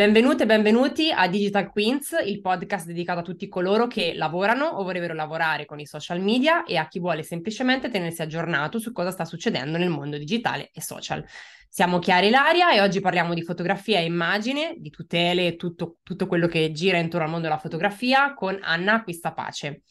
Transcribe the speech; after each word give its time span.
Benvenute 0.00 0.44
e 0.44 0.46
benvenuti 0.46 1.10
a 1.10 1.28
Digital 1.28 1.68
Queens, 1.70 2.16
il 2.24 2.40
podcast 2.40 2.86
dedicato 2.86 3.18
a 3.18 3.22
tutti 3.22 3.48
coloro 3.48 3.86
che 3.86 4.14
lavorano 4.14 4.64
o 4.64 4.82
vorrebbero 4.82 5.12
lavorare 5.12 5.66
con 5.66 5.78
i 5.78 5.84
social 5.84 6.22
media 6.22 6.64
e 6.64 6.78
a 6.78 6.88
chi 6.88 6.98
vuole 7.00 7.22
semplicemente 7.22 7.90
tenersi 7.90 8.22
aggiornato 8.22 8.78
su 8.78 8.92
cosa 8.92 9.10
sta 9.10 9.26
succedendo 9.26 9.76
nel 9.76 9.90
mondo 9.90 10.16
digitale 10.16 10.70
e 10.72 10.80
social. 10.80 11.22
Siamo 11.68 11.98
Chiara 11.98 12.24
Ilaria 12.24 12.72
e 12.72 12.80
oggi 12.80 13.00
parliamo 13.00 13.34
di 13.34 13.42
fotografia 13.42 13.98
e 13.98 14.04
immagine, 14.04 14.76
di 14.78 14.88
tutele 14.88 15.48
e 15.48 15.56
tutto, 15.56 15.98
tutto 16.02 16.26
quello 16.26 16.46
che 16.46 16.72
gira 16.72 16.96
intorno 16.96 17.26
al 17.26 17.32
mondo 17.32 17.46
della 17.46 17.60
fotografia 17.60 18.32
con 18.32 18.58
Anna 18.62 18.94
Acquistapace. 18.94 19.82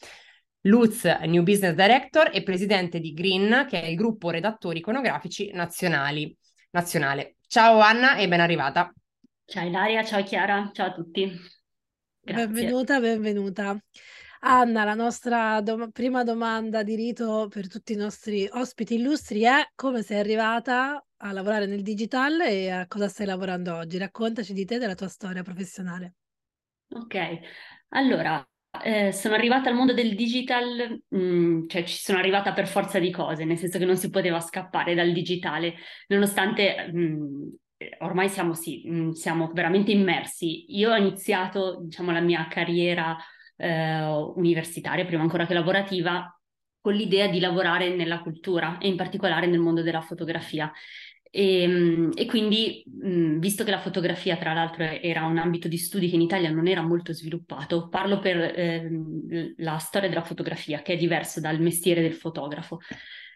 Lutz, 0.64 1.04
New 1.04 1.42
Business 1.42 1.74
Director 1.74 2.30
e 2.32 2.42
presidente 2.42 3.00
di 3.00 3.14
Green, 3.14 3.66
che 3.66 3.80
è 3.80 3.86
il 3.86 3.96
gruppo 3.96 4.28
redattori 4.28 4.80
iconografici 4.80 5.50
nazionali, 5.52 6.36
nazionale. 6.72 7.36
Ciao 7.46 7.80
Anna 7.80 8.16
e 8.16 8.28
ben 8.28 8.40
arrivata. 8.40 8.92
Ciao 9.46 9.66
Ilaria, 9.66 10.04
ciao 10.04 10.22
Chiara, 10.22 10.70
ciao 10.72 10.88
a 10.88 10.92
tutti. 10.92 11.32
Grazie. 12.20 12.46
Benvenuta, 12.46 13.00
benvenuta. 13.00 13.82
Anna, 14.42 14.84
la 14.84 14.94
nostra 14.94 15.62
dom- 15.62 15.90
prima 15.90 16.24
domanda 16.24 16.82
di 16.82 16.94
rito 16.94 17.48
per 17.48 17.66
tutti 17.66 17.94
i 17.94 17.96
nostri 17.96 18.48
ospiti 18.52 18.96
illustri 18.96 19.42
è 19.42 19.66
come 19.74 20.02
sei 20.02 20.18
arrivata 20.18 21.02
a 21.22 21.32
lavorare 21.32 21.66
nel 21.66 21.82
digital 21.82 22.40
e 22.42 22.70
a 22.70 22.86
cosa 22.86 23.08
stai 23.08 23.26
lavorando 23.26 23.76
oggi? 23.76 23.96
Raccontaci 23.96 24.52
di 24.52 24.66
te 24.66 24.74
e 24.74 24.78
della 24.78 24.94
tua 24.94 25.08
storia 25.08 25.42
professionale. 25.42 26.14
Ok, 26.92 27.40
allora 27.88 28.46
eh, 28.84 29.12
sono 29.12 29.34
arrivata 29.34 29.68
al 29.68 29.74
mondo 29.74 29.92
del 29.92 30.14
digital, 30.14 31.02
mh, 31.08 31.18
mm, 31.18 31.66
cioè 31.68 31.84
ci 31.84 31.98
sono 31.98 32.18
arrivata 32.18 32.52
per 32.52 32.66
forza 32.68 32.98
di 32.98 33.10
cose, 33.10 33.44
nel 33.44 33.58
senso 33.58 33.78
che 33.78 33.84
non 33.84 33.96
si 33.96 34.10
poteva 34.10 34.40
scappare 34.40 34.94
dal 34.94 35.12
digitale, 35.12 35.74
nonostante 36.08 36.90
mh, 36.92 36.98
mm, 36.98 37.48
ormai 38.00 38.28
siamo, 38.28 38.54
sì, 38.54 38.84
mm, 38.88 39.10
siamo 39.10 39.50
veramente 39.52 39.90
immersi. 39.90 40.76
Io 40.76 40.90
ho 40.92 40.96
iniziato, 40.96 41.80
diciamo, 41.82 42.12
la 42.12 42.20
mia 42.20 42.46
carriera 42.48 43.16
eh, 43.56 44.04
universitaria, 44.36 45.04
prima 45.04 45.22
ancora 45.22 45.46
che 45.46 45.54
lavorativa, 45.54 46.34
con 46.80 46.94
l'idea 46.94 47.26
di 47.28 47.40
lavorare 47.40 47.94
nella 47.94 48.20
cultura 48.20 48.78
e 48.78 48.88
in 48.88 48.96
particolare 48.96 49.46
nel 49.46 49.60
mondo 49.60 49.82
della 49.82 50.00
fotografia. 50.00 50.72
E, 51.30 51.62
ehm, 51.62 52.10
e, 52.14 52.26
quindi, 52.26 52.82
visto 53.38 53.64
che 53.64 53.70
la 53.70 53.78
fotografia, 53.78 54.36
tra 54.36 54.52
l'altro, 54.52 54.84
era 54.84 55.24
un 55.24 55.38
ambito 55.38 55.68
di 55.68 55.78
studi 55.78 56.08
che 56.08 56.16
in 56.16 56.22
Italia 56.22 56.50
non 56.50 56.66
era 56.66 56.82
molto 56.82 57.12
sviluppato, 57.12 57.88
parlo 57.88 58.18
per 58.18 58.36
eh, 58.38 59.54
la 59.58 59.78
storia 59.78 60.08
della 60.08 60.24
fotografia, 60.24 60.82
che 60.82 60.94
è 60.94 60.96
diverso 60.96 61.40
dal 61.40 61.60
mestiere 61.60 62.02
del 62.02 62.14
fotografo. 62.14 62.80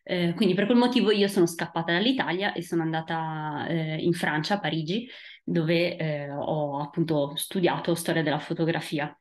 Eh, 0.07 0.35
quindi 0.35 0.55
per 0.55 0.67
quel 0.67 0.77
motivo 0.77 1.11
io 1.11 1.29
sono 1.29 1.47
scappata 1.47 1.93
dall'Italia 1.93 2.53
e 2.53 2.63
sono 2.63 2.83
andata 2.83 3.67
eh, 3.69 3.97
in 3.97 4.13
Francia, 4.13 4.55
a 4.55 4.61
Parigi, 4.61 5.09
dove 5.43 5.97
eh, 5.97 6.31
ho 6.31 6.81
appunto 6.81 7.35
studiato 7.37 7.95
storia 7.95 8.23
della 8.23 8.39
fotografia. 8.39 9.17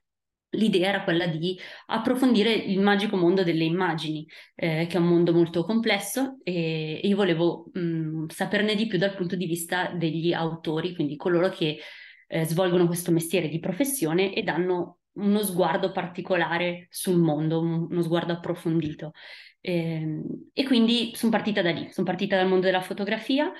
L'idea 0.53 0.89
era 0.89 1.03
quella 1.03 1.27
di 1.27 1.59
approfondire 1.87 2.51
il 2.51 2.79
magico 2.79 3.17
mondo 3.17 3.43
delle 3.43 3.63
immagini, 3.63 4.27
eh, 4.55 4.87
che 4.87 4.97
è 4.97 4.99
un 4.99 5.07
mondo 5.07 5.33
molto 5.33 5.63
complesso 5.63 6.39
e, 6.43 6.99
io 7.03 7.15
volevo 7.15 7.69
mh, 7.73 7.79
mm, 7.79 8.25
saperne 8.27 8.75
di 8.75 8.87
più 8.87 8.97
dal 8.97 9.15
punto 9.15 9.35
di 9.35 9.45
vista 9.45 9.91
degli 9.95 10.33
autori, 10.33 10.93
quindi 10.95 11.15
coloro 11.15 11.49
che 11.49 11.79
eh, 12.27 12.45
svolgono 12.45 12.87
questo 12.87 13.11
mestiere 13.11 13.47
di 13.47 13.59
professione 13.59 14.33
e 14.33 14.43
danno 14.43 14.99
uno 15.13 15.43
sguardo 15.43 15.91
particolare 15.91 16.87
sul 16.89 17.19
mondo, 17.19 17.59
uno 17.59 18.01
sguardo 18.01 18.33
approfondito. 18.33 19.11
E, 19.59 19.73
ehm, 19.73 20.49
e 20.53 20.63
quindi 20.65 21.11
sono 21.15 21.31
partita 21.31 21.61
da 21.61 21.71
lì, 21.71 21.89
sono 21.91 22.05
partita 22.05 22.35
dal 22.35 22.47
mondo 22.47 22.65
della 22.65 22.81
fotografia 22.81 23.51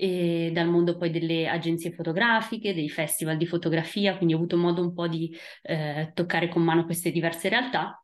e 0.00 0.50
dal 0.54 0.66
mondo 0.66 0.96
poi 0.96 1.10
delle 1.10 1.46
agenzie 1.46 1.92
fotografiche, 1.92 2.72
dei 2.72 2.88
festival 2.88 3.36
di 3.36 3.44
fotografia, 3.44 4.16
quindi 4.16 4.32
ho 4.32 4.38
avuto 4.38 4.56
modo 4.56 4.80
un 4.80 4.94
po' 4.94 5.06
di 5.06 5.36
eh, 5.62 6.12
toccare 6.14 6.48
con 6.48 6.62
mano 6.62 6.86
queste 6.86 7.10
diverse 7.10 7.50
realtà. 7.50 8.02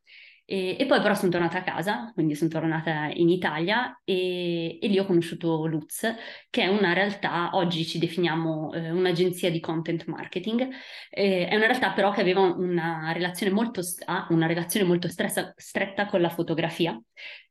E, 0.49 0.77
e, 0.79 0.87
poi 0.87 1.01
però 1.01 1.15
sono 1.15 1.31
tornata 1.31 1.59
a 1.59 1.63
casa, 1.63 2.13
quindi 2.15 2.37
sono 2.37 2.51
tornata 2.51 3.09
in 3.13 3.31
Italia 3.31 4.01
e, 4.05 4.79
e 4.81 4.87
lì 4.89 4.99
ho 4.99 5.05
conosciuto 5.07 5.67
Lutz, 5.67 6.07
che 6.51 6.63
è 6.63 6.67
una 6.69 6.93
realtà, 6.93 7.51
oggi 7.55 7.85
ci 7.85 7.99
definiamo 7.99 8.73
eh, 8.73 8.91
un'agenzia 8.91 9.51
di 9.51 9.59
content 9.59 10.05
marketing, 10.05 10.69
eh, 11.11 11.49
è 11.49 11.57
una 11.57 11.67
realtà 11.67 11.93
però 11.93 12.13
che 12.13 12.21
aveva 12.21 12.43
una 12.43 13.11
relazione 13.13 13.53
molto, 13.53 13.81
ha 14.05 14.27
una 14.31 14.47
relazione 14.47 14.87
molto 14.87 15.09
stressa, 15.09 15.53
stretta 15.57 16.07
con 16.07 16.21
la 16.21 16.29
fotografia, 16.29 16.97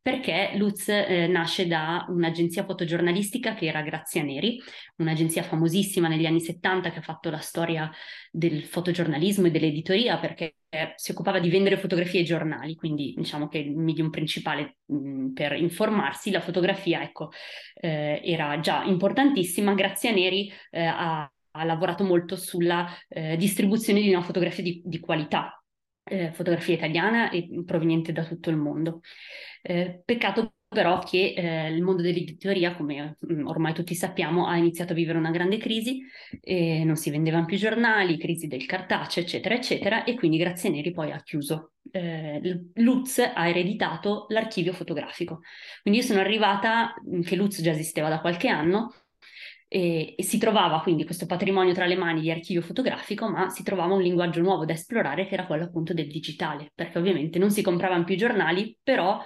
perché 0.06 0.52
Lutz 0.54 0.88
eh, 0.88 1.26
nasce 1.26 1.66
da 1.66 2.06
un'agenzia 2.10 2.64
fotogiornalistica 2.64 3.56
che 3.56 3.66
era 3.66 3.82
Grazia 3.82 4.22
Neri, 4.22 4.62
un'agenzia 4.98 5.42
famosissima 5.42 6.08
negli 6.08 6.28
anni 6.28 6.42
70 6.42 6.92
che 6.92 7.00
ha 7.00 7.02
fatto 7.02 7.32
la 7.32 7.40
storia 7.40 7.90
del 8.30 8.66
fotogiornalismo 8.66 9.48
e 9.48 9.50
dell'editoria 9.50 10.20
perché 10.20 10.58
si 10.96 11.10
occupava 11.10 11.40
di 11.40 11.50
vendere 11.50 11.80
fotografie 11.80 12.20
ai 12.20 12.26
giornali, 12.26 12.76
quindi 12.76 13.16
diciamo 13.18 13.48
che 13.48 13.58
il 13.58 13.76
medium 13.76 14.12
principale 14.12 14.78
mh, 14.86 15.30
per 15.34 15.54
informarsi, 15.54 16.30
la 16.30 16.42
fotografia, 16.42 17.02
ecco, 17.02 17.32
eh, 17.74 18.22
era 18.24 18.60
già 18.60 18.84
importantissima. 18.84 19.74
Grazia 19.74 20.12
Neri 20.12 20.54
eh, 20.70 20.86
ha, 20.86 21.28
ha, 21.52 21.64
lavorato 21.64 22.04
molto 22.04 22.36
sulla 22.36 22.88
eh, 23.08 23.38
distribuzione 23.38 24.02
di 24.02 24.10
una 24.10 24.22
fotografia 24.22 24.62
di, 24.62 24.84
di 24.86 25.00
qualità, 25.00 25.65
eh, 26.06 26.32
fotografia 26.34 26.76
italiana 26.76 27.30
e 27.30 27.50
proveniente 27.66 28.12
da 28.12 28.24
tutto 28.24 28.50
il 28.50 28.58
mondo. 28.58 29.02
Eh, 29.62 30.02
peccato 30.06 30.54
però 30.68 31.00
che 31.00 31.34
eh, 31.36 31.70
il 31.70 31.82
mondo 31.82 32.02
dell'editoria, 32.02 32.76
come 32.76 33.18
mh, 33.20 33.34
mm, 33.34 33.48
ormai 33.48 33.74
tutti 33.74 33.96
sappiamo, 33.96 34.48
ha 34.48 34.58
iniziato 34.58 34.92
a 34.94 34.96
vivere 34.96 35.18
una 35.18 35.32
grande 35.32 35.58
crisi, 35.58 36.02
non 36.84 36.96
si 36.98 37.10
vendevano 37.10 37.46
più 37.46 37.58
giornali, 37.58 38.18
crisi 38.18 38.48
del 38.48 38.66
cartaceo, 38.66 39.24
eccetera, 39.24 39.56
eccetera, 39.56 40.04
e 40.04 40.16
quindi 40.16 40.38
Grazie 40.38 40.70
Neri 40.70 40.92
poi 40.92 41.12
ha 41.12 41.22
chiuso. 41.24 41.72
Eh, 41.92 42.42
Lutz 42.76 43.20
ha 43.20 43.48
ereditato 43.48 44.26
l'archivio 44.30 44.74
fotografico. 44.74 45.42
Quindi 45.82 46.02
io 46.02 46.06
sono 46.06 46.20
arrivata, 46.20 46.94
mm, 47.08 47.22
che 47.22 47.36
Lutz 47.36 47.62
già 47.62 47.72
esisteva 47.72 48.10
da 48.10 48.20
qualche 48.20 48.50
anno, 48.50 48.94
e, 49.76 50.14
e, 50.16 50.24
si 50.24 50.38
trovava 50.38 50.80
quindi 50.80 51.04
questo 51.04 51.26
patrimonio 51.26 51.74
tra 51.74 51.86
le 51.86 51.98
mani 51.98 52.22
di 52.22 52.32
archivio 52.32 52.62
fotografico, 52.62 53.30
ma 53.30 53.50
si 53.50 53.62
trovava 53.62 53.94
un 53.94 54.02
linguaggio 54.02 54.40
nuovo 54.40 54.64
da 54.64 54.72
esplorare 54.72 55.28
che 55.28 55.34
era 55.34 55.46
quello 55.46 55.66
appunto 55.66 55.94
del 55.94 56.08
digitale, 56.08 56.72
perché 56.74 56.98
ovviamente 56.98 57.40
non 57.40 57.52
si 57.52 57.62
compravano 57.62 58.06
più 58.06 58.16
giornali, 58.16 58.78
però 58.82 59.22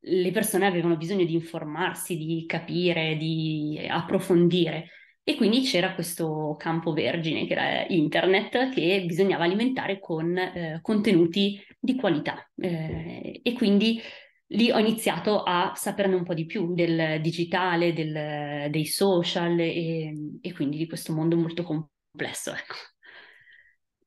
le 0.00 0.30
persone 0.30 0.66
avevano 0.66 0.98
bisogno 0.98 1.24
di 1.24 1.32
informarsi, 1.32 2.18
di 2.18 2.44
capire, 2.46 3.16
di 3.16 3.80
approfondire. 3.88 4.90
E 5.22 5.36
quindi 5.36 5.62
c'era 5.62 5.94
questo 5.94 6.54
campo 6.58 6.92
vergine 6.92 7.46
che 7.46 7.52
era 7.54 7.86
internet 7.88 8.68
che 8.68 9.04
bisognava 9.06 9.44
alimentare 9.44 10.00
con 10.00 10.36
eh, 10.36 10.80
contenuti 10.82 11.58
di 11.78 11.96
qualità. 11.96 12.46
Eh, 12.56 13.40
e 13.42 13.52
quindi 13.54 13.98
lì 14.48 14.70
ho 14.70 14.78
iniziato 14.78 15.42
a 15.42 15.72
saperne 15.74 16.14
un 16.14 16.24
po' 16.24 16.34
di 16.34 16.46
più 16.46 16.74
del 16.74 17.20
digitale, 17.20 17.92
del, 17.92 18.70
dei 18.70 18.86
social 18.86 19.58
e, 19.58 20.12
e, 20.40 20.52
quindi 20.52 20.76
di 20.76 20.86
questo 20.86 21.12
mondo 21.12 21.36
molto 21.36 21.62
complesso. 21.62 22.52
Ecco. 22.52 22.74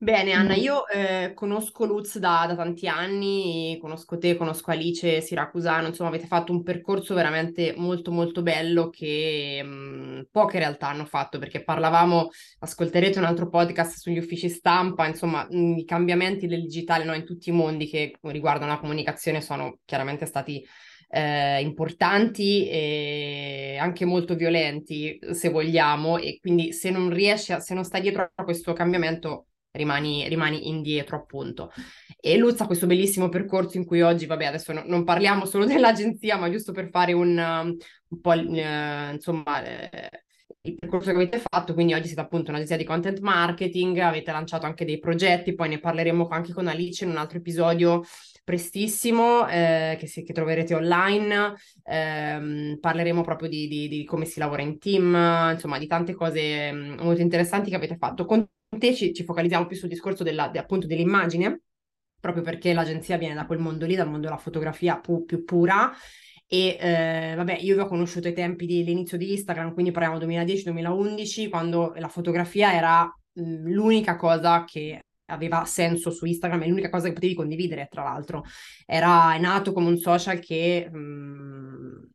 Bene, 0.04 0.32
Anna, 0.32 0.56
io 0.56 0.88
eh, 0.88 1.34
conosco 1.36 1.86
Lutz 1.86 2.18
da, 2.18 2.46
da, 2.48 2.56
tanti 2.56 2.88
anni, 2.88 3.78
conosco 3.80 4.18
te, 4.18 4.36
conosco 4.36 4.72
Alice 4.72 5.22
Siracusano, 5.22 5.86
insomma 5.86 6.10
avete 6.10 6.26
fatto 6.26 6.52
un 6.52 6.64
percorso 6.64 7.14
veramente 7.14 7.76
molto 7.78 8.12
molto 8.12 8.42
bello 8.42 8.90
che 8.90 9.62
mh, 9.64 9.68
mm, 9.68 10.22
poche 10.32 10.58
realtà 10.58 10.88
hanno 10.88 11.06
fatto, 11.06 11.38
perché 11.38 11.64
parlavamo, 11.64 12.30
ascolterete 12.62 13.20
un 13.20 13.26
altro 13.26 13.48
podcast 13.48 14.00
sugli 14.00 14.18
uffici 14.18 14.50
stampa, 14.50 15.06
insomma 15.06 15.46
mh, 15.48 15.56
mm, 15.56 15.78
i 15.78 15.86
cambiamenti 15.86 16.48
del 16.48 16.62
digitale 16.64 17.04
no, 17.04 17.14
in 17.14 17.24
tutti 17.24 17.50
i 17.50 17.54
mondi 17.54 17.86
che 17.86 18.18
riguardano 18.22 18.72
la 18.72 18.80
comunicazione 18.80 19.40
sono 19.40 19.82
chiaramente 19.86 20.26
stati 20.26 20.66
eh, 21.10 21.62
importanti 21.62 22.68
e 22.68 23.78
anche 23.80 24.06
molto 24.06 24.34
violenti, 24.34 25.20
se 25.34 25.50
vogliamo, 25.50 26.18
e 26.18 26.40
quindi 26.42 26.74
se 26.74 26.90
non 26.90 27.14
riesci 27.14 27.54
a, 27.54 27.60
se 27.60 27.76
non 27.76 27.84
stai 27.84 28.02
dietro 28.02 28.32
a 28.34 28.44
questo 28.44 28.74
cambiamento 28.74 29.46
rimani, 29.72 30.28
rimani 30.28 30.68
indietro 30.68 31.18
appunto. 31.18 31.72
E 32.20 32.38
Lutz 32.38 32.62
ha 32.62 32.66
questo 32.66 32.88
bellissimo 32.88 33.30
percorso 33.30 33.78
in 33.78 33.86
cui 33.86 34.02
oggi, 34.02 34.26
vabbè, 34.26 34.46
adesso 34.46 34.74
no, 34.74 34.84
non 34.86 35.04
parliamo 35.04 35.46
solo 35.46 35.66
dell'agenzia, 35.66 36.38
ma 36.38 36.50
giusto 36.50 36.72
per 36.72 36.90
fare 36.90 37.14
un, 37.14 37.38
un 37.38 38.20
po' 38.22 38.34
eh, 38.34 39.10
insomma 39.14 39.64
eh, 39.64 40.10
il 40.64 40.76
percorso 40.76 41.10
che 41.10 41.16
avete 41.16 41.40
fatto, 41.40 41.74
quindi 41.74 41.94
oggi 41.94 42.08
siete 42.08 42.22
appunto 42.22 42.50
un'agenzia 42.50 42.78
di 42.78 42.84
content 42.84 43.20
marketing, 43.20 43.98
avete 43.98 44.32
lanciato 44.32 44.66
anche 44.66 44.86
dei 44.86 45.00
progetti, 45.00 45.56
poi 45.56 45.70
ne 45.70 45.80
parleremo 45.80 46.28
anche 46.30 46.54
con 46.54 46.68
Alice 46.68 47.04
in 47.04 47.10
un 47.10 47.18
altro 47.18 47.40
episodio 47.40 48.04
prestissimo 48.44 49.48
eh, 49.48 49.96
che, 50.00 50.08
si, 50.08 50.24
che, 50.24 50.34
troverete 50.34 50.74
online, 50.74 51.56
eh, 51.84 52.78
parleremo 52.80 53.22
proprio 53.22 53.48
di, 53.50 53.68
di, 53.68 53.88
di, 53.88 54.04
come 54.04 54.26
si 54.26 54.40
lavora 54.40 54.62
in 54.62 54.78
team, 54.80 55.52
insomma 55.54 55.78
di 55.78 55.88
tante 55.88 56.14
cose 56.14 56.72
mm, 56.72 57.00
molto 57.00 57.22
interessanti 57.22 57.70
che 57.70 57.76
avete 57.76 57.98
fatto. 57.98 58.26
Con 58.26 58.46
ci, 58.80 59.14
ci 59.14 59.24
focalizziamo 59.24 59.66
più 59.66 59.76
sul 59.76 59.90
discorso 59.90 60.24
della, 60.24 60.48
de, 60.48 60.60
appunto 60.60 60.88
dell'immagine 60.88 61.62
proprio 62.22 62.44
perché 62.44 62.72
l'agenzia 62.72 63.18
viene 63.18 63.34
da 63.34 63.46
quel 63.46 63.60
mondo 63.60 63.86
lì, 63.86 63.96
dal 63.96 64.08
mondo 64.08 64.28
della 64.28 64.38
fotografia 64.38 65.00
pu- 65.00 65.26
più 65.26 65.44
pura. 65.44 65.92
E 66.48 66.78
eh, 66.80 67.34
vabbè, 67.36 67.58
io 67.62 67.76
vi 67.76 67.82
ho 67.82 67.88
conosciuto 67.88 68.28
ai 68.28 68.34
tempi 68.34 68.66
dell'inizio 68.68 69.18
di 69.18 69.32
Instagram, 69.32 69.74
quindi 69.74 69.92
parliamo 69.92 70.20
2010-2011, 70.20 71.50
quando 71.50 71.94
la 71.98 72.10
fotografia 72.10 72.74
era 72.74 73.04
mh, 73.06 73.70
l'unica 73.72 74.16
cosa 74.18 74.64
che 74.66 75.02
aveva 75.26 75.66
senso 75.66 76.12
su 76.12 76.26
Instagram, 76.26 76.62
è 76.64 76.68
l'unica 76.68 76.90
cosa 76.90 77.08
che 77.08 77.14
potevi 77.14 77.34
condividere, 77.34 77.88
tra 77.90 78.04
l'altro. 78.04 78.44
Era 78.86 79.36
nato 79.38 79.72
come 79.74 79.88
un 79.88 79.98
social 79.98 80.40
che 80.40 80.90
mh, 80.92 82.11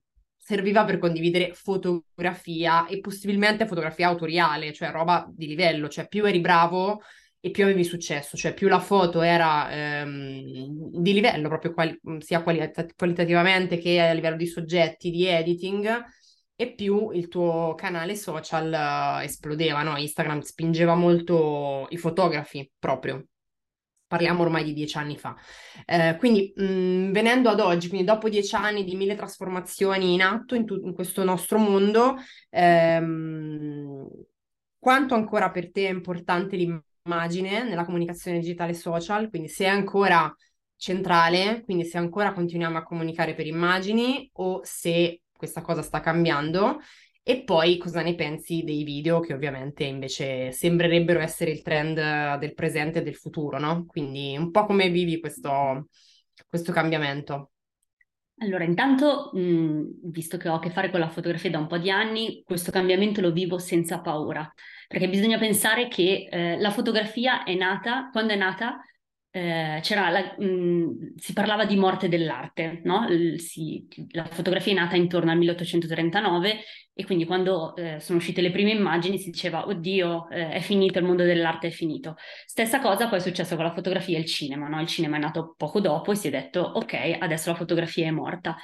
serviva 0.46 0.84
per 0.84 0.98
condividere 0.98 1.54
fotografia 1.54 2.86
e 2.86 3.00
possibilmente 3.00 3.66
fotografia 3.66 4.06
autoriale, 4.06 4.72
cioè 4.72 4.92
roba 4.92 5.26
di 5.28 5.48
livello, 5.48 5.88
cioè 5.88 6.06
più 6.06 6.24
eri 6.24 6.38
bravo 6.38 7.00
e 7.40 7.50
più 7.50 7.64
avevi 7.64 7.82
successo, 7.82 8.36
cioè 8.36 8.54
più 8.54 8.68
la 8.68 8.78
foto 8.78 9.22
era 9.22 9.68
ehm, 9.72 11.00
di 11.00 11.12
livello 11.12 11.48
proprio 11.48 11.72
quali- 11.74 11.98
sia 12.20 12.42
qualit- 12.44 12.94
qualitativamente 12.94 13.78
che 13.78 14.00
a 14.00 14.12
livello 14.12 14.36
di 14.36 14.46
soggetti, 14.46 15.10
di 15.10 15.26
editing, 15.26 16.04
e 16.54 16.74
più 16.74 17.10
il 17.10 17.26
tuo 17.26 17.74
canale 17.76 18.14
social 18.14 19.18
uh, 19.20 19.22
esplodeva, 19.24 19.82
no? 19.82 19.96
Instagram 19.96 20.40
spingeva 20.42 20.94
molto 20.94 21.86
i 21.90 21.96
fotografi 21.96 22.70
proprio. 22.78 23.24
Parliamo 24.06 24.42
ormai 24.42 24.62
di 24.64 24.72
dieci 24.72 24.96
anni 24.98 25.16
fa. 25.18 25.34
Eh, 25.84 26.16
quindi, 26.18 26.52
mh, 26.54 27.10
venendo 27.10 27.48
ad 27.50 27.60
oggi, 27.60 27.88
quindi 27.88 28.06
dopo 28.06 28.28
dieci 28.28 28.54
anni 28.54 28.84
di 28.84 28.94
mille 28.94 29.16
trasformazioni 29.16 30.14
in 30.14 30.22
atto 30.22 30.54
in, 30.54 30.64
tu- 30.64 30.80
in 30.84 30.94
questo 30.94 31.24
nostro 31.24 31.58
mondo, 31.58 32.14
ehm, 32.50 34.08
quanto 34.78 35.14
ancora 35.14 35.50
per 35.50 35.70
te 35.72 35.86
è 35.88 35.90
importante 35.90 36.56
l'immagine 36.56 37.64
nella 37.64 37.84
comunicazione 37.84 38.38
digitale 38.38 38.74
social? 38.74 39.28
Quindi 39.28 39.48
se 39.48 39.64
è 39.64 39.68
ancora 39.68 40.32
centrale, 40.76 41.62
quindi 41.64 41.84
se 41.84 41.98
ancora 41.98 42.32
continuiamo 42.32 42.78
a 42.78 42.82
comunicare 42.82 43.34
per 43.34 43.46
immagini 43.46 44.28
o 44.34 44.60
se 44.62 45.22
questa 45.36 45.62
cosa 45.62 45.82
sta 45.82 46.00
cambiando. 46.00 46.78
E 47.28 47.42
poi 47.42 47.76
cosa 47.76 48.02
ne 48.02 48.14
pensi 48.14 48.62
dei 48.62 48.84
video 48.84 49.18
che 49.18 49.34
ovviamente 49.34 49.82
invece 49.82 50.52
sembrerebbero 50.52 51.18
essere 51.18 51.50
il 51.50 51.60
trend 51.60 52.36
del 52.38 52.54
presente 52.54 53.00
e 53.00 53.02
del 53.02 53.16
futuro, 53.16 53.58
no? 53.58 53.84
Quindi 53.84 54.36
un 54.36 54.52
po' 54.52 54.64
come 54.64 54.90
vivi 54.90 55.18
questo, 55.18 55.88
questo 56.46 56.70
cambiamento. 56.70 57.50
Allora, 58.38 58.62
intanto, 58.62 59.30
mh, 59.32 60.10
visto 60.10 60.36
che 60.36 60.48
ho 60.48 60.54
a 60.54 60.58
che 60.60 60.70
fare 60.70 60.90
con 60.90 61.00
la 61.00 61.08
fotografia 61.08 61.50
da 61.50 61.58
un 61.58 61.66
po' 61.66 61.78
di 61.78 61.90
anni, 61.90 62.42
questo 62.44 62.70
cambiamento 62.70 63.20
lo 63.20 63.32
vivo 63.32 63.58
senza 63.58 64.00
paura, 64.00 64.48
perché 64.86 65.08
bisogna 65.08 65.38
pensare 65.38 65.88
che 65.88 66.28
eh, 66.30 66.56
la 66.60 66.70
fotografia 66.70 67.42
è 67.42 67.54
nata, 67.54 68.08
quando 68.12 68.34
è 68.34 68.36
nata, 68.36 68.78
eh, 69.30 69.80
la, 69.90 70.34
mh, 70.38 71.14
si 71.16 71.32
parlava 71.32 71.64
di 71.64 71.76
morte 71.76 72.08
dell'arte, 72.08 72.80
no? 72.84 73.06
L- 73.08 73.38
si, 73.40 73.86
la 74.10 74.26
fotografia 74.26 74.72
è 74.72 74.76
nata 74.76 74.96
intorno 74.96 75.30
al 75.30 75.38
1839 75.38 76.60
e 76.98 77.04
quindi 77.04 77.26
quando 77.26 77.76
eh, 77.76 78.00
sono 78.00 78.16
uscite 78.16 78.40
le 78.40 78.50
prime 78.50 78.70
immagini 78.70 79.18
si 79.18 79.28
diceva 79.28 79.66
oddio 79.66 80.30
eh, 80.30 80.48
è 80.48 80.60
finito, 80.60 80.98
il 80.98 81.04
mondo 81.04 81.24
dell'arte 81.24 81.66
è 81.66 81.70
finito. 81.70 82.16
Stessa 82.46 82.80
cosa 82.80 83.06
poi 83.06 83.18
è 83.18 83.20
successo 83.20 83.54
con 83.54 83.66
la 83.66 83.74
fotografia 83.74 84.16
e 84.16 84.20
il 84.20 84.26
cinema, 84.26 84.66
no? 84.66 84.80
il 84.80 84.86
cinema 84.86 85.16
è 85.16 85.20
nato 85.20 85.54
poco 85.58 85.78
dopo 85.80 86.12
e 86.12 86.14
si 86.14 86.28
è 86.28 86.30
detto 86.30 86.60
ok 86.60 87.18
adesso 87.20 87.50
la 87.50 87.56
fotografia 87.56 88.06
è 88.06 88.10
morta. 88.10 88.56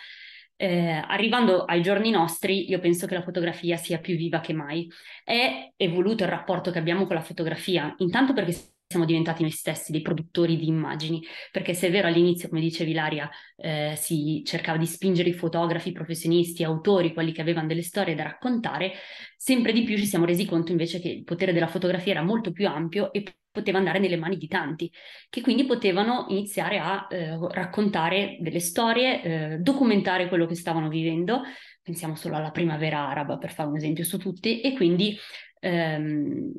Eh, 0.57 1.03
arrivando 1.07 1.65
ai 1.65 1.83
giorni 1.83 2.09
nostri, 2.09 2.71
io 2.71 2.79
penso 2.79 3.07
che 3.07 3.15
la 3.15 3.23
fotografia 3.23 3.77
sia 3.77 3.99
più 3.99 4.17
viva 4.17 4.41
che 4.41 4.55
mai. 4.55 4.89
È 5.23 5.73
evoluto 5.77 6.25
il 6.25 6.31
rapporto 6.31 6.71
che 6.71 6.79
abbiamo 6.79 7.05
con 7.05 7.17
la 7.17 7.23
fotografia, 7.23 7.95
intanto 7.99 8.33
perché 8.33 8.72
siamo 8.93 9.07
diventati 9.07 9.43
noi 9.43 9.51
stessi 9.51 9.91
dei 9.91 10.03
produttori 10.03 10.57
di 10.57 10.69
immagini, 10.69 11.21
perché 11.51 11.75
se 11.75 11.89
è 11.89 11.91
vero 11.91 12.07
all'inizio, 12.07 12.49
come 12.49 12.61
dice 12.61 12.85
Vilaria, 12.85 13.29
eh, 13.57 13.95
si 13.97 14.43
cercava 14.45 14.79
di 14.79 14.87
spingere 14.87 15.31
i 15.31 15.33
fotografi, 15.33 15.93
professionisti, 15.93 16.63
autori, 16.63 17.15
quelli 17.15 17.33
che 17.33 17.41
avevano 17.41 17.67
delle 17.67 17.83
storie 17.83 18.15
da 18.15 18.25
raccontare, 18.25 18.93
sempre 19.37 19.73
di 19.73 19.83
più 19.83 19.97
ci 19.97 20.07
siamo 20.07 20.25
resi 20.25 20.45
conto 20.45 20.71
invece 20.71 21.01
che 21.01 21.09
il 21.09 21.25
potere 21.25 21.53
della 21.53 21.67
fotografia 21.67 22.13
era 22.13 22.23
molto 22.23 22.53
più 22.53 22.69
ampio 22.69 23.13
e 23.13 23.25
poteva 23.51 23.79
andare 23.79 23.99
nelle 23.99 24.17
mani 24.17 24.37
di 24.37 24.47
tanti, 24.47 24.91
che 25.29 25.41
quindi 25.41 25.65
potevano 25.65 26.27
iniziare 26.29 26.79
a 26.79 27.07
eh, 27.11 27.37
raccontare 27.51 28.39
delle 28.41 28.61
storie, 28.61 29.23
eh, 29.23 29.59
documentare 29.59 30.29
quello 30.29 30.47
che 30.47 30.55
stavano 30.55 30.89
vivendo, 30.89 31.43
pensiamo 31.83 32.15
solo 32.15 32.37
alla 32.37 32.51
primavera 32.51 33.09
araba 33.09 33.37
per 33.39 33.53
fare 33.53 33.69
un 33.69 33.77
esempio 33.77 34.05
su 34.05 34.17
tutti, 34.19 34.61
e 34.61 34.75
quindi 34.75 35.17
ehm, 35.61 36.51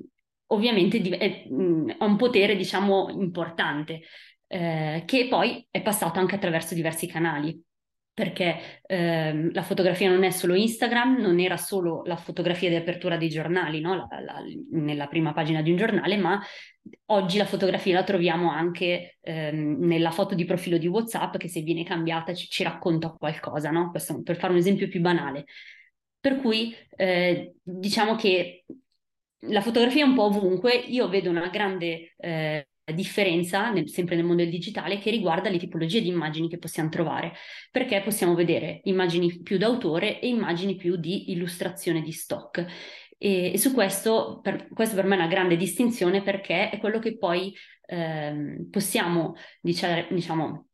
ovviamente 0.53 0.99
è, 1.17 1.47
ha 1.97 2.05
un 2.05 2.15
potere, 2.15 2.55
diciamo, 2.55 3.09
importante, 3.09 4.01
eh, 4.47 5.03
che 5.05 5.27
poi 5.27 5.65
è 5.69 5.81
passato 5.81 6.19
anche 6.19 6.35
attraverso 6.35 6.75
diversi 6.75 7.07
canali 7.07 7.61
perché 8.13 8.81
ehm, 8.85 9.51
la 9.53 9.63
fotografia 9.63 10.07
non 10.07 10.23
è 10.23 10.29
solo 10.29 10.53
Instagram, 10.53 11.19
non 11.19 11.39
era 11.39 11.57
solo 11.57 12.03
la 12.05 12.15
fotografia 12.15 12.69
di 12.69 12.75
apertura 12.75 13.17
dei 13.17 13.29
giornali, 13.29 13.81
no? 13.81 13.95
la, 13.95 14.07
la, 14.19 14.35
nella 14.71 15.07
prima 15.07 15.33
pagina 15.33 15.63
di 15.63 15.71
un 15.71 15.77
giornale, 15.77 16.15
ma 16.17 16.39
oggi 17.07 17.39
la 17.39 17.45
fotografia 17.45 17.95
la 17.95 18.03
troviamo 18.03 18.51
anche 18.51 19.17
ehm, 19.19 19.77
nella 19.79 20.11
foto 20.11 20.35
di 20.35 20.45
profilo 20.45 20.77
di 20.77 20.85
WhatsApp 20.85 21.37
che 21.37 21.47
se 21.47 21.61
viene 21.61 21.83
cambiata 21.83 22.35
ci, 22.35 22.47
ci 22.49 22.61
racconta 22.61 23.09
qualcosa, 23.09 23.71
no? 23.71 23.89
Questo 23.89 24.21
per 24.21 24.37
fare 24.37 24.53
un 24.53 24.59
esempio 24.59 24.87
più 24.87 25.01
banale. 25.01 25.45
Per 26.19 26.39
cui 26.39 26.73
eh, 26.95 27.55
diciamo 27.63 28.15
che 28.15 28.63
la 29.47 29.61
fotografia 29.61 30.03
è 30.03 30.07
un 30.07 30.15
po' 30.15 30.23
ovunque, 30.23 30.73
io 30.73 31.07
vedo 31.09 31.29
una 31.29 31.47
grande 31.49 32.13
eh, 32.17 32.67
differenza, 32.93 33.71
nel, 33.71 33.89
sempre 33.89 34.15
nel 34.15 34.25
mondo 34.25 34.43
del 34.43 34.51
digitale, 34.51 34.99
che 34.99 35.09
riguarda 35.09 35.49
le 35.49 35.57
tipologie 35.57 36.01
di 36.01 36.09
immagini 36.09 36.49
che 36.49 36.57
possiamo 36.57 36.89
trovare, 36.89 37.33
perché 37.71 38.01
possiamo 38.01 38.35
vedere 38.35 38.81
immagini 38.83 39.41
più 39.41 39.57
d'autore 39.57 40.19
e 40.19 40.27
immagini 40.27 40.75
più 40.75 40.95
di 40.97 41.31
illustrazione 41.31 42.01
di 42.01 42.11
stock. 42.11 42.65
E, 43.17 43.53
e 43.53 43.57
su 43.57 43.73
questo 43.73 44.39
per, 44.41 44.67
questo 44.73 44.95
per 44.95 45.05
me 45.05 45.15
è 45.15 45.19
una 45.19 45.27
grande 45.27 45.55
distinzione 45.55 46.21
perché 46.21 46.69
è 46.69 46.77
quello 46.79 46.99
che 46.99 47.17
poi 47.17 47.53
eh, 47.85 48.65
possiamo, 48.69 49.35
diciamo, 49.61 50.05
diciamo 50.09 50.67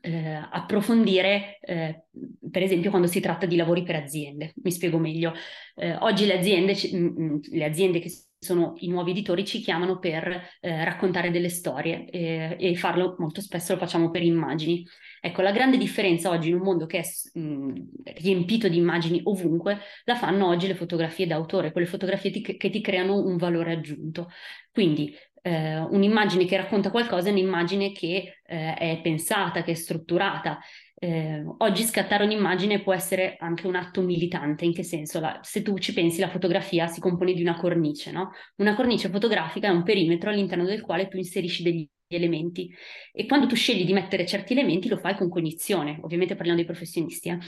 eh, 0.00 0.34
approfondire, 0.50 1.58
eh, 1.60 2.04
per 2.50 2.62
esempio, 2.62 2.90
quando 2.90 3.08
si 3.08 3.20
tratta 3.20 3.46
di 3.46 3.56
lavori 3.56 3.82
per 3.82 3.96
aziende. 3.96 4.52
Mi 4.62 4.70
spiego 4.70 4.98
meglio. 4.98 5.32
Eh, 5.74 5.94
oggi 5.96 6.26
le 6.26 6.38
aziende, 6.38 6.74
mm, 6.94 7.06
mm, 7.06 7.36
le 7.50 7.64
aziende 7.64 8.00
che 8.00 8.10
sono 8.40 8.74
i 8.78 8.88
nuovi 8.88 9.10
editori 9.10 9.44
ci 9.44 9.60
chiamano 9.60 9.98
per 9.98 10.28
eh, 10.60 10.84
raccontare 10.84 11.30
delle 11.30 11.48
storie 11.48 12.08
e, 12.08 12.56
e, 12.58 12.74
farlo 12.76 13.16
molto 13.18 13.40
spesso 13.40 13.72
lo 13.72 13.80
facciamo 13.80 14.10
per 14.10 14.22
immagini. 14.22 14.86
Ecco, 15.20 15.42
la 15.42 15.50
grande 15.50 15.76
differenza 15.76 16.30
oggi 16.30 16.50
in 16.50 16.54
un 16.54 16.62
mondo 16.62 16.86
che 16.86 17.00
è 17.00 17.38
mh, 17.38 17.72
riempito 18.20 18.68
di 18.68 18.76
immagini 18.76 19.20
ovunque, 19.24 19.78
la 20.04 20.14
fanno 20.14 20.46
oggi 20.46 20.68
le 20.68 20.76
fotografie 20.76 21.26
d'autore, 21.26 21.72
quelle 21.72 21.88
fotografie 21.88 22.30
ti, 22.30 22.40
che 22.40 22.70
ti 22.70 22.80
creano 22.80 23.20
un 23.20 23.36
valore 23.36 23.72
aggiunto. 23.72 24.28
Quindi 24.70 25.12
eh, 25.48 25.78
un'immagine 25.78 26.44
che 26.44 26.56
racconta 26.56 26.90
qualcosa 26.90 27.28
è 27.28 27.32
un'immagine 27.32 27.92
che 27.92 28.40
eh, 28.44 28.74
è 28.74 29.00
pensata, 29.02 29.62
che 29.62 29.72
è 29.72 29.74
strutturata. 29.74 30.58
Eh, 31.00 31.42
oggi 31.58 31.84
scattare 31.84 32.24
un'immagine 32.24 32.82
può 32.82 32.92
essere 32.92 33.36
anche 33.38 33.66
un 33.66 33.76
atto 33.76 34.02
militante, 34.02 34.64
in 34.64 34.74
che 34.74 34.82
senso? 34.82 35.20
La, 35.20 35.38
se 35.42 35.62
tu 35.62 35.78
ci 35.78 35.94
pensi, 35.94 36.20
la 36.20 36.28
fotografia 36.28 36.86
si 36.86 37.00
compone 37.00 37.32
di 37.32 37.40
una 37.40 37.56
cornice, 37.56 38.10
no? 38.10 38.32
Una 38.56 38.74
cornice 38.74 39.08
fotografica 39.08 39.68
è 39.68 39.70
un 39.70 39.84
perimetro 39.84 40.30
all'interno 40.30 40.64
del 40.64 40.82
quale 40.82 41.08
tu 41.08 41.16
inserisci 41.16 41.62
degli 41.62 41.88
elementi 42.08 42.70
e 43.12 43.26
quando 43.26 43.46
tu 43.46 43.54
scegli 43.54 43.84
di 43.84 43.92
mettere 43.92 44.26
certi 44.26 44.54
elementi 44.54 44.88
lo 44.88 44.96
fai 44.98 45.14
con 45.14 45.28
cognizione, 45.28 45.98
ovviamente 46.02 46.34
parliamo 46.34 46.58
dei 46.58 46.66
professionisti, 46.66 47.28
eh? 47.30 47.38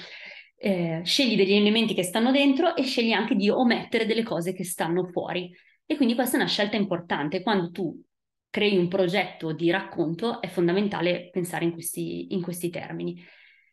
Eh, 0.62 1.00
scegli 1.04 1.36
degli 1.36 1.54
elementi 1.54 1.94
che 1.94 2.02
stanno 2.02 2.30
dentro 2.30 2.76
e 2.76 2.82
scegli 2.82 3.12
anche 3.12 3.34
di 3.34 3.48
omettere 3.48 4.04
delle 4.04 4.22
cose 4.22 4.52
che 4.52 4.62
stanno 4.64 5.06
fuori. 5.06 5.50
E 5.90 5.96
quindi 5.96 6.14
questa 6.14 6.36
è 6.36 6.40
una 6.40 6.48
scelta 6.48 6.76
importante. 6.76 7.42
Quando 7.42 7.72
tu 7.72 8.00
crei 8.48 8.76
un 8.76 8.86
progetto 8.86 9.50
di 9.50 9.72
racconto 9.72 10.40
è 10.40 10.46
fondamentale 10.46 11.30
pensare 11.32 11.64
in 11.64 11.72
questi, 11.72 12.32
in 12.32 12.42
questi 12.42 12.70
termini. 12.70 13.20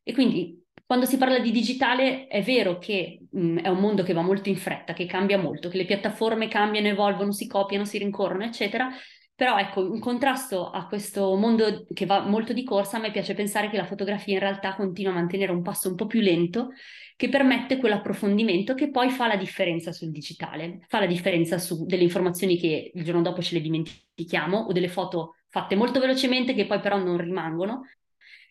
E 0.02 0.14
quindi 0.14 0.66
quando 0.84 1.06
si 1.06 1.18
parla 1.18 1.38
di 1.38 1.52
digitale 1.52 2.26
è 2.26 2.42
vero 2.42 2.80
che 2.80 3.20
mh, 3.30 3.58
è 3.60 3.68
un 3.68 3.78
mondo 3.78 4.02
che 4.02 4.14
va 4.14 4.24
molto 4.24 4.50
in 4.50 4.56
fretta, 4.56 4.94
che 4.94 5.06
cambia 5.06 5.38
molto, 5.38 5.70
che 5.70 5.78
le 5.78 5.86
piattaforme 5.86 6.48
cambiano, 6.48 6.88
evolvono, 6.88 7.32
si 7.32 7.46
copiano, 7.46 7.86
si 7.86 8.00
rincorrono, 8.00 8.46
eccetera, 8.46 8.90
però 9.38 9.56
ecco, 9.60 9.86
in 9.94 10.00
contrasto 10.00 10.72
a 10.72 10.88
questo 10.88 11.36
mondo 11.36 11.86
che 11.94 12.08
va 12.08 12.22
molto 12.22 12.54
di 12.54 12.64
corsa, 12.64 12.98
a 12.98 13.00
me 13.00 13.12
piace 13.12 13.36
pensare 13.36 13.70
che 13.70 13.78
la 13.78 13.86
fotografia 13.86 14.34
in 14.34 14.40
realtà 14.40 14.76
continua 14.76 15.12
a 15.12 15.16
mantenere 15.16 15.52
un 15.52 15.62
passo 15.62 15.90
un 15.90 15.96
po' 15.96 16.08
più 16.08 16.22
lento 16.22 16.72
che 17.16 17.30
permette 17.30 17.78
quell'approfondimento 17.78 18.74
che 18.74 18.90
poi 18.90 19.12
fa 19.12 19.28
la 19.28 19.36
differenza 19.36 19.92
sul 19.92 20.10
digitale, 20.10 20.80
fa 20.88 21.00
la 21.00 21.06
differenza 21.06 21.60
su 21.60 21.86
delle 21.86 22.02
informazioni 22.02 22.58
che 22.58 22.90
il 22.92 23.04
giorno 23.04 23.22
dopo 23.22 23.44
ce 23.44 23.54
le 23.54 23.62
dimentichiamo 23.62 24.58
o 24.58 24.72
delle 24.72 24.88
foto 24.88 25.36
fatte 25.50 25.76
molto 25.76 26.00
velocemente 26.00 26.56
che 26.56 26.66
poi 26.66 26.80
però 26.80 26.98
non 26.98 27.18
rimangono. 27.18 27.84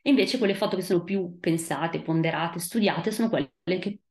E 0.03 0.11
invece 0.11 0.39
quelle 0.39 0.55
foto 0.55 0.77
che 0.77 0.83
sono 0.83 1.03
più 1.03 1.41
pensate, 1.41 2.01
ponderate, 2.01 2.61
studiate 2.61 3.11
sono 3.11 3.29
quelle 3.29 3.51
che 3.81 4.03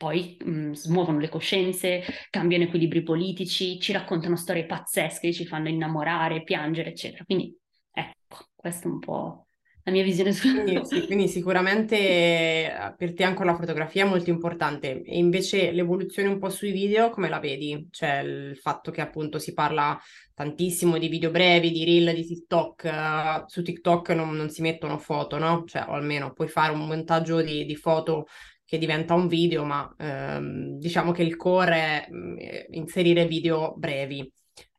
poi 0.00 0.38
mh, 0.42 0.50
mm, 0.50 0.72
smuovono 0.72 1.18
le 1.18 1.28
coscienze, 1.28 2.02
cambiano 2.30 2.64
equilibri 2.64 3.02
politici, 3.02 3.78
ci 3.78 3.92
raccontano 3.92 4.34
storie 4.34 4.64
pazzesche, 4.64 5.30
ci 5.30 5.44
fanno 5.44 5.68
innamorare, 5.68 6.42
piangere, 6.42 6.88
eccetera. 6.88 7.22
Quindi 7.24 7.54
ecco, 7.92 8.46
Questo 8.56 8.88
è 8.88 8.90
un 8.90 8.98
po' 8.98 9.46
la 9.82 9.92
mia 9.92 10.02
visione 10.02 10.32
su... 10.32 10.50
Quindi, 10.50 10.80
sì, 10.84 11.04
quindi 11.04 11.28
sicuramente 11.28 11.96
eh, 11.96 12.94
per 12.96 13.12
te 13.12 13.24
anche 13.24 13.44
la 13.44 13.54
fotografia 13.54 14.04
è 14.04 14.08
molto 14.08 14.30
importante 14.30 15.02
e 15.02 15.18
invece 15.18 15.70
l'evoluzione 15.70 16.28
un 16.28 16.38
po' 16.38 16.48
sui 16.48 16.70
video 16.70 17.10
come 17.10 17.28
la 17.28 17.38
vedi? 17.38 17.88
Cioè 17.90 18.20
il 18.20 18.56
fatto 18.56 18.90
che 18.90 19.02
appunto 19.02 19.38
si 19.38 19.52
parla 19.52 20.00
tantissimo 20.32 20.96
di 20.96 21.08
video 21.08 21.30
brevi, 21.30 21.70
di 21.70 21.84
reel, 21.84 22.14
di 22.14 22.24
TikTok, 22.24 22.90
uh, 22.90 23.44
su 23.46 23.62
TikTok 23.62 24.10
non, 24.10 24.34
non, 24.34 24.48
si 24.48 24.62
mettono 24.62 24.96
foto, 24.96 25.36
no? 25.36 25.64
Cioè 25.66 25.84
o 25.88 25.92
almeno 25.92 26.32
puoi 26.32 26.48
fare 26.48 26.72
un 26.72 26.86
montaggio 26.86 27.42
di, 27.42 27.66
di 27.66 27.76
foto 27.76 28.26
che 28.70 28.78
diventa 28.78 29.14
un 29.14 29.26
video, 29.26 29.64
ma 29.64 29.92
ehm, 29.98 30.78
diciamo 30.78 31.10
che 31.10 31.24
il 31.24 31.34
core 31.34 31.74
è 31.74 32.06
mh, 32.08 32.16
mm, 32.16 32.36
inserire 32.70 33.26
video 33.26 33.74
brevi. 33.76 34.32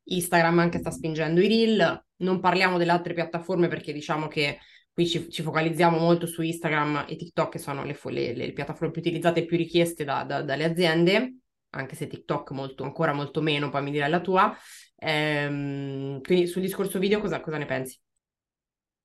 Instagram 0.03 0.60
anche 0.60 0.79
sta 0.79 0.91
spingendo 0.91 1.41
i 1.41 1.48
reel, 1.48 2.05
non 2.19 2.39
parliamo 2.39 2.77
delle 2.77 2.91
altre 2.91 3.13
piattaforme 3.13 3.67
perché 3.67 3.91
diciamo 3.91 4.29
che 4.29 4.60
Qui 4.93 5.07
ci, 5.07 5.29
ci, 5.29 5.41
focalizziamo 5.41 5.98
molto 5.98 6.25
su 6.25 6.41
Instagram 6.41 7.05
e 7.07 7.15
TikTok, 7.15 7.53
che 7.53 7.60
sono 7.60 7.86
le, 7.86 7.98
le, 8.10 8.33
le 8.33 8.51
piattaforme 8.51 8.91
più 8.91 9.00
utilizzate 9.01 9.41
e 9.41 9.45
più 9.45 9.55
richieste 9.55 10.03
da, 10.03 10.24
da, 10.24 10.41
dalle 10.41 10.65
aziende, 10.65 11.38
anche 11.69 11.95
se 11.95 12.07
TikTok 12.07 12.51
molto, 12.51 12.83
ancora 12.83 13.13
molto 13.13 13.39
meno, 13.41 13.69
poi 13.69 13.83
mi 13.83 13.91
dirai 13.91 14.10
la 14.10 14.19
tua. 14.19 14.53
Ehm, 14.98 16.19
quindi 16.21 16.45
sul 16.45 16.62
discorso 16.62 17.00
video 17.00 17.21
cosa, 17.21 17.39
cosa 17.39 17.57
ne 17.57 17.65
pensi? 17.65 17.98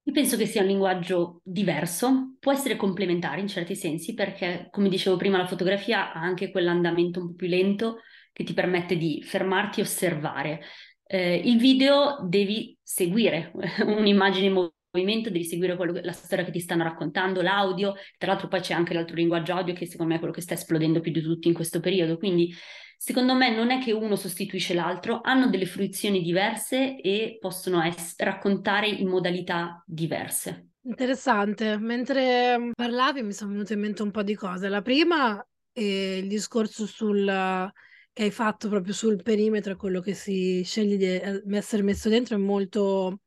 Io 0.07 0.13
penso 0.13 0.37
che 0.37 0.47
sia 0.47 0.61
un 0.61 0.69
linguaggio 0.69 1.41
diverso, 1.43 2.37
può 2.39 2.53
essere 2.53 2.77
complementare 2.77 3.41
in 3.41 3.49
certi 3.49 3.75
sensi 3.75 4.15
perché, 4.15 4.69
come 4.71 4.89
dicevo 4.89 5.17
prima, 5.17 5.37
la 5.37 5.49
fotografia 5.49 6.13
ha 6.13 6.21
anche 6.21 6.53
quell'andamento 6.53 7.19
un 7.21 7.27
po' 7.31 7.35
più 7.35 7.49
lento 7.49 7.99
che 8.33 8.45
ti 8.45 8.53
permette 8.53 8.97
di 8.97 9.21
fermarti 9.25 9.81
e 9.81 9.83
osservare. 9.83 10.63
Eh, 11.05 11.35
il 11.45 11.59
video 11.59 12.25
devi 12.25 12.79
seguire 12.81 13.51
un'immagine 13.85 14.49
movimento, 14.93 15.29
devi 15.29 15.45
seguire 15.45 15.75
quello, 15.75 15.99
la 16.01 16.13
storia 16.13 16.45
che 16.45 16.53
ti 16.53 16.61
stanno 16.61 16.85
raccontando, 16.85 17.43
l'audio, 17.43 17.95
tra 18.17 18.31
l'altro 18.31 18.47
poi 18.47 18.61
c'è 18.61 18.75
anche 18.75 18.95
l'altro 18.95 19.17
linguaggio 19.17 19.55
audio 19.55 19.75
che 19.75 19.87
secondo 19.87 20.13
me 20.13 20.17
è 20.17 20.21
quello 20.21 20.35
che 20.35 20.41
sta 20.41 20.55
esplodendo 20.55 21.01
più 21.01 21.11
di 21.11 21.21
tutti 21.21 21.49
in 21.49 21.55
questo 21.55 21.81
periodo, 21.81 22.17
quindi 22.17 22.55
secondo 22.97 23.35
me 23.35 23.55
non 23.55 23.71
è 23.71 23.79
che 23.79 23.93
uno 23.93 24.17
sostituisce 24.17 24.75
l'altro, 24.75 25.21
hanno 25.23 25.49
delle 25.49 25.67
fruizioni 25.67 26.23
diverse 26.23 27.00
e 27.00 27.38
possono 27.41 27.83
es- 27.83 28.15
raccontare 28.19 28.88
in 28.88 29.09
modalità 29.09 29.83
diverse. 29.87 30.71
Interessante, 30.83 31.76
mentre 31.79 32.71
parlavi 32.75 33.23
mi 33.23 33.33
sono 33.33 33.53
venute 33.53 33.75
in 33.75 33.81
mente 33.81 34.03
un 34.03 34.11
po' 34.11 34.23
di 34.23 34.35
cose. 34.35 34.69
La 34.69 34.83
prima 34.83 35.45
è 35.73 35.81
il 35.81 36.29
discorso 36.29 36.87
sul 36.87 37.73
che 38.17 38.23
hai 38.23 38.31
fatto 38.31 38.71
proprio 38.71 38.95
sul 38.95 39.23
perimetro, 39.23 39.76
quello 39.76 40.00
che 40.00 40.15
si 40.15 40.62
sceglie 40.65 40.97
di 40.97 41.05
eh, 41.05 41.43
essere 41.55 41.83
messo 41.83 42.09
dentro 42.09 42.35
è 42.35 42.38
molto 42.38 43.21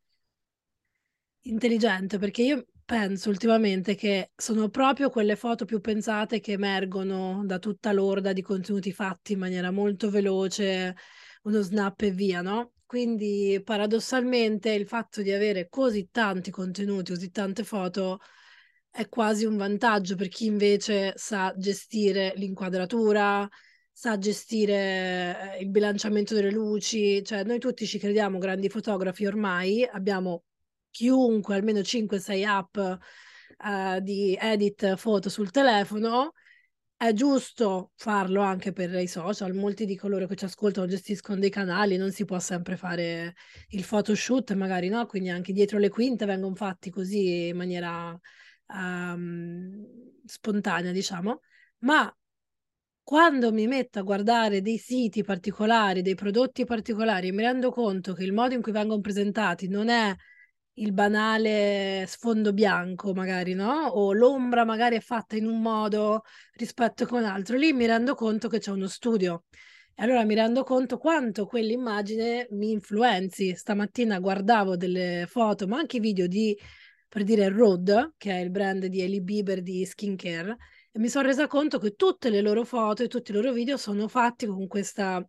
intelligente 1.41 2.17
perché 2.17 2.41
io 2.41 2.65
penso 2.89 3.29
ultimamente 3.29 3.93
che 3.93 4.31
sono 4.35 4.67
proprio 4.69 5.11
quelle 5.11 5.35
foto 5.35 5.63
più 5.63 5.79
pensate 5.79 6.39
che 6.39 6.53
emergono 6.53 7.43
da 7.45 7.59
tutta 7.59 7.91
l'orda 7.91 8.33
di 8.33 8.41
contenuti 8.41 8.91
fatti 8.91 9.33
in 9.33 9.39
maniera 9.39 9.69
molto 9.69 10.09
veloce, 10.09 10.95
uno 11.43 11.61
snap 11.61 12.01
e 12.01 12.09
via, 12.09 12.41
no? 12.41 12.73
Quindi 12.87 13.61
paradossalmente 13.63 14.71
il 14.71 14.87
fatto 14.87 15.21
di 15.21 15.31
avere 15.31 15.69
così 15.69 16.09
tanti 16.09 16.49
contenuti, 16.49 17.11
così 17.11 17.29
tante 17.29 17.63
foto 17.63 18.21
è 18.89 19.07
quasi 19.07 19.45
un 19.45 19.55
vantaggio 19.55 20.15
per 20.15 20.27
chi 20.27 20.45
invece 20.47 21.13
sa 21.15 21.53
gestire 21.55 22.33
l'inquadratura, 22.37 23.47
sa 23.91 24.17
gestire 24.17 25.57
eh, 25.57 25.61
il 25.61 25.69
bilanciamento 25.69 26.33
delle 26.33 26.49
luci, 26.49 27.23
cioè 27.23 27.43
noi 27.43 27.59
tutti 27.59 27.85
ci 27.85 27.99
crediamo 27.99 28.39
grandi 28.39 28.67
fotografi 28.67 29.27
ormai, 29.27 29.83
abbiamo 29.85 30.45
chiunque 30.89 31.55
almeno 31.55 31.81
5-6 31.81 32.45
app 32.45 32.77
uh, 32.77 33.99
di 34.01 34.37
edit 34.39 34.95
foto 34.95 35.29
sul 35.29 35.51
telefono. 35.51 36.33
È 36.95 37.13
giusto 37.13 37.91
farlo 37.95 38.41
anche 38.41 38.73
per 38.73 38.93
i 38.95 39.07
social, 39.07 39.53
molti 39.53 39.85
di 39.85 39.95
coloro 39.95 40.27
che 40.27 40.35
ci 40.35 40.43
ascoltano 40.43 40.85
gestiscono 40.85 41.39
dei 41.39 41.49
canali, 41.49 41.95
non 41.95 42.11
si 42.11 42.25
può 42.25 42.39
sempre 42.39 42.75
fare 42.75 43.35
il 43.69 43.85
photoshoot, 43.85 44.53
magari 44.53 44.89
no, 44.89 45.05
quindi 45.05 45.29
anche 45.29 45.53
dietro 45.53 45.77
le 45.77 45.87
quinte 45.87 46.25
vengono 46.25 46.55
fatti 46.55 46.89
così 46.89 47.47
in 47.47 47.55
maniera 47.55 48.19
um, 48.67 49.81
spontanea, 50.25 50.91
diciamo, 50.91 51.39
ma 51.79 52.13
quando 53.01 53.51
mi 53.51 53.65
metto 53.65 53.99
a 53.99 54.03
guardare 54.03 54.61
dei 54.61 54.77
siti 54.77 55.23
particolari, 55.23 56.01
dei 56.01 56.15
prodotti 56.15 56.65
particolari, 56.65 57.31
mi 57.31 57.41
rendo 57.41 57.71
conto 57.71 58.13
che 58.13 58.23
il 58.23 58.33
modo 58.33 58.53
in 58.53 58.61
cui 58.61 58.71
vengono 58.71 59.01
presentati 59.01 59.67
non 59.67 59.87
è 59.89 60.13
il 60.73 60.93
banale 60.93 62.05
sfondo 62.07 62.53
bianco, 62.53 63.13
magari, 63.13 63.53
no? 63.53 63.87
O 63.87 64.13
l'ombra 64.13 64.63
magari 64.63 64.95
è 64.95 65.01
fatta 65.01 65.35
in 65.35 65.45
un 65.45 65.61
modo 65.61 66.23
rispetto 66.53 67.05
con 67.05 67.21
l'altro. 67.21 67.57
Lì 67.57 67.73
mi 67.73 67.85
rendo 67.85 68.15
conto 68.15 68.47
che 68.47 68.59
c'è 68.59 68.71
uno 68.71 68.87
studio. 68.87 69.43
E 69.93 70.03
allora 70.03 70.23
mi 70.23 70.35
rendo 70.35 70.63
conto 70.63 70.97
quanto 70.97 71.45
quell'immagine 71.45 72.47
mi 72.51 72.71
influenzi. 72.71 73.53
Stamattina 73.55 74.19
guardavo 74.19 74.77
delle 74.77 75.25
foto, 75.27 75.67
ma 75.67 75.77
anche 75.77 75.99
video 75.99 76.27
di, 76.27 76.57
per 77.09 77.23
dire, 77.23 77.49
Rode, 77.49 78.13
che 78.17 78.31
è 78.31 78.39
il 78.39 78.49
brand 78.49 78.85
di 78.85 79.01
Ellie 79.01 79.21
Bieber 79.21 79.61
di 79.61 79.83
skincare, 79.83 80.55
e 80.91 80.99
mi 80.99 81.09
sono 81.09 81.27
resa 81.27 81.47
conto 81.47 81.77
che 81.77 81.95
tutte 81.95 82.29
le 82.29 82.41
loro 82.41 82.63
foto 82.63 83.03
e 83.03 83.07
tutti 83.07 83.31
i 83.31 83.33
loro 83.33 83.51
video 83.51 83.75
sono 83.75 84.07
fatti 84.07 84.45
con 84.45 84.67
questa 84.67 85.21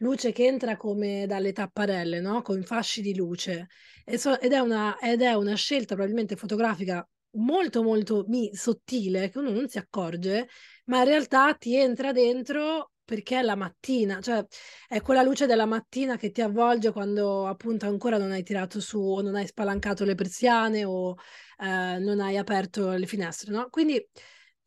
luce 0.00 0.30
che 0.30 0.46
entra 0.46 0.76
come 0.76 1.24
dalle 1.26 1.52
tapparelle, 1.52 2.20
no? 2.20 2.42
Con 2.42 2.62
fasci 2.62 3.00
di 3.00 3.16
luce. 3.16 3.68
Ed, 4.10 4.52
è 4.52 4.58
una, 4.58 4.98
ed, 4.98 5.20
è 5.20 5.34
una, 5.34 5.54
scelta 5.54 5.94
probabilmente 5.94 6.34
fotografica 6.34 7.06
molto 7.32 7.82
molto 7.82 8.24
mi, 8.28 8.54
sottile 8.54 9.28
che 9.28 9.38
uno 9.38 9.50
non 9.50 9.68
si 9.68 9.76
accorge, 9.78 10.48
ma 10.86 10.98
in 10.98 11.04
realtà 11.04 11.54
ti 11.54 11.76
entra 11.76 12.12
dentro 12.12 12.92
perché 13.04 13.38
è 13.38 13.42
la 13.42 13.54
mattina, 13.54 14.20
cioè 14.20 14.44
è 14.86 15.00
quella 15.02 15.22
luce 15.22 15.46
della 15.46 15.66
mattina 15.66 16.16
che 16.16 16.30
ti 16.30 16.40
avvolge 16.40 16.90
quando 16.90 17.46
appunto 17.46 17.86
ancora 17.86 18.18
non 18.18 18.32
hai 18.32 18.42
tirato 18.42 18.80
su 18.80 18.98
o 18.98 19.20
non 19.20 19.34
hai 19.34 19.46
spalancato 19.46 20.04
le 20.04 20.14
persiane 20.14 20.84
o 20.84 21.14
eh, 21.58 21.98
non 21.98 22.20
hai 22.20 22.36
aperto 22.36 22.90
le 22.92 23.06
finestre, 23.06 23.52
no? 23.52 23.68
Quindi 23.70 24.02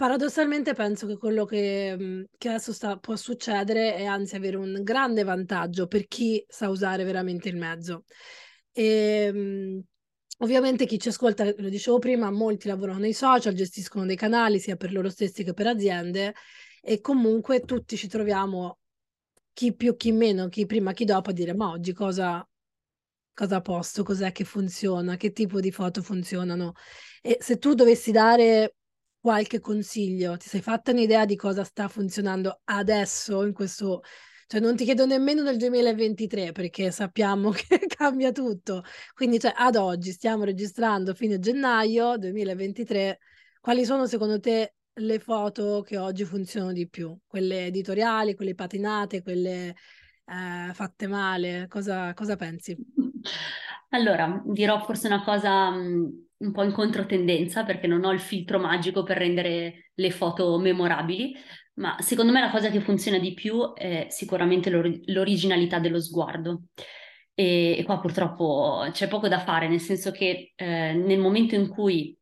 Paradossalmente 0.02 0.74
penso 0.74 1.06
che 1.06 1.16
quello 1.16 1.46
che, 1.46 1.96
mhmm, 1.96 2.24
che 2.36 2.50
adesso 2.50 2.74
sta, 2.74 2.98
può 2.98 3.16
succedere 3.16 3.94
è 3.94 4.06
anzi 4.06 4.36
avere 4.36 4.58
un 4.58 4.82
grande 4.82 5.22
vantaggio 5.22 5.86
per 5.86 6.08
chi 6.08 6.44
sa 6.48 6.70
usare 6.70 7.04
veramente 7.04 7.50
il 7.50 7.56
mezzo. 7.56 8.06
E, 8.76 8.84
ehm, 9.28 9.84
ovviamente 10.40 10.86
chi 10.86 11.00
ci 11.00 11.10
ascolta, 11.10 11.44
lo 11.58 11.70
dicevo 11.70 12.00
prima, 12.00 12.32
molti 12.32 12.68
lavorano 12.68 13.00
nei 13.00 13.14
social, 13.14 13.54
gestiscono 13.54 14.06
dei 14.06 14.16
canali 14.16 14.60
sia 14.60 14.76
per 14.78 14.92
loro 14.94 15.10
stessi 15.10 15.44
che 15.44 15.54
per 15.54 15.68
aziende 15.68 16.34
e 16.82 17.02
comunque 17.02 17.62
tutti 17.62 17.98
ci 17.98 18.08
troviamo, 18.08 18.80
chi 19.54 19.76
più, 19.76 19.96
chi 19.98 20.12
meno, 20.12 20.48
chi 20.50 20.66
prima, 20.66 20.94
chi 20.94 21.06
dopo, 21.06 21.30
a 21.32 21.34
dire 21.34 21.54
ma 21.54 21.70
oggi 21.72 21.94
cosa, 21.94 22.48
cosa 23.34 23.62
posto, 23.62 24.04
cos'è 24.04 24.32
che 24.32 24.44
funziona, 24.46 25.18
che 25.18 25.32
tipo 25.34 25.60
di 25.60 25.72
foto 25.72 26.02
funzionano. 26.02 26.74
E 27.22 27.38
se 27.42 27.58
tu 27.58 27.74
dovessi 27.74 28.12
dare 28.12 28.76
qualche 29.20 29.60
consiglio? 29.60 30.38
Ti 30.38 30.48
sei 30.50 30.62
fatta 30.62 30.92
un'idea 30.92 31.26
di 31.26 31.36
cosa 31.36 31.64
sta 31.64 31.88
funzionando 31.88 32.62
adesso 32.66 33.46
in 33.46 33.54
questo 33.54 34.02
cioè 34.52 34.60
non 34.60 34.76
ti 34.76 34.84
chiedo 34.84 35.06
nemmeno 35.06 35.44
nel 35.44 35.56
2023 35.56 36.52
perché 36.52 36.92
sappiamo 36.92 37.52
che 37.56 37.86
cambia 37.88 38.34
tutto. 38.34 38.84
Quindi 39.14 39.40
cioè, 39.40 39.54
ad 39.56 39.78
oggi 39.78 40.12
stiamo 40.12 40.44
registrando 40.44 41.14
fine 41.14 41.40
gennaio 41.40 42.18
2023. 42.18 43.18
Quali 43.62 43.86
sono 43.86 44.08
secondo 44.08 44.42
te 44.42 44.74
le 44.96 45.20
foto 45.20 45.82
che 45.88 45.98
oggi 45.98 46.26
funzionano 46.26 46.74
di 46.74 46.90
più? 46.90 47.18
Quelle 47.26 47.68
editoriali, 47.68 48.36
quelle 48.36 48.54
patinate, 48.54 49.22
quelle 49.22 49.70
eh, 49.70 50.74
fatte 50.74 51.08
male? 51.08 51.68
Cosa, 51.70 52.14
cosa 52.14 52.36
pensi? 52.36 52.76
Allora, 53.92 54.42
dirò 54.46 54.84
forse 54.84 55.08
una 55.08 55.24
cosa 55.24 55.70
mh, 55.70 56.26
un 56.40 56.52
po' 56.52 56.64
in 56.64 56.74
controtendenza 56.74 57.64
perché 57.64 57.88
non 57.88 58.04
ho 58.04 58.12
il 58.12 58.20
filtro 58.20 58.60
magico 58.60 59.04
per 59.04 59.16
rendere 59.18 59.92
le 59.94 60.12
foto 60.12 60.60
memorabili, 60.60 61.36
ma 61.76 61.96
secondo 62.00 62.32
me 62.32 62.42
la 62.42 62.52
cosa 62.52 62.70
che 62.70 62.82
funziona 62.82 63.18
di 63.18 63.34
più 63.34 63.74
è 63.74 64.08
sicuramente 64.10 64.70
l'or- 64.70 65.00
l'originalità 65.06 65.80
dello 65.80 66.02
sguardo. 66.02 66.64
E, 67.34 67.78
e, 67.78 67.84
qua 67.84 68.00
purtroppo 68.00 68.88
c'è 68.92 69.08
poco 69.08 69.28
da 69.28 69.40
fare, 69.40 69.68
nel 69.68 69.80
senso 69.80 70.12
che 70.12 70.52
eh, 70.56 70.94
nel 70.94 71.20
momento 71.20 71.56
in 71.56 71.70
cui 71.70 72.16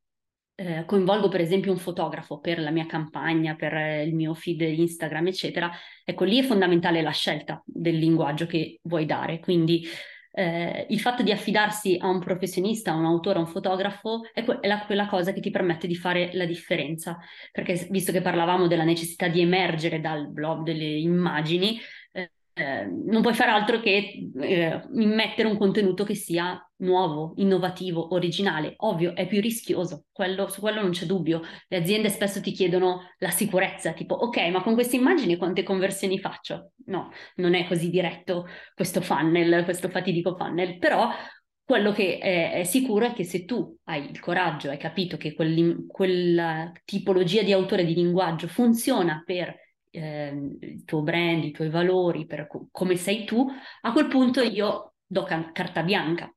eh, 0.55 0.83
coinvolgo 0.85 1.29
per 1.29 1.41
esempio 1.41 1.71
un 1.71 1.77
fotografo 1.77 2.39
per 2.39 2.59
la 2.59 2.69
mia 2.69 2.85
campagna, 2.85 3.55
per 3.55 4.05
il 4.05 4.13
mio 4.13 4.33
feed 4.33 4.61
Instagram, 4.61 5.27
eccetera, 5.27 5.71
ecco 6.03 6.25
lì 6.25 6.37
è 6.39 6.43
fondamentale 6.43 7.01
la 7.01 7.11
scelta 7.11 7.61
del 7.65 7.97
linguaggio 7.97 8.45
che 8.45 8.79
vuoi 8.83 9.05
dare. 9.05 9.39
Quindi 9.39 9.87
eh, 10.31 10.85
il 10.89 10.99
fatto 10.99 11.23
di 11.23 11.31
affidarsi 11.31 11.97
a 11.99 12.07
un 12.07 12.19
professionista, 12.19 12.91
a 12.91 12.95
un 12.95 13.05
autore, 13.05 13.37
a 13.37 13.41
un 13.41 13.47
fotografo 13.47 14.21
è, 14.33 14.43
que- 14.43 14.59
è 14.59 14.67
la, 14.67 14.85
quella 14.85 15.07
cosa 15.07 15.33
che 15.33 15.39
ti 15.39 15.49
permette 15.49 15.87
di 15.87 15.95
fare 15.95 16.29
la 16.33 16.45
differenza. 16.45 17.17
Perché 17.51 17.87
visto 17.89 18.11
che 18.11 18.21
parlavamo 18.21 18.67
della 18.67 18.83
necessità 18.83 19.27
di 19.27 19.41
emergere 19.41 19.99
dal 19.99 20.29
blog 20.29 20.63
delle 20.63 20.85
immagini, 20.85 21.79
eh, 22.59 22.69
eh, 22.69 22.85
non 22.85 23.21
puoi 23.21 23.33
fare 23.33 23.51
altro 23.51 23.79
che 23.79 24.29
eh, 24.39 24.81
immettere 24.93 25.47
un 25.47 25.57
contenuto 25.57 26.03
che 26.03 26.15
sia 26.15 26.61
nuovo, 26.77 27.33
innovativo, 27.37 28.13
originale. 28.13 28.73
Ovvio, 28.77 29.15
è 29.15 29.27
più 29.27 29.41
rischioso, 29.41 30.05
quello, 30.11 30.47
su 30.49 30.59
quello 30.59 30.81
non 30.81 30.91
c'è 30.91 31.05
dubbio. 31.05 31.41
Le 31.67 31.77
aziende 31.77 32.09
spesso 32.09 32.41
ti 32.41 32.51
chiedono 32.51 33.13
la 33.19 33.29
sicurezza, 33.29 33.93
tipo, 33.93 34.15
ok, 34.15 34.37
ma 34.49 34.61
con 34.61 34.73
queste 34.73 34.97
immagini 34.97 35.37
quante 35.37 35.63
conversioni 35.63 36.19
faccio? 36.19 36.71
No, 36.87 37.11
non 37.35 37.53
è 37.53 37.65
così 37.67 37.89
diretto 37.89 38.45
questo 38.75 39.01
funnel, 39.01 39.63
questo 39.63 39.89
fatidico 39.89 40.35
funnel, 40.35 40.77
però 40.77 41.09
quello 41.63 41.91
che 41.91 42.17
è, 42.17 42.53
è, 42.53 42.63
sicuro 42.63 43.05
è 43.05 43.13
che 43.13 43.23
se 43.23 43.45
tu 43.45 43.77
hai 43.85 44.09
il 44.09 44.19
coraggio, 44.19 44.69
hai 44.69 44.77
capito 44.77 45.17
che 45.17 45.35
quella 45.35 46.71
tipologia 46.83 47.43
di 47.43 47.51
autore 47.51 47.85
di 47.85 47.93
linguaggio 47.93 48.47
funziona 48.47 49.21
per 49.23 49.55
eh, 49.91 50.57
il 50.61 50.83
tuo 50.85 51.01
brand, 51.01 51.43
i 51.43 51.51
tuoi 51.51 51.69
valori, 51.69 52.25
per 52.25 52.47
co- 52.47 52.67
come 52.71 52.95
sei 52.95 53.25
tu, 53.25 53.45
a 53.81 53.91
quel 53.91 54.07
punto 54.07 54.41
io 54.41 54.95
do 55.05 55.23
can- 55.23 55.51
carta 55.51 55.83
bianca, 55.83 56.33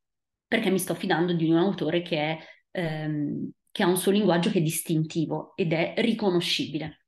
perché 0.47 0.71
mi 0.71 0.79
sto 0.79 0.95
fidando 0.95 1.33
di 1.33 1.49
un 1.51 1.57
autore 1.57 2.03
che, 2.03 2.17
è, 2.19 2.39
ehm, 2.73 3.51
che 3.71 3.83
ha 3.83 3.87
un 3.87 3.97
suo 3.97 4.13
linguaggio 4.13 4.51
che 4.51 4.59
è 4.59 4.63
distintivo 4.63 5.53
ed 5.57 5.73
è 5.73 5.95
riconoscibile. 5.99 7.07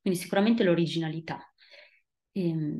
Quindi 0.00 0.18
sicuramente 0.20 0.64
l'originalità. 0.64 1.40
Ehm, 2.32 2.78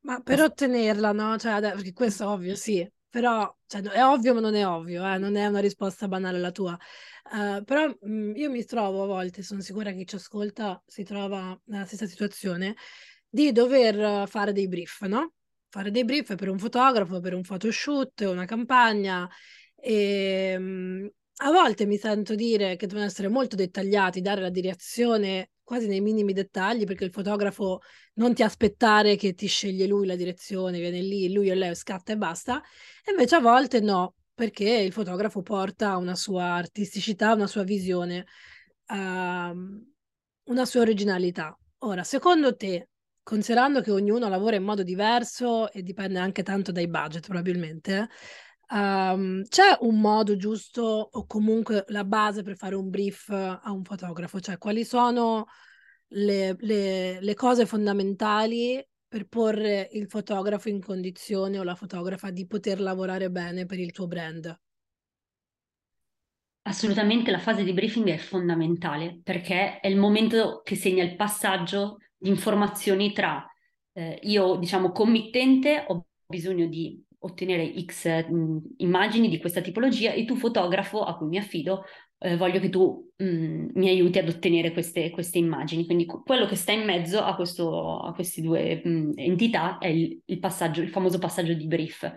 Ma 0.00 0.20
per 0.20 0.40
ottenerla, 0.40 1.12
no? 1.12 1.36
Cioè, 1.38 1.60
perché 1.60 1.92
questo 1.92 2.24
è 2.24 2.26
ovvio, 2.26 2.54
sì, 2.56 2.88
però 3.08 3.54
cioè, 3.66 3.82
è 3.82 4.04
ovvio 4.04 4.34
ma 4.34 4.40
non 4.40 4.54
è 4.54 4.66
ovvio, 4.66 5.06
eh? 5.06 5.18
non 5.18 5.36
è 5.36 5.46
una 5.46 5.60
risposta 5.60 6.08
banale 6.08 6.38
la 6.38 6.50
tua. 6.50 6.76
Uh, 7.30 7.62
però 7.64 7.86
mh, 7.86 8.10
mm, 8.10 8.36
io 8.36 8.50
mi 8.50 8.64
trovo 8.64 9.02
a 9.04 9.06
volte, 9.06 9.42
sono 9.42 9.60
sicura 9.60 9.90
che 9.90 9.98
chi 9.98 10.06
ci 10.06 10.14
ascolta 10.16 10.82
si 10.86 11.02
trova 11.04 11.58
nella 11.64 11.84
stessa 11.86 12.06
situazione, 12.06 12.76
di 13.28 13.52
dover 13.52 14.28
fare 14.28 14.52
dei 14.52 14.68
brief, 14.68 15.02
no? 15.02 15.34
Fare 15.68 15.90
dei 15.90 16.04
brief 16.04 16.34
per 16.34 16.48
un 16.48 16.58
fotografo, 16.58 17.20
per 17.20 17.34
un 17.34 17.42
photoshoot, 17.42 18.20
una 18.20 18.46
campagna. 18.46 19.28
E, 19.76 20.58
mh, 20.58 20.62
mm, 20.62 21.06
a 21.40 21.50
volte 21.52 21.86
mi 21.86 21.96
sento 21.98 22.34
dire 22.34 22.76
che 22.76 22.86
devono 22.86 23.06
essere 23.06 23.28
molto 23.28 23.56
dettagliati, 23.56 24.20
dare 24.20 24.40
la 24.40 24.50
direzione 24.50 25.50
quasi 25.68 25.86
nei 25.86 26.00
minimi 26.00 26.32
dettagli, 26.32 26.84
perché 26.84 27.04
il 27.04 27.12
fotografo 27.12 27.80
non 28.14 28.32
ti 28.32 28.42
aspettare 28.42 29.16
che 29.16 29.34
ti 29.34 29.46
sceglie 29.46 29.86
lui 29.86 30.06
la 30.06 30.16
direzione, 30.16 30.80
viene 30.80 31.02
lì, 31.02 31.30
lui 31.30 31.50
e 31.50 31.54
lei 31.54 31.74
scatta 31.74 32.14
e 32.14 32.16
basta, 32.16 32.62
e 33.04 33.10
invece 33.10 33.34
a 33.34 33.40
volte 33.40 33.80
no, 33.80 34.14
perché 34.32 34.64
il 34.64 34.94
fotografo 34.94 35.42
porta 35.42 35.98
una 35.98 36.14
sua 36.14 36.44
artisticità, 36.54 37.34
una 37.34 37.46
sua 37.46 37.64
visione, 37.64 38.24
uh, 38.86 38.94
una 38.94 40.64
sua 40.64 40.80
originalità. 40.80 41.54
Ora, 41.80 42.02
secondo 42.02 42.56
te, 42.56 42.88
considerando 43.22 43.82
che 43.82 43.90
ognuno 43.90 44.26
lavora 44.30 44.56
in 44.56 44.64
modo 44.64 44.82
diverso 44.82 45.70
e 45.70 45.82
dipende 45.82 46.18
anche 46.18 46.42
tanto 46.42 46.72
dai 46.72 46.88
budget 46.88 47.26
probabilmente, 47.26 48.08
um, 48.70 49.42
c'è 49.44 49.76
un 49.80 50.00
modo 50.00 50.36
giusto 50.36 50.82
o 51.10 51.26
comunque 51.26 51.84
la 51.88 52.04
base 52.04 52.42
per 52.42 52.56
fare 52.56 52.74
un 52.74 52.88
brief 52.90 53.28
a 53.30 53.70
un 53.70 53.84
fotografo? 53.84 54.40
Cioè, 54.40 54.58
quali 54.58 54.84
sono 54.84 55.46
le, 56.08 56.56
le, 56.58 57.20
le 57.20 57.34
cose 57.34 57.66
fondamentali 57.66 58.84
per 59.06 59.26
porre 59.26 59.88
il 59.92 60.06
fotografo 60.06 60.68
in 60.68 60.80
condizione 60.80 61.58
o 61.58 61.62
la 61.62 61.74
fotografa 61.74 62.30
di 62.30 62.46
poter 62.46 62.80
lavorare 62.80 63.30
bene 63.30 63.64
per 63.64 63.78
il 63.78 63.90
tuo 63.90 64.06
brand? 64.06 64.54
Assolutamente 66.62 67.30
la 67.30 67.38
fase 67.38 67.64
di 67.64 67.72
briefing 67.72 68.08
è 68.08 68.18
fondamentale 68.18 69.20
perché 69.22 69.80
è 69.80 69.88
il 69.88 69.96
momento 69.96 70.60
che 70.62 70.76
segna 70.76 71.02
il 71.02 71.16
passaggio 71.16 71.96
di 72.14 72.28
informazioni 72.28 73.12
tra 73.14 73.46
eh, 73.92 74.18
io, 74.24 74.56
diciamo, 74.56 74.92
committente, 74.92 75.84
ho 75.88 76.04
bisogno 76.26 76.66
di 76.66 77.02
ottenere 77.28 77.72
X 77.84 78.28
mh, 78.28 78.58
immagini 78.78 79.28
di 79.28 79.38
questa 79.38 79.60
tipologia 79.60 80.12
e 80.12 80.24
tu 80.24 80.36
fotografo 80.36 81.02
a 81.02 81.16
cui 81.16 81.28
mi 81.28 81.38
affido 81.38 81.84
eh, 82.18 82.36
voglio 82.36 82.58
che 82.60 82.68
tu 82.68 83.12
mh, 83.16 83.24
mm, 83.24 83.68
mi 83.74 83.88
aiuti 83.88 84.18
ad 84.18 84.28
ottenere 84.28 84.72
queste, 84.72 85.10
queste, 85.10 85.38
immagini. 85.38 85.86
Quindi 85.86 86.06
quello 86.06 86.46
che 86.46 86.56
sta 86.56 86.72
in 86.72 86.84
mezzo 86.84 87.22
a, 87.22 87.34
questo, 87.34 88.00
a 88.00 88.12
queste 88.12 88.40
due 88.42 88.80
mh, 88.84 88.90
mm, 88.90 89.12
entità 89.16 89.78
è 89.78 89.86
il, 89.86 90.20
il, 90.24 90.38
passaggio, 90.38 90.82
il 90.82 90.90
famoso 90.90 91.18
passaggio 91.18 91.54
di 91.54 91.66
brief. 91.66 92.12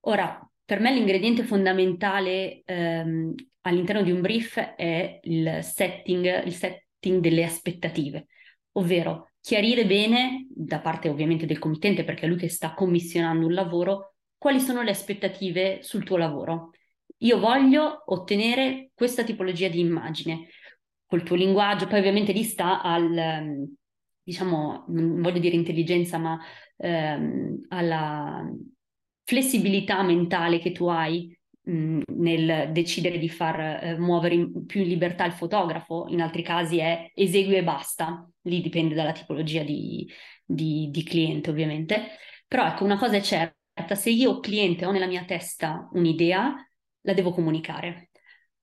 Ora, 0.00 0.48
per 0.64 0.80
me 0.80 0.92
l'ingrediente 0.92 1.42
fondamentale 1.42 2.62
ehm, 2.64 3.34
all'interno 3.62 4.02
di 4.02 4.10
un 4.10 4.20
brief 4.20 4.58
è 4.58 5.18
il 5.22 5.58
setting, 5.62 6.44
il 6.44 6.54
setting 6.54 7.20
delle 7.20 7.44
aspettative, 7.44 8.26
ovvero 8.72 9.30
chiarire 9.40 9.86
bene, 9.86 10.46
da 10.50 10.80
parte 10.80 11.08
ovviamente 11.08 11.46
del 11.46 11.58
committente, 11.58 12.04
perché 12.04 12.26
è 12.26 12.28
lui 12.28 12.36
che 12.36 12.48
sta 12.48 12.74
commissionando 12.74 13.46
un 13.46 13.54
lavoro, 13.54 14.16
quali 14.38 14.60
sono 14.60 14.82
le 14.82 14.90
aspettative 14.90 15.82
sul 15.82 16.04
tuo 16.04 16.16
lavoro? 16.16 16.70
Io 17.18 17.38
voglio 17.40 18.04
ottenere 18.06 18.90
questa 18.94 19.24
tipologia 19.24 19.68
di 19.68 19.80
immagine. 19.80 20.48
Col 21.06 21.22
tuo 21.22 21.36
linguaggio, 21.36 21.86
poi 21.86 21.98
ovviamente 21.98 22.32
lì 22.32 22.44
sta 22.44 22.80
al, 22.82 23.16
ehm, 23.16 23.74
diciamo, 24.22 24.84
non 24.88 25.20
voglio 25.20 25.40
dire 25.40 25.56
intelligenza, 25.56 26.18
ma 26.18 26.38
ehm, 26.76 27.66
alla 27.68 28.48
flessibilità 29.24 30.02
mentale 30.02 30.58
che 30.58 30.72
tu 30.72 30.86
hai 30.86 31.36
mh, 31.62 32.00
nel 32.16 32.70
decidere 32.72 33.18
di 33.18 33.28
far 33.28 33.60
eh, 33.82 33.98
muovere 33.98 34.34
in, 34.34 34.66
più 34.66 34.82
in 34.82 34.88
libertà 34.88 35.24
il 35.24 35.32
fotografo, 35.32 36.06
in 36.08 36.20
altri 36.22 36.42
casi 36.42 36.78
è 36.78 37.10
esegui 37.14 37.56
e 37.56 37.64
basta, 37.64 38.26
lì 38.42 38.60
dipende 38.60 38.94
dalla 38.94 39.12
tipologia 39.12 39.62
di, 39.62 40.08
di, 40.44 40.88
di 40.90 41.02
cliente 41.02 41.50
ovviamente, 41.50 42.16
però 42.46 42.66
ecco 42.66 42.84
una 42.84 42.98
cosa 42.98 43.16
è 43.16 43.20
certa, 43.20 43.56
se 43.94 44.10
io 44.10 44.40
cliente 44.40 44.86
ho 44.86 44.90
nella 44.90 45.06
mia 45.06 45.24
testa 45.24 45.88
un'idea, 45.92 46.54
la 47.02 47.12
devo 47.12 47.30
comunicare. 47.30 48.10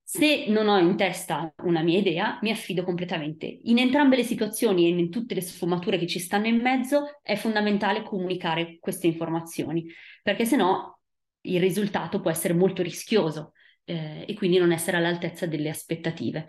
Se 0.02 0.46
non 0.48 0.68
ho 0.68 0.78
in 0.78 0.96
testa 0.96 1.52
una 1.64 1.82
mia 1.82 1.98
idea, 1.98 2.38
mi 2.42 2.50
affido 2.50 2.84
completamente. 2.84 3.58
In 3.64 3.78
entrambe 3.78 4.14
le 4.14 4.22
situazioni 4.22 4.84
e 4.86 4.88
in 4.88 5.10
tutte 5.10 5.34
le 5.34 5.40
sfumature 5.40 5.98
che 5.98 6.06
ci 6.06 6.20
stanno 6.20 6.46
in 6.46 6.60
mezzo 6.60 7.18
è 7.22 7.34
fondamentale 7.34 8.02
comunicare 8.04 8.78
queste 8.78 9.08
informazioni, 9.08 9.84
perché 10.22 10.44
se 10.44 10.54
no 10.54 11.00
il 11.40 11.60
risultato 11.60 12.20
può 12.20 12.30
essere 12.30 12.54
molto 12.54 12.82
rischioso 12.82 13.52
eh, 13.84 14.24
e 14.28 14.34
quindi 14.34 14.58
non 14.58 14.70
essere 14.70 14.96
all'altezza 14.96 15.46
delle 15.46 15.70
aspettative. 15.70 16.48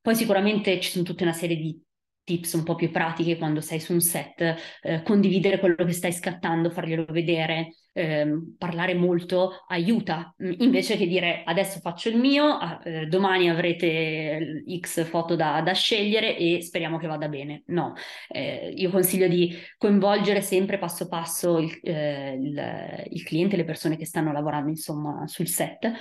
Poi 0.00 0.14
sicuramente 0.14 0.78
ci 0.80 0.90
sono 0.90 1.02
tutta 1.04 1.24
una 1.24 1.32
serie 1.32 1.56
di 1.56 1.80
tips 2.24 2.54
un 2.54 2.62
po' 2.62 2.74
più 2.74 2.90
pratiche 2.90 3.36
quando 3.36 3.60
sei 3.60 3.78
su 3.78 3.92
un 3.92 4.00
set, 4.00 4.56
eh, 4.82 5.02
condividere 5.02 5.58
quello 5.58 5.84
che 5.84 5.92
stai 5.92 6.12
scattando, 6.12 6.70
farglielo 6.70 7.04
vedere, 7.10 7.74
eh, 7.92 8.26
parlare 8.58 8.94
molto 8.94 9.64
aiuta, 9.68 10.34
mm, 10.42 10.52
invece 10.58 10.96
che 10.96 11.06
dire 11.06 11.42
adesso 11.44 11.78
faccio 11.80 12.08
il 12.08 12.16
mio, 12.16 12.58
eh, 12.82 13.06
domani 13.06 13.48
avrete 13.48 14.64
X 14.80 15.04
foto 15.04 15.36
da, 15.36 15.60
da, 15.60 15.72
scegliere 15.74 16.36
e 16.36 16.60
speriamo 16.62 16.98
che 16.98 17.06
vada 17.06 17.28
bene. 17.28 17.62
No, 17.66 17.92
eh, 18.28 18.72
io 18.74 18.90
consiglio 18.90 19.28
di 19.28 19.54
coinvolgere 19.78 20.40
sempre 20.40 20.78
passo 20.78 21.08
passo 21.08 21.58
il, 21.58 21.78
eh, 21.82 22.34
il, 22.34 23.06
il 23.10 23.22
cliente, 23.22 23.56
le 23.56 23.64
persone 23.64 23.96
che 23.96 24.06
stanno 24.06 24.32
lavorando 24.32 24.70
insomma 24.70 25.26
sul 25.26 25.46
set. 25.46 25.92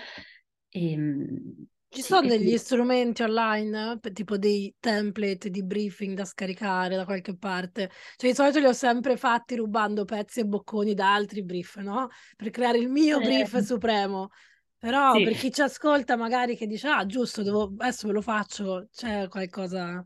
E, 0.69 0.91
ehm, 0.91 1.67
ci 1.93 2.01
sono 2.01 2.27
degli 2.27 2.57
strumenti 2.57 3.21
online, 3.21 3.99
tipo 4.13 4.37
dei 4.37 4.73
template 4.79 5.49
di 5.49 5.63
briefing 5.63 6.15
da 6.15 6.25
scaricare 6.25 6.95
da 6.95 7.05
qualche 7.05 7.37
parte? 7.37 7.91
Cioè, 8.15 8.29
di 8.31 8.35
solito 8.35 8.59
li 8.59 8.65
ho 8.65 8.73
sempre 8.73 9.15
fatti 9.15 9.55
rubando 9.55 10.03
pezzi 10.03 10.39
e 10.39 10.45
bocconi 10.45 10.95
da 10.95 11.13
altri 11.13 11.43
brief, 11.43 11.77
no? 11.77 12.09
Per 12.35 12.49
creare 12.49 12.79
il 12.79 12.89
mio 12.89 13.19
eh. 13.19 13.23
brief 13.23 13.59
supremo. 13.59 14.29
Però 14.77 15.13
sì. 15.13 15.23
per 15.23 15.33
chi 15.33 15.51
ci 15.51 15.61
ascolta, 15.61 16.17
magari 16.17 16.57
che 16.57 16.65
dice, 16.65 16.87
ah, 16.87 17.05
giusto, 17.05 17.43
devo... 17.43 17.73
adesso 17.77 18.07
ve 18.07 18.13
lo 18.13 18.21
faccio, 18.21 18.87
c'è 18.91 19.27
qualcosa 19.29 20.03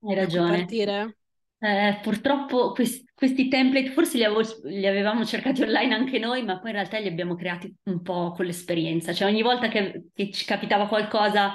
Hai 0.00 0.14
ragione. 0.14 0.58
partire? 0.58 1.18
Eh, 1.58 2.00
purtroppo 2.02 2.72
questi, 2.72 3.08
questi 3.14 3.48
template 3.48 3.90
forse 3.90 4.18
li, 4.18 4.24
avevo, 4.24 4.42
li, 4.64 4.86
avevamo 4.86 5.24
cercati 5.24 5.62
online 5.62 5.94
anche 5.94 6.18
noi, 6.18 6.44
ma 6.44 6.58
poi 6.58 6.70
in 6.70 6.76
realtà 6.76 6.98
li 6.98 7.08
abbiamo 7.08 7.34
creati 7.34 7.74
un 7.84 8.02
po' 8.02 8.32
con 8.32 8.44
l'esperienza. 8.44 9.12
Cioè 9.12 9.30
ogni 9.30 9.42
volta 9.42 9.68
che, 9.68 10.08
che 10.12 10.30
ci 10.30 10.44
capitava 10.44 10.86
qualcosa 10.86 11.54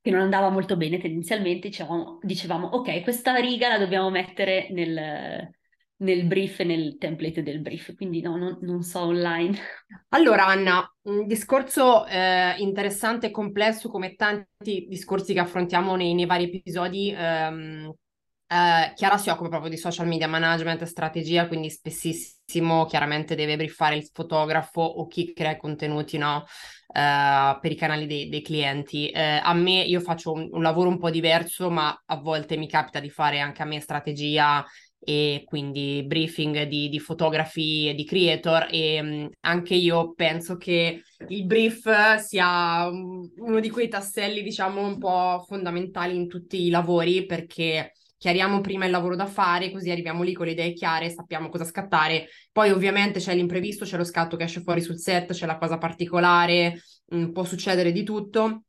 che 0.00 0.10
non 0.10 0.20
andava 0.20 0.48
molto 0.48 0.76
bene 0.76 0.98
tendenzialmente, 0.98 1.68
dicevamo, 1.68 2.18
dicevamo 2.22 2.66
ok, 2.68 3.02
questa 3.02 3.36
riga 3.36 3.68
la 3.68 3.78
dobbiamo 3.78 4.10
mettere 4.10 4.68
nel, 4.70 5.48
nel 5.98 6.24
brief 6.24 6.60
nel 6.60 6.96
template 6.98 7.42
del 7.42 7.60
brief, 7.60 7.94
quindi 7.94 8.20
no, 8.20 8.36
non, 8.36 8.58
non 8.62 8.82
so 8.82 9.00
online. 9.00 9.56
Allora 10.08 10.46
Anna, 10.46 10.92
un 11.02 11.26
discorso 11.26 12.06
eh, 12.06 12.54
interessante 12.58 13.26
e 13.26 13.30
complesso 13.30 13.88
come 13.88 14.14
tanti 14.16 14.86
discorsi 14.88 15.34
che 15.34 15.40
affrontiamo 15.40 15.94
nei, 15.94 16.14
nei 16.14 16.26
vari 16.26 16.44
episodi. 16.44 17.14
Ehm, 17.16 17.94
Uh, 18.52 18.92
Chiara 18.94 19.16
si 19.16 19.30
occupa 19.30 19.48
proprio 19.48 19.70
di 19.70 19.78
social 19.78 20.06
media 20.06 20.28
management 20.28 20.82
e 20.82 20.86
strategia, 20.86 21.48
quindi 21.48 21.70
spessissimo 21.70 22.84
chiaramente 22.84 23.34
deve 23.34 23.56
briefare 23.56 23.96
il 23.96 24.06
fotografo 24.12 24.82
o 24.82 25.06
chi 25.06 25.32
crea 25.32 25.56
contenuti 25.56 26.18
no? 26.18 26.44
uh, 26.88 27.58
per 27.58 27.72
i 27.72 27.74
canali 27.74 28.06
dei, 28.06 28.28
dei 28.28 28.42
clienti. 28.42 29.10
Uh, 29.10 29.40
a 29.42 29.54
me 29.54 29.80
io 29.80 30.00
faccio 30.00 30.32
un, 30.32 30.48
un, 30.50 30.60
lavoro 30.60 30.90
un 30.90 30.98
po' 30.98 31.08
diverso, 31.08 31.70
ma 31.70 31.98
a 32.04 32.16
volte 32.16 32.58
mi 32.58 32.68
capita 32.68 33.00
di 33.00 33.08
fare 33.08 33.40
anche 33.40 33.62
a 33.62 33.64
me 33.64 33.80
strategia 33.80 34.62
e 34.98 35.44
quindi 35.46 36.04
briefing 36.06 36.64
di, 36.64 36.90
di 36.90 36.98
fotografi 37.00 37.88
e 37.88 37.94
di 37.94 38.04
creator 38.04 38.68
e 38.70 39.00
mh, 39.02 39.30
anche 39.40 39.74
io 39.74 40.12
penso 40.12 40.58
che 40.58 41.02
il 41.26 41.46
brief 41.46 42.16
sia 42.18 42.86
uno 42.88 43.60
di 43.60 43.70
quei 43.70 43.88
tasselli 43.88 44.42
diciamo 44.42 44.80
un 44.80 44.98
po' 44.98 45.42
fondamentali 45.48 46.14
in 46.14 46.28
tutti 46.28 46.66
i 46.66 46.70
lavori 46.70 47.26
perché 47.26 47.94
chiariamo 48.22 48.60
prima 48.60 48.84
il 48.84 48.92
lavoro 48.92 49.16
da 49.16 49.26
fare, 49.26 49.72
così 49.72 49.90
arriviamo 49.90 50.22
lì 50.22 50.32
con 50.32 50.46
le 50.46 50.52
idee 50.52 50.74
chiare, 50.74 51.10
sappiamo 51.10 51.48
cosa 51.48 51.64
scattare. 51.64 52.28
Poi 52.52 52.70
ovviamente 52.70 53.18
c'è 53.18 53.34
l'imprevisto, 53.34 53.84
c'è 53.84 53.96
lo 53.96 54.04
scatto 54.04 54.36
che 54.36 54.44
esce 54.44 54.60
fuori 54.62 54.80
sul 54.80 54.96
set, 54.96 55.32
c'è 55.32 55.44
la 55.44 55.58
cosa 55.58 55.76
particolare, 55.76 56.80
mh, 57.06 57.30
può 57.32 57.42
succedere 57.42 57.90
di 57.90 58.04
tutto 58.04 58.62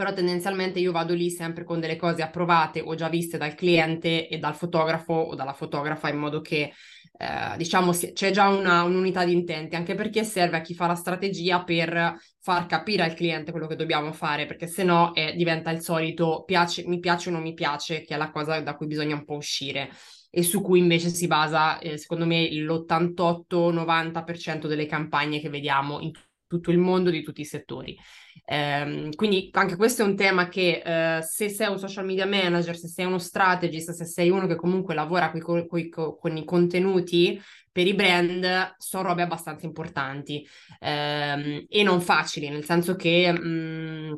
però 0.00 0.14
tendenzialmente 0.14 0.78
io 0.78 0.92
vado 0.92 1.12
lì 1.12 1.28
sempre 1.28 1.62
con 1.62 1.78
delle 1.78 1.96
cose 1.96 2.22
approvate 2.22 2.80
o 2.80 2.94
già 2.94 3.10
viste 3.10 3.36
dal 3.36 3.54
cliente 3.54 4.28
e 4.28 4.38
dal 4.38 4.54
fotografo 4.54 5.12
o 5.12 5.34
dalla 5.34 5.52
fotografa 5.52 6.08
in 6.08 6.16
modo 6.16 6.40
che 6.40 6.72
eh, 7.18 7.56
diciamo 7.58 7.92
c'è 7.92 8.30
già 8.30 8.48
una, 8.48 8.82
un'unità 8.84 9.26
di 9.26 9.34
intenti, 9.34 9.76
anche 9.76 9.94
perché 9.94 10.24
serve 10.24 10.56
a 10.56 10.62
chi 10.62 10.72
fa 10.72 10.86
la 10.86 10.94
strategia 10.94 11.64
per 11.64 12.16
far 12.40 12.64
capire 12.64 13.02
al 13.02 13.12
cliente 13.12 13.50
quello 13.50 13.66
che 13.66 13.76
dobbiamo 13.76 14.10
fare, 14.14 14.46
perché 14.46 14.66
se 14.66 14.84
no 14.84 15.14
eh, 15.14 15.34
diventa 15.36 15.70
il 15.70 15.82
solito 15.82 16.44
piace, 16.46 16.82
mi 16.86 16.98
piace 16.98 17.28
o 17.28 17.32
non 17.32 17.42
mi 17.42 17.52
piace, 17.52 18.00
che 18.00 18.14
è 18.14 18.16
la 18.16 18.30
cosa 18.30 18.58
da 18.60 18.76
cui 18.76 18.86
bisogna 18.86 19.16
un 19.16 19.26
po' 19.26 19.34
uscire 19.34 19.90
e 20.30 20.42
su 20.42 20.62
cui 20.62 20.78
invece 20.78 21.10
si 21.10 21.26
basa, 21.26 21.78
eh, 21.78 21.98
secondo 21.98 22.24
me, 22.24 22.50
l'88-90% 22.50 24.66
delle 24.66 24.86
campagne 24.86 25.40
che 25.40 25.50
vediamo 25.50 26.00
in 26.00 26.10
tutto 26.46 26.70
il 26.70 26.78
mondo, 26.78 27.10
di 27.10 27.22
tutti 27.22 27.42
i 27.42 27.44
settori. 27.44 27.94
Eh, 28.44 29.10
quindi 29.14 29.48
anche 29.52 29.76
questo 29.76 30.02
è 30.02 30.04
un 30.04 30.16
tema 30.16 30.48
che 30.48 30.82
eh, 30.84 31.22
se 31.22 31.48
sei 31.48 31.68
un 31.68 31.78
social 31.78 32.04
media 32.04 32.26
manager, 32.26 32.76
se 32.76 32.88
sei 32.88 33.06
uno 33.06 33.18
strategist, 33.18 33.90
se 33.90 34.04
sei 34.04 34.30
uno 34.30 34.46
che 34.46 34.56
comunque 34.56 34.94
lavora 34.94 35.30
coi, 35.30 35.40
coi, 35.66 35.88
coi, 35.88 36.16
con 36.18 36.36
i 36.36 36.44
contenuti 36.44 37.40
per 37.72 37.86
i 37.86 37.94
brand, 37.94 38.74
sono 38.78 39.08
robe 39.08 39.22
abbastanza 39.22 39.66
importanti. 39.66 40.46
Eh, 40.78 41.66
e 41.68 41.82
non 41.82 42.00
facili, 42.00 42.48
nel 42.48 42.64
senso 42.64 42.96
che 42.96 43.32
mh, 43.32 43.48
mm, 43.48 44.12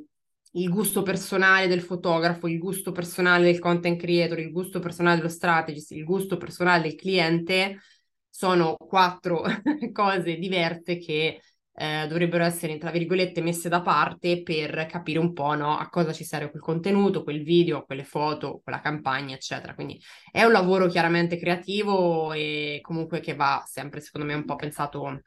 il 0.55 0.69
gusto 0.69 1.03
personale 1.03 1.67
del 1.67 1.81
fotografo, 1.81 2.49
il 2.49 2.59
gusto 2.59 2.93
personale 2.93 3.45
del 3.45 3.59
content 3.59 3.99
creator, 3.99 4.39
il 4.39 4.51
gusto 4.51 4.81
personale 4.81 5.17
dello 5.17 5.29
strategist, 5.29 5.93
il 5.93 6.05
gusto 6.05 6.37
personale 6.37 6.83
del 6.83 6.95
cliente 6.95 7.81
sono 8.29 8.77
quattro 8.77 9.43
cose 9.93 10.37
diverse 10.37 10.99
che 10.99 11.41
eh, 11.75 12.07
dovrebbero 12.07 12.45
essere, 12.45 12.79
tra 12.79 12.91
virgolette, 12.91 13.41
messe 13.41 13.69
da 13.69 13.81
parte 13.83 14.43
per 14.43 14.87
capire 14.87 15.19
un 15.19 15.33
po' 15.33 15.55
no, 15.55 15.77
a 15.79 15.89
cosa 15.89 16.13
ci 16.13 16.25
serve 16.25 16.51
quel 16.51 16.63
contenuto, 16.63 17.23
quel 17.23 17.43
video, 17.43 17.85
quelle 17.85 18.05
foto, 18.05 18.61
quella 18.63 18.81
campagna, 18.81 19.35
eccetera. 19.35 19.75
Quindi 19.75 20.01
è 20.31 20.43
un 20.45 20.53
lavoro 20.53 20.87
chiaramente 20.87 21.39
creativo 21.39 22.33
e 22.33 22.79
comunque 22.83 23.21
che 23.21 23.35
va 23.35 23.63
sempre, 23.67 24.01
secondo 24.01 24.27
me, 24.27 24.35
un 24.35 24.45
po' 24.45 24.57
pensato 24.57 25.23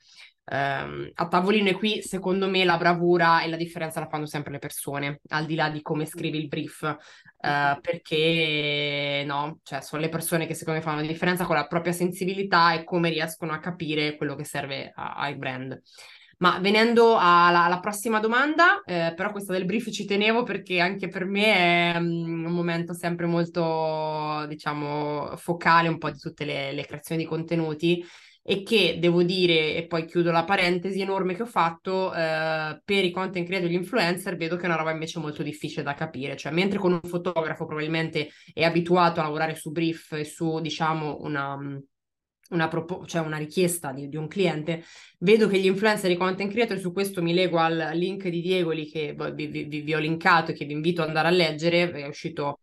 ehm, 0.46 1.12
a 1.14 1.28
tavolino. 1.28 1.70
E 1.70 1.74
qui, 1.74 2.02
secondo 2.02 2.48
me, 2.50 2.64
la 2.64 2.78
bravura 2.78 3.42
e 3.42 3.48
la 3.48 3.58
differenza 3.58 4.00
la 4.00 4.08
fanno 4.08 4.26
sempre 4.26 4.52
le 4.52 4.60
persone, 4.60 5.20
al 5.30 5.46
di 5.46 5.56
là 5.56 5.70
di 5.70 5.82
come 5.82 6.06
scrivi 6.06 6.38
il 6.38 6.48
brief, 6.48 6.84
eh, 6.84 7.78
perché 7.82 9.24
no, 9.26 9.60
cioè 9.64 9.82
sono 9.82 10.02
le 10.02 10.10
persone 10.10 10.46
che 10.46 10.54
secondo 10.54 10.80
me 10.80 10.86
fanno 10.86 11.02
la 11.02 11.08
differenza 11.08 11.46
con 11.46 11.56
la 11.56 11.68
propria 11.68 11.94
sensibilità 11.94 12.74
e 12.74 12.84
come 12.84 13.10
riescono 13.10 13.52
a 13.54 13.60
capire 13.60 14.16
quello 14.18 14.36
che 14.36 14.44
serve 14.44 14.92
a- 14.94 15.16
ai 15.16 15.36
brand. 15.36 15.82
Ma 16.38 16.60
venendo 16.60 17.15
alla, 17.17 17.63
alla 17.65 17.80
prossima 17.80 18.19
domanda, 18.19 18.82
eh, 18.84 19.13
però 19.15 19.32
questa 19.32 19.54
del 19.54 19.65
brief 19.65 19.89
ci 19.91 20.06
tenevo 20.06 20.43
perché 20.43 20.80
anche 20.80 21.08
per 21.08 21.26
me 21.26 21.93
è 21.93 21.98
um, 21.98 22.45
un 22.45 22.52
momento 22.52 22.93
sempre 22.93 23.26
molto, 23.26 24.45
diciamo, 24.48 25.36
focale 25.38 25.88
un 25.88 25.98
po' 25.98 26.10
di 26.12 26.19
tutte 26.19 26.43
le, 26.45 26.74
le 26.74 26.86
creazioni 26.86 27.24
di 27.24 27.28
contenuti. 27.28 28.04
E 28.48 28.62
che 28.62 28.98
devo 29.00 29.24
dire, 29.24 29.74
e 29.74 29.88
poi 29.88 30.06
chiudo 30.06 30.30
la 30.30 30.43
parentesi 30.43 31.02
enorme 31.02 31.34
che 31.34 31.41
ho 31.41 31.48
fatto, 31.48 32.13
eh, 32.13 32.80
per 32.86 33.04
i 33.04 33.10
content 33.10 33.48
creator 33.48 33.67
e 33.67 33.71
gli 33.71 33.76
influencer 33.76 34.38
vedo 34.38 34.56
che 34.56 34.63
è 34.63 34.65
una 34.67 34.76
roba 34.76 34.91
invece 34.91 35.17
molto 35.17 35.41
difficile 35.41 35.82
da 35.82 35.95
capire, 35.95 36.36
cioè 36.36 36.52
mentre 36.52 36.78
con 36.78 36.91
un 36.91 37.02
fotografo 37.02 37.65
probabilmente 37.65 38.30
è 38.54 38.63
abituato 38.63 39.19
a 39.19 39.24
lavorare 39.24 39.56
su 39.56 39.71
brief 39.71 40.12
e 40.12 40.26
su, 40.26 40.60
diciamo, 40.60 41.17
una 41.21 41.58
una, 42.50 42.68
propo- 42.68 43.06
cioè 43.06 43.22
una 43.22 43.38
richiesta 43.38 43.92
di, 43.92 44.08
di, 44.08 44.18
un 44.18 44.28
cliente, 44.28 44.84
vedo 45.20 45.48
che 45.48 45.60
gli 45.60 45.66
influencer 45.66 46.10
e 46.10 46.14
i 46.14 46.18
content 46.18 46.52
creator, 46.52 46.78
su 46.78 46.92
questo 46.92 47.22
mi 47.22 47.34
leggo 47.34 47.58
al 47.58 47.92
link 47.94 48.28
di 48.28 48.42
Diegoli 48.42 48.90
che 48.90 49.16
vi, 49.34 49.48
vi, 49.48 49.82
vi 49.82 49.94
ho 49.94 50.00
linkato 50.00 50.52
e 50.52 50.54
che 50.54 50.66
vi 50.66 50.74
invito 50.74 51.02
ad 51.02 51.08
andare 51.08 51.28
a 51.28 51.32
leggere, 51.32 51.92
è 51.92 52.08
uscito 52.08 52.60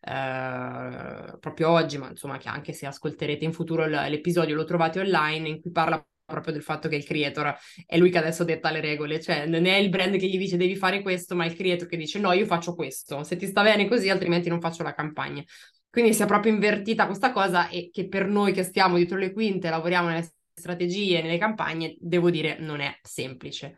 eh, 0.00 1.36
proprio 1.38 1.70
oggi, 1.70 1.98
ma 1.98 2.08
insomma 2.10 2.38
che 2.38 2.48
anche 2.48 2.72
se 2.72 2.86
ascolterete 2.86 3.44
in 3.44 3.52
futuro 3.52 3.86
l'episodio 3.86 4.54
lo 4.54 4.64
trovate 4.64 5.00
online, 5.00 5.48
in 5.48 5.60
cui 5.60 5.70
parla 5.70 6.04
proprio 6.24 6.52
del 6.52 6.62
fatto 6.62 6.88
che 6.88 6.96
il 6.96 7.04
creator 7.04 7.54
è 7.86 7.98
lui 7.98 8.10
che 8.10 8.18
adesso 8.18 8.44
detta 8.44 8.70
le 8.70 8.80
regole, 8.80 9.20
cioè 9.20 9.46
non 9.46 9.66
è 9.66 9.76
il 9.76 9.90
brand 9.90 10.16
che 10.16 10.26
gli 10.26 10.38
dice 10.38 10.56
devi 10.56 10.76
fare 10.76 11.02
questo, 11.02 11.34
ma 11.34 11.44
il 11.44 11.54
creator 11.54 11.86
che 11.86 11.96
dice 11.96 12.18
no, 12.18 12.32
io 12.32 12.46
faccio 12.46 12.74
questo, 12.74 13.22
se 13.22 13.36
ti 13.36 13.46
sta 13.46 13.62
bene 13.62 13.86
così, 13.86 14.08
altrimenti 14.08 14.48
non 14.48 14.60
faccio 14.60 14.82
la 14.82 14.94
campagna. 14.94 15.42
Quindi 15.92 16.14
si 16.14 16.22
è 16.22 16.26
proprio 16.26 16.54
invertita 16.54 17.04
questa 17.04 17.32
cosa 17.32 17.68
e 17.68 17.90
che 17.92 18.08
per 18.08 18.26
noi 18.26 18.54
che 18.54 18.62
stiamo 18.62 18.96
dietro 18.96 19.18
le 19.18 19.30
quinte, 19.30 19.68
lavoriamo 19.68 20.08
nelle 20.08 20.26
strategie, 20.54 21.20
nelle 21.20 21.36
campagne, 21.36 21.96
devo 22.00 22.30
dire 22.30 22.56
non 22.60 22.80
è 22.80 22.98
semplice. 23.02 23.76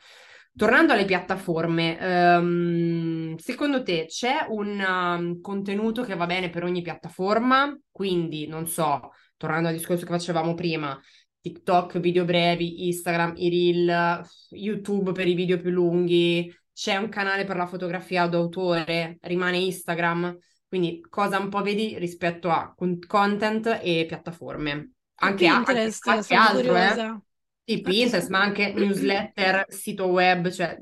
Tornando 0.55 0.92
alle 0.92 1.07
piattaforme, 1.07 1.98
um, 2.37 3.35
secondo 3.35 3.83
te 3.83 4.05
c'è 4.07 4.46
un 4.48 4.79
um, 4.79 5.40
contenuto 5.40 6.05
che 6.05 6.14
va 6.14 6.27
bene 6.27 6.50
per 6.50 6.62
ogni 6.62 6.83
piattaforma? 6.83 7.77
Quindi, 7.90 8.46
non 8.46 8.68
so, 8.68 9.11
tornando 9.37 9.66
al 9.66 9.74
discorso 9.74 10.05
che 10.05 10.12
facevamo 10.12 10.55
prima, 10.55 10.96
TikTok, 11.40 11.98
video 11.98 12.24
brevi, 12.24 12.87
Instagram, 12.87 13.33
i 13.38 13.48
reel, 13.48 14.22
YouTube 14.50 15.11
per 15.11 15.27
i 15.27 15.35
video 15.35 15.61
più 15.61 15.70
lunghi, 15.70 16.48
c'è 16.72 16.94
un 16.94 17.09
canale 17.09 17.42
per 17.42 17.57
la 17.57 17.66
fotografia 17.66 18.29
d'autore, 18.29 19.18
rimane 19.22 19.59
Instagram? 19.59 20.38
Quindi 20.75 21.07
cosa 21.09 21.39
un 21.39 21.51
po' 21.51 21.63
vedi 21.63 21.97
rispetto 22.01 22.51
a 22.51 22.75
content 23.07 23.79
e 23.81 24.07
piattaforme. 24.09 24.95
Anche, 25.21 25.47
Pinterest, 25.47 26.09
anche, 26.09 26.35
anche 26.35 26.59
altro, 26.59 26.77
eh? 26.77 27.21
Sì, 27.63 27.81
Pinterest, 27.81 28.29
ma 28.29 28.41
anche 28.41 28.73
newsletter, 28.73 29.67
sito 29.69 30.07
web, 30.07 30.51
cioè 30.51 30.77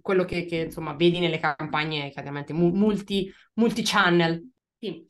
quello 0.00 0.24
che, 0.24 0.46
che 0.46 0.56
insomma 0.56 0.94
vedi 0.94 1.18
nelle 1.18 1.38
campagne 1.38 2.08
chiaramente 2.08 2.54
multi, 2.54 3.30
multi-channel. 3.56 4.50
Sì. 4.78 5.06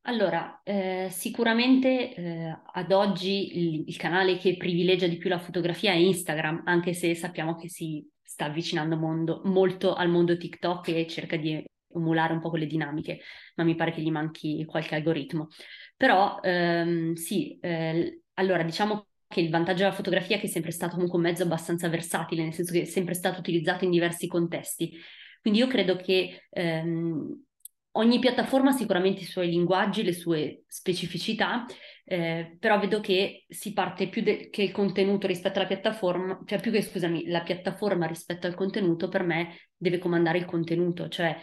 Allora, 0.00 0.60
eh, 0.64 1.06
sicuramente 1.12 2.12
eh, 2.12 2.58
ad 2.72 2.90
oggi 2.90 3.56
il, 3.56 3.84
il, 3.86 3.96
canale 3.96 4.36
che 4.36 4.56
privilegia 4.56 5.06
di 5.06 5.16
più 5.16 5.30
la 5.30 5.38
fotografia 5.38 5.92
è 5.92 5.94
Instagram, 5.94 6.62
anche 6.64 6.92
se 6.92 7.14
sappiamo 7.14 7.54
che 7.54 7.68
si 7.68 8.04
sta 8.20 8.46
avvicinando 8.46 8.96
mondo, 8.96 9.42
molto 9.44 9.94
al 9.94 10.08
mondo 10.08 10.36
TikTok 10.36 10.88
e 10.88 11.06
cerca 11.06 11.36
di 11.36 11.64
emulare 11.98 12.32
un 12.32 12.40
po' 12.40 12.50
quelle 12.50 12.66
dinamiche, 12.66 13.20
ma 13.56 13.64
mi 13.64 13.74
pare 13.74 13.92
che 13.92 14.00
gli 14.02 14.10
manchi 14.10 14.64
qualche 14.64 14.94
algoritmo. 14.94 15.48
Però 15.96 16.38
ehm, 16.42 17.14
sì, 17.14 17.58
eh, 17.60 18.22
allora 18.34 18.62
diciamo 18.62 19.08
che 19.28 19.40
il 19.40 19.50
vantaggio 19.50 19.82
della 19.82 19.92
fotografia 19.94 20.36
è 20.36 20.40
che 20.40 20.46
è 20.46 20.50
sempre 20.50 20.70
stato 20.70 20.94
comunque 20.94 21.18
un 21.18 21.24
mezzo 21.24 21.42
abbastanza 21.42 21.88
versatile, 21.88 22.42
nel 22.42 22.52
senso 22.52 22.72
che 22.72 22.82
è 22.82 22.84
sempre 22.84 23.14
stato 23.14 23.40
utilizzato 23.40 23.84
in 23.84 23.90
diversi 23.90 24.26
contesti. 24.26 24.92
Quindi 25.40 25.60
io 25.60 25.66
credo 25.66 25.96
che 25.96 26.46
ehm, 26.50 27.44
ogni 27.92 28.18
piattaforma 28.18 28.70
ha 28.70 28.72
sicuramente 28.72 29.22
i 29.22 29.24
suoi 29.24 29.48
linguaggi, 29.48 30.02
le 30.02 30.12
sue 30.12 30.64
specificità, 30.66 31.64
eh, 32.04 32.56
però 32.60 32.78
vedo 32.78 33.00
che 33.00 33.44
si 33.48 33.72
parte 33.72 34.08
più 34.08 34.22
de- 34.22 34.48
che 34.50 34.62
il 34.62 34.70
contenuto 34.72 35.26
rispetto 35.26 35.58
alla 35.58 35.68
piattaforma, 35.68 36.40
cioè 36.44 36.60
più 36.60 36.70
che, 36.70 36.82
scusami, 36.82 37.26
la 37.26 37.42
piattaforma 37.42 38.06
rispetto 38.06 38.46
al 38.46 38.54
contenuto 38.54 39.08
per 39.08 39.22
me 39.22 39.70
deve 39.76 39.98
comandare 39.98 40.38
il 40.38 40.44
contenuto, 40.44 41.08
cioè 41.08 41.36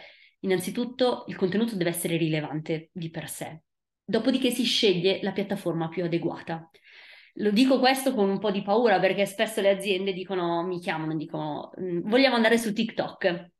Innanzitutto 0.44 1.24
il 1.28 1.36
contenuto 1.36 1.74
deve 1.74 1.90
essere 1.90 2.18
rilevante 2.18 2.90
di 2.92 3.10
per 3.10 3.28
sé, 3.28 3.62
dopodiché 4.04 4.50
si 4.50 4.64
sceglie 4.64 5.20
la 5.22 5.32
piattaforma 5.32 5.88
più 5.88 6.04
adeguata. 6.04 6.70
Lo 7.38 7.50
dico 7.50 7.78
questo 7.78 8.14
con 8.14 8.28
un 8.28 8.38
po' 8.38 8.50
di 8.50 8.62
paura 8.62 9.00
perché 9.00 9.24
spesso 9.26 9.62
le 9.62 9.70
aziende 9.70 10.12
dicono, 10.12 10.62
mi 10.62 10.78
chiamano 10.80 11.16
dicono 11.16 11.72
mm, 11.80 12.08
vogliamo 12.08 12.36
andare 12.36 12.58
su 12.58 12.72
TikTok. 12.72 13.52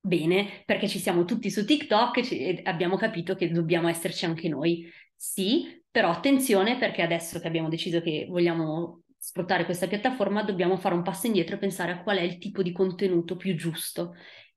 Bene, 0.00 0.62
perché 0.64 0.88
ci 0.88 0.98
siamo 0.98 1.24
tutti 1.24 1.50
su 1.50 1.64
TikTok 1.64 2.30
e 2.32 2.60
abbiamo 2.64 2.96
capito 2.96 3.34
che 3.34 3.50
dobbiamo 3.50 3.88
esserci 3.88 4.24
anche 4.24 4.48
noi. 4.48 4.90
Sì, 5.14 5.82
però 5.90 6.10
attenzione 6.10 6.78
perché 6.78 7.02
adesso 7.02 7.38
che 7.38 7.46
abbiamo 7.46 7.68
deciso 7.68 8.00
che 8.00 8.26
vogliamo 8.28 9.02
sfruttare 9.16 9.64
questa 9.64 9.86
piattaforma 9.86 10.42
dobbiamo 10.42 10.76
fare 10.76 10.94
un 10.94 11.02
passo 11.02 11.26
indietro 11.26 11.56
e 11.56 11.58
pensare 11.58 11.92
a 11.92 12.02
qual 12.02 12.18
è 12.18 12.22
il 12.22 12.38
tipo 12.38 12.62
di 12.62 12.72
contenuto 12.72 13.36
più 13.36 13.54
giusto 13.54 14.14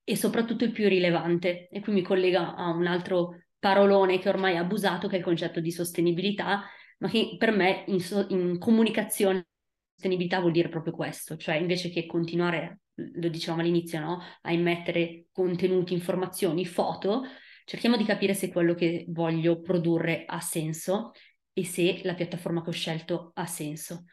e 0.10 0.16
soprattutto 0.16 0.64
il 0.64 0.72
più 0.72 0.88
rilevante. 0.88 1.68
E 1.68 1.82
qui 1.82 1.92
mi 1.92 2.02
collega 2.02 2.56
a 2.56 2.70
un 2.70 2.88
altro 2.88 3.42
parolone 3.60 4.20
che 4.20 4.30
ormai 4.30 4.54
è 4.54 4.58
abusato, 4.58 5.10
che 5.10 5.16
è 5.16 5.18
il 5.18 5.24
concetto 5.26 5.60
di 5.60 5.70
sostenibilità, 5.70 6.64
ma 7.00 7.10
che 7.10 7.36
per 7.38 7.52
me 7.52 7.84
in, 7.88 8.00
so- 8.00 8.26
in 8.30 8.58
comunicazione 8.58 9.48
sostenibilità 9.94 10.40
vuol 10.40 10.54
dire 10.54 10.70
proprio 10.70 10.94
questo, 10.94 11.36
cioè 11.36 11.56
invece 11.56 11.90
che 11.90 12.06
continuare, 12.06 12.84
lo 12.94 13.28
dicevamo 13.28 13.62
all'inizio, 13.62 14.00
no? 14.00 14.22
a 14.44 14.54
immettere 14.54 15.26
contenuti, 15.30 15.92
informazioni, 15.92 16.66
foto, 16.66 17.24
cerchiamo 17.66 17.98
di 17.98 18.06
capire 18.06 18.34
se 18.34 18.50
quello 18.50 18.76
che 18.76 19.04
voglio 19.10 19.60
produrre 19.60 20.24
ha 20.26 20.40
senso 20.40 21.12
e 21.52 21.66
se 21.66 22.00
la 22.04 22.14
piattaforma 22.14 22.64
che 22.64 22.70
ho 22.70 22.74
scelto 22.74 23.32
ha 23.34 23.46
senso. 23.46 24.06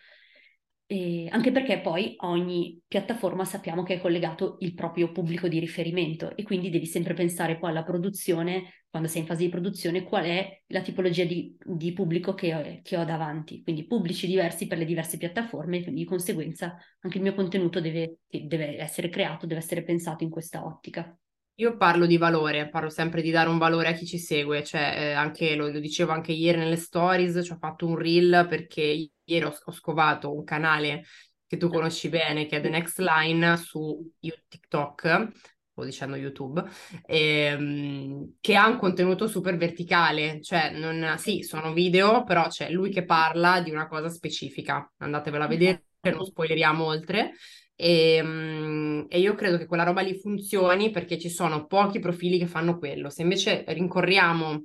E 0.87 1.29
anche 1.31 1.51
perché 1.51 1.81
poi 1.81 2.14
ogni 2.18 2.79
piattaforma 2.87 3.47
sappiamo 3.47 3.83
che 3.83 3.94
è 3.94 4.01
collegato 4.01 4.57
il 4.61 4.75
proprio 4.75 5.12
pubblico 5.12 5.49
di 5.49 5.59
riferimento 5.59 6.37
e 6.37 6.42
quindi 6.42 6.68
devi 6.68 6.85
sempre 6.85 7.14
pensare 7.14 7.57
poi 7.59 7.70
alla 7.70 7.83
produzione, 7.83 8.85
quando 8.90 9.09
sei 9.09 9.23
in 9.23 9.27
fase 9.27 9.44
di 9.44 9.49
produzione, 9.49 10.03
qual 10.03 10.25
è 10.27 10.62
la 10.66 10.83
tipologia 10.83 11.25
di, 11.25 11.57
di 11.64 11.92
pubblico 11.94 12.35
che 12.35 12.55
ho, 12.55 12.81
che 12.83 12.97
ho, 12.99 13.05
davanti. 13.05 13.62
Quindi 13.62 13.87
pubblici 13.87 14.27
diversi 14.27 14.66
per 14.66 14.77
le 14.77 14.85
diverse 14.85 15.16
piattaforme, 15.16 15.83
quindi 15.83 16.03
di 16.03 16.07
conseguenza 16.07 16.77
anche 17.01 17.16
il 17.16 17.23
mio 17.23 17.35
contenuto 17.35 17.81
deve, 17.81 18.18
deve 18.29 18.79
essere 18.79 19.09
creato, 19.09 19.47
deve 19.47 19.61
essere 19.61 19.85
pensato 19.85 20.23
in 20.23 20.31
questa 20.31 20.66
ottica. 20.66 21.18
Io 21.59 21.77
parlo 21.77 22.07
di 22.07 22.17
valore, 22.17 22.69
parlo 22.69 22.90
sempre 22.90 23.23
di 23.23 23.31
dare 23.31 23.49
un 23.49 23.59
valore 23.59 23.88
a 23.88 23.93
chi 23.93 24.07
ci 24.07 24.19
segue, 24.19 24.64
cioè 24.64 24.95
eh, 24.97 25.12
anche, 25.12 25.55
lo, 25.55 25.69
lo, 25.69 25.79
dicevo 25.79 26.11
anche 26.11 26.33
ieri 26.33 26.59
nelle 26.59 26.75
stories, 26.77 27.45
ci 27.45 27.53
ho 27.53 27.57
fatto 27.57 27.87
un 27.87 27.97
reel 27.97 28.47
perché 28.49 29.11
ieri 29.23 29.45
ho, 29.45 29.57
ho, 29.64 29.73
scovato 29.73 30.35
un 30.35 30.43
canale 30.43 31.05
che 31.47 31.57
tu 31.57 31.69
conosci 31.69 32.09
bene, 32.09 32.47
che 32.47 32.57
è 32.57 32.61
The 32.61 32.71
Next 32.71 32.99
Line 32.99 33.57
su 33.57 34.12
TikTok, 34.19 35.31
sto 35.71 35.85
dicendo 35.85 36.17
YouTube, 36.17 36.64
ehm, 37.07 38.35
che 38.40 38.57
ha 38.57 38.67
un 38.67 38.79
contenuto 38.79 39.29
super 39.29 39.57
verticale, 39.57 40.40
cioè 40.43 40.73
non, 40.73 41.14
sì, 41.19 41.43
sono 41.43 41.73
video, 41.73 42.25
però 42.25 42.49
c'è 42.49 42.69
lui 42.71 42.90
che 42.90 43.05
parla 43.05 43.61
di 43.61 43.71
una 43.71 43.87
cosa 43.87 44.09
specifica, 44.09 44.93
andatevela 44.97 45.45
a 45.45 45.49
vedere, 45.49 45.85
non 46.01 46.25
spoileriamo 46.25 46.85
oltre. 46.85 47.33
E, 47.77 48.21
um, 48.23 49.07
e, 49.09 49.19
io 49.19 49.35
credo 49.35 49.59
che 49.59 49.67
quella 49.67 49.83
roba 49.83 50.01
lì 50.01 50.19
funzioni 50.19 50.91
perché 50.91 51.19
ci 51.19 51.29
sono 51.29 51.67
pochi 51.67 51.99
profili 51.99 52.39
che 52.39 52.47
fanno 52.47 52.79
quello. 52.79 53.11
Se 53.11 53.23
invece 53.23 53.65
rincorriamo 53.67 54.65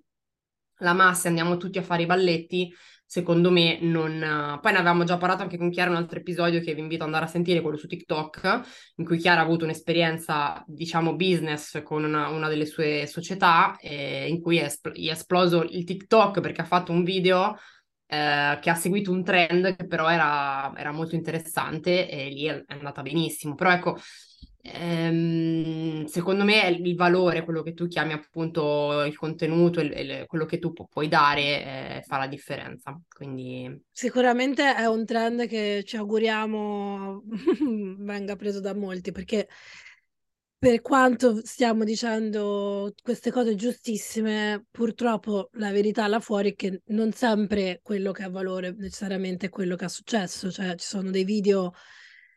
la 0.81 0.93
massa 0.93 1.25
e 1.25 1.29
andiamo 1.29 1.57
tutti 1.57 1.77
a 1.77 1.83
fare 1.83 2.03
i 2.03 2.05
balletti, 2.05 2.71
secondo 3.09 3.49
me 3.49 3.79
non... 3.81 4.59
Poi 4.61 4.71
ne 4.71 4.77
avevamo 4.77 5.03
già 5.03 5.17
parlato 5.17 5.41
anche 5.41 5.57
con 5.57 5.71
Chiara 5.71 5.89
in 5.89 5.95
un 5.95 6.01
altro 6.03 6.19
episodio 6.19 6.61
che 6.61 6.75
vi 6.75 6.79
invito 6.81 7.01
ad 7.01 7.07
andare 7.07 7.25
a 7.25 7.27
sentire, 7.27 7.61
quello 7.61 7.75
su 7.75 7.87
TikTok, 7.87 8.61
in 8.97 9.05
cui 9.05 9.17
Chiara 9.17 9.41
ha 9.41 9.43
avuto 9.43 9.63
un'esperienza, 9.63 10.63
diciamo, 10.67 11.15
business 11.15 11.81
con 11.81 12.03
una, 12.03 12.27
una 12.27 12.47
delle 12.47 12.67
sue 12.67 13.07
società, 13.07 13.75
eh, 13.81 14.27
in 14.27 14.39
cui 14.41 14.57
è, 14.57 14.65
espl- 14.65 14.95
è 14.95 15.09
esploso 15.09 15.63
il 15.63 15.83
TikTok 15.85 16.39
perché 16.39 16.61
ha 16.61 16.65
fatto 16.65 16.91
un 16.91 17.03
video 17.03 17.57
eh, 18.11 18.57
che 18.59 18.69
ha 18.71 18.75
seguito 18.75 19.11
un 19.11 19.23
trend 19.23 19.75
che 19.75 19.85
però 19.85 20.09
era, 20.09 20.73
era, 20.75 20.91
molto 20.91 21.13
interessante 21.13 22.09
e 22.09 22.29
lì 22.29 22.45
è, 22.45 22.63
andata 22.69 23.03
benissimo. 23.03 23.53
Però 23.53 23.71
ecco, 23.71 23.97
ehm, 24.63 26.05
secondo 26.05 26.43
me 26.43 26.67
il 26.69 26.95
valore, 26.95 27.43
quello 27.43 27.61
che 27.61 27.75
tu 27.75 27.87
chiami 27.87 28.13
appunto 28.13 29.03
il 29.03 29.15
contenuto, 29.15 29.79
il, 29.79 29.91
il, 29.91 30.23
quello 30.25 30.45
che 30.45 30.57
tu 30.57 30.73
pu- 30.73 30.87
puoi 30.87 31.07
dare, 31.07 31.41
eh, 31.97 32.03
fa 32.03 32.17
la 32.17 32.27
differenza. 32.27 32.99
Quindi... 33.07 33.79
Sicuramente 33.91 34.75
è 34.75 34.87
un 34.87 35.05
trend 35.05 35.47
che 35.47 35.83
ci 35.85 35.95
auguriamo 35.95 37.21
venga 37.99 38.35
preso 38.35 38.59
da 38.59 38.73
molti 38.73 39.11
perché 39.11 39.47
per 40.59 40.81
quanto 40.81 41.39
stiamo 41.45 41.85
dicendo 41.85 42.93
queste 43.01 43.31
cose 43.31 43.55
giustissime, 43.55 44.65
purtroppo 44.69 45.49
la 45.53 45.71
verità 45.71 46.05
là 46.07 46.19
fuori 46.19 46.51
è 46.51 46.55
che 46.55 46.81
non 46.87 47.13
sempre 47.13 47.79
quello 47.81 48.11
che 48.11 48.23
ha 48.23 48.29
valore 48.29 48.75
necessariamente 48.77 49.45
è 49.45 49.49
quello 49.49 49.77
che 49.77 49.85
ha 49.85 49.89
successo, 49.89 50.51
cioè 50.51 50.75
ci 50.75 50.85
sono 50.85 51.11
dei 51.11 51.23
video 51.23 51.71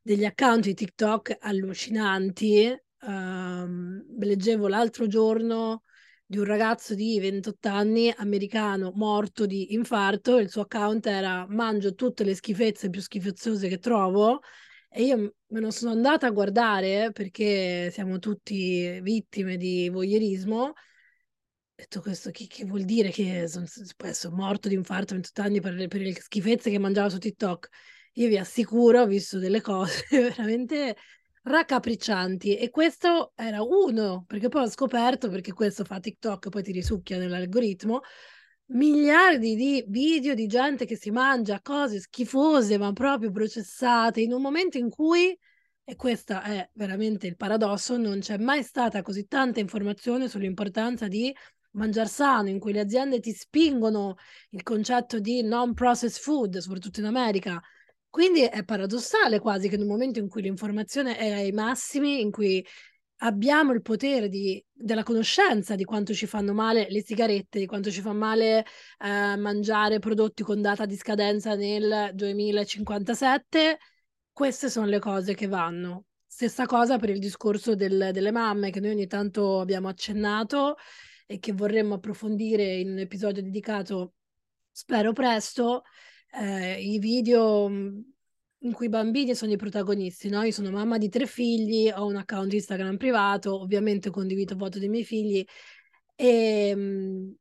degli 0.01 0.25
account 0.25 0.65
di 0.65 0.75
TikTok 0.75 1.37
allucinanti. 1.41 2.73
Um, 3.01 4.05
leggevo 4.21 4.69
l'altro 4.69 5.09
giorno 5.09 5.83
di 6.25 6.39
un 6.39 6.45
ragazzo 6.45 6.95
di 6.95 7.19
28 7.19 7.69
anni 7.69 8.15
americano 8.17 8.93
morto 8.95 9.47
di 9.47 9.75
infarto, 9.75 10.39
il 10.39 10.49
suo 10.49 10.63
account 10.63 11.07
era 11.07 11.45
mangio 11.49 11.95
tutte 11.95 12.23
le 12.23 12.37
schifezze 12.37 12.89
più 12.89 13.01
schifezzose 13.01 13.67
che 13.67 13.79
trovo 13.79 14.41
e 14.93 15.05
io 15.05 15.35
me 15.47 15.61
lo 15.61 15.71
sono 15.71 15.93
andata 15.93 16.27
a 16.27 16.31
guardare 16.31 17.13
perché 17.13 17.91
siamo 17.91 18.19
tutti 18.19 19.01
vittime 19.01 19.57
di 19.57 19.89
voyeurismo. 19.89 20.63
Ho 20.65 20.75
detto 21.75 22.01
questo, 22.01 22.31
che, 22.31 22.47
che 22.47 22.65
vuol 22.65 22.85
dire 22.85 23.11
che 23.11 23.49
sono, 23.49 23.67
sono 23.67 24.37
morto 24.37 24.69
di 24.69 24.75
infarto 24.75 25.15
a 25.15 25.17
28 25.17 25.43
anni 25.43 25.61
per, 25.61 25.89
per 25.89 26.01
le 26.01 26.15
schifezze 26.15 26.71
che 26.71 26.79
mangiavo 26.79 27.09
su 27.09 27.19
TikTok? 27.19 27.69
Io 28.15 28.29
vi 28.29 28.37
assicuro, 28.37 29.01
ho 29.03 29.07
visto 29.07 29.39
delle 29.39 29.61
cose 29.61 30.05
veramente 30.11 30.97
raccapriccianti 31.45 32.57
e 32.57 32.71
questo 32.71 33.33
era 33.35 33.63
uno, 33.63 34.25
perché 34.27 34.49
poi 34.49 34.65
ho 34.65 34.69
scoperto, 34.69 35.29
perché 35.29 35.53
questo 35.53 35.85
fa 35.85 35.99
TikTok, 35.99 36.51
poi 36.51 36.63
ti 36.63 36.73
risucchia 36.73 37.19
nell'algoritmo, 37.19 38.01
miliardi 38.73 39.55
di 39.55 39.85
video 39.89 40.35
di 40.35 40.47
gente 40.47 40.85
che 40.85 40.97
si 40.97 41.11
mangia 41.11 41.61
cose 41.63 42.01
schifose 42.01 42.79
ma 42.79 42.93
proprio 42.93 43.31
processate 43.31 44.21
in 44.21 44.33
un 44.33 44.43
momento 44.43 44.79
in 44.79 44.91
cui 44.91 45.37
e 45.85 45.97
questo 45.97 46.41
è 46.41 46.71
veramente 46.75 47.27
il 47.27 47.37
paradosso, 47.37 47.97
non 47.97 48.21
c'è 48.21 48.39
mai 48.39 48.63
stata 48.63 49.03
così 49.03 49.27
tanta 49.27 49.59
informazione 49.59 50.29
sull'importanza 50.29 51.09
di 51.09 51.35
mangiare 51.73 52.09
sano, 52.09 52.49
in 52.49 52.59
cui 52.61 52.73
le 52.73 52.81
aziende 52.81 53.19
ti 53.21 53.33
spingono 53.33 54.17
il 54.51 54.63
concetto 54.63 55.19
di 55.19 55.43
non 55.43 55.75
processed 55.75 56.23
food, 56.23 56.59
soprattutto 56.59 57.01
in 57.01 57.07
America. 57.07 57.61
Quindi 58.09 58.43
è 58.43 58.65
paradossale 58.65 59.41
quasi 59.41 59.69
che 59.69 59.75
in 59.75 59.83
un 59.83 59.89
momento 59.89 60.19
in 60.19 60.29
cui 60.29 60.43
l'informazione 60.43 61.17
è 61.17 61.33
ai 61.33 61.51
massimi, 61.51 62.21
in 62.21 62.31
cui 62.31 62.65
abbiamo 63.23 63.73
il 63.73 63.83
potere 63.83 64.29
di, 64.29 64.63
della 64.73 65.03
conoscenza 65.03 65.75
di 65.75 65.85
quanto 65.85 66.13
ci 66.15 66.27
fanno 66.27 66.53
male 66.53 66.87
le 66.91 67.03
sigarette, 67.03 67.59
di 67.59 67.67
quanto 67.67 67.91
ci 67.91 68.01
fa 68.01 68.13
male 68.13 68.65
eh, 68.99 69.37
mangiare 69.37 69.99
prodotti 69.99 70.43
con 70.43 70.61
data 70.61 70.87
di 70.87 70.97
scadenza 70.97 71.55
nel 71.55 72.11
2057, 72.15 73.79
queste 74.33 74.69
sono 74.71 74.87
le 74.87 74.99
cose 74.99 75.35
che 75.35 75.47
vanno. 75.47 76.07
Stessa 76.27 76.67
cosa 76.67 76.99
per 76.99 77.11
il 77.11 77.19
discorso 77.19 77.75
del, 77.75 78.11
delle 78.13 78.31
mamme 78.31 78.71
che 78.71 78.81
noi 78.81 78.91
ogni 78.93 79.07
tanto 79.07 79.61
abbiamo 79.61 79.89
accennato 79.89 80.77
e 81.27 81.39
che 81.39 81.53
vorremmo 81.53 81.95
approfondire 81.95 82.77
in 82.77 82.91
un 82.91 82.99
episodio 82.99 83.43
dedicato, 83.43 84.15
spero 84.71 85.13
presto. 85.13 85.83
Eh, 86.33 86.81
I 86.81 86.99
video 86.99 87.69
in 88.65 88.73
cui 88.73 88.87
i 88.87 88.89
bambini 88.89 89.35
sono 89.35 89.53
i 89.53 89.57
protagonisti, 89.57 90.29
no? 90.29 90.43
Io 90.43 90.53
sono 90.53 90.71
mamma 90.71 90.99
di 90.99 91.09
tre 91.09 91.27
figli, 91.27 91.91
ho 91.91 92.07
un 92.07 92.17
account 92.17 92.53
Instagram 92.53 92.97
privato, 92.97 93.61
ovviamente 93.61 94.11
condivido 94.11 94.57
foto 94.57 94.79
dei 94.79 94.89
miei 94.89 95.05
figli 95.05 95.45
e 96.15 96.75
mh, 96.75 97.35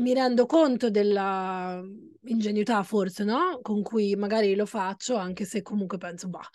mi 0.00 0.14
rendo 0.14 0.46
conto 0.46 0.90
della 0.90 1.82
ingenuità 2.24 2.82
forse, 2.82 3.24
no? 3.24 3.60
Con 3.62 3.82
cui 3.82 4.14
magari 4.16 4.54
lo 4.54 4.66
faccio, 4.66 5.16
anche 5.16 5.44
se 5.44 5.62
comunque 5.62 5.98
penso, 5.98 6.28
bah, 6.28 6.46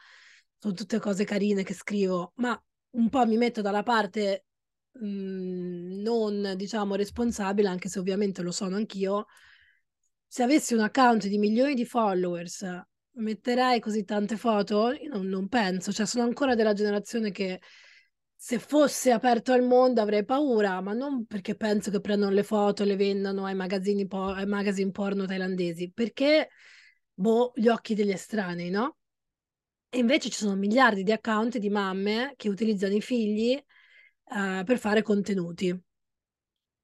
sono 0.59 0.73
tutte 0.73 0.99
cose 0.99 1.23
carine 1.25 1.63
che 1.63 1.73
scrivo, 1.73 2.33
ma 2.35 2.59
un 2.91 3.09
po' 3.09 3.25
mi 3.25 3.37
metto 3.37 3.61
dalla 3.61 3.83
parte 3.83 4.45
mh, 4.91 6.01
non, 6.01 6.53
diciamo, 6.55 6.95
responsabile, 6.95 7.67
anche 7.67 7.89
se 7.89 7.99
ovviamente 7.99 8.41
lo 8.43 8.51
sono 8.51 8.75
anch'io. 8.75 9.25
Se 10.27 10.43
avessi 10.43 10.73
un 10.73 10.81
account 10.81 11.27
di 11.27 11.37
milioni 11.37 11.73
di 11.73 11.85
followers 11.85 12.63
metterei 13.15 13.79
così 13.79 14.03
tante 14.03 14.37
foto? 14.37 14.91
Io 14.91 15.09
non, 15.09 15.27
non 15.27 15.47
penso, 15.47 15.91
cioè 15.91 16.05
sono 16.05 16.23
ancora 16.23 16.55
della 16.55 16.73
generazione 16.73 17.31
che 17.31 17.59
se 18.35 18.59
fosse 18.59 19.11
aperto 19.11 19.53
al 19.53 19.63
mondo 19.63 20.01
avrei 20.01 20.25
paura, 20.25 20.81
ma 20.81 20.93
non 20.93 21.25
perché 21.25 21.55
penso 21.55 21.91
che 21.91 22.01
prendono 22.01 22.31
le 22.31 22.43
foto, 22.43 22.83
le 22.83 22.95
vendano 22.95 23.45
ai 23.45 23.55
magazzini 23.55 24.05
po- 24.05 24.25
ai 24.25 24.45
magazine 24.45 24.91
porno 24.91 25.25
thailandesi, 25.25 25.91
perché 25.91 26.49
boh, 27.13 27.53
gli 27.55 27.67
occhi 27.67 27.95
degli 27.95 28.11
estranei, 28.11 28.69
no? 28.69 28.97
E 29.89 29.99
invece 29.99 30.29
ci 30.29 30.39
sono 30.39 30.55
miliardi 30.55 31.03
di 31.03 31.11
account 31.11 31.57
di 31.57 31.69
mamme 31.69 32.33
che 32.35 32.49
utilizzano 32.49 32.95
i 32.95 33.01
figli 33.01 33.53
uh, 33.55 34.63
per 34.63 34.77
fare 34.77 35.01
contenuti. 35.03 35.67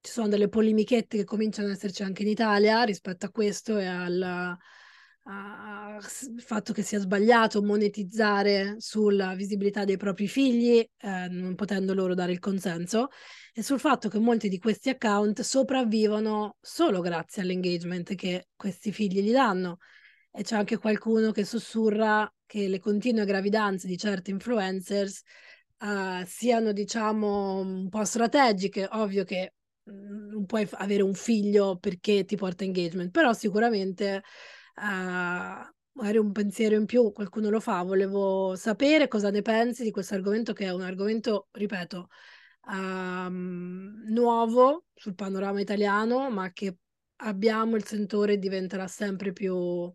Ci 0.02 0.10
sono 0.10 0.28
delle 0.28 0.48
polemichette 0.48 1.18
che 1.18 1.24
cominciano 1.24 1.68
ad 1.68 1.74
esserci 1.74 2.02
anche 2.02 2.22
in 2.22 2.28
Italia 2.28 2.84
rispetto 2.84 3.26
a 3.26 3.30
questo 3.30 3.76
e 3.76 3.84
al 3.84 4.56
il 5.24 6.42
fatto 6.42 6.72
che 6.72 6.82
sia 6.82 6.98
sbagliato 6.98 7.62
monetizzare 7.62 8.76
sulla 8.78 9.34
visibilità 9.34 9.84
dei 9.84 9.96
propri 9.96 10.26
figli, 10.26 10.78
eh, 10.78 11.28
non 11.28 11.54
potendo 11.54 11.94
loro 11.94 12.14
dare 12.14 12.32
il 12.32 12.38
consenso, 12.38 13.08
e 13.52 13.62
sul 13.62 13.78
fatto 13.78 14.08
che 14.08 14.18
molti 14.18 14.48
di 14.48 14.58
questi 14.58 14.88
account 14.88 15.42
sopravvivono 15.42 16.56
solo 16.60 17.00
grazie 17.00 17.42
all'engagement 17.42 18.14
che 18.14 18.48
questi 18.56 18.92
figli 18.92 19.20
gli 19.22 19.32
danno. 19.32 19.78
E 20.32 20.42
c'è 20.42 20.56
anche 20.56 20.78
qualcuno 20.78 21.32
che 21.32 21.44
sussurra 21.44 22.32
che 22.46 22.68
le 22.68 22.78
continue 22.78 23.24
gravidanze 23.24 23.86
di 23.86 23.98
certi 23.98 24.30
influencers 24.30 25.22
uh, 25.80 26.24
siano, 26.24 26.72
diciamo, 26.72 27.60
un 27.60 27.88
po' 27.88 28.04
strategiche. 28.04 28.88
Ovvio 28.92 29.24
che 29.24 29.54
mm, 29.90 30.30
non 30.30 30.46
puoi 30.46 30.68
avere 30.72 31.02
un 31.02 31.14
figlio 31.14 31.78
perché 31.78 32.24
ti 32.24 32.36
porta 32.36 32.64
engagement, 32.64 33.10
però 33.10 33.32
sicuramente 33.32 34.22
magari 34.80 36.18
un 36.18 36.32
pensiero 36.32 36.74
in 36.76 36.86
più, 36.86 37.12
qualcuno 37.12 37.50
lo 37.50 37.60
fa, 37.60 37.82
volevo 37.82 38.54
sapere 38.56 39.08
cosa 39.08 39.30
ne 39.30 39.42
pensi 39.42 39.82
di 39.82 39.90
questo 39.90 40.14
argomento 40.14 40.52
che 40.52 40.66
è 40.66 40.72
un 40.72 40.82
argomento, 40.82 41.48
ripeto, 41.52 42.08
um, 42.68 44.02
nuovo 44.08 44.86
sul 44.94 45.14
panorama 45.14 45.60
italiano, 45.60 46.30
ma 46.30 46.52
che 46.52 46.76
abbiamo 47.16 47.76
il 47.76 47.84
sentore 47.84 48.38
diventerà 48.38 48.86
sempre 48.86 49.32
più, 49.32 49.92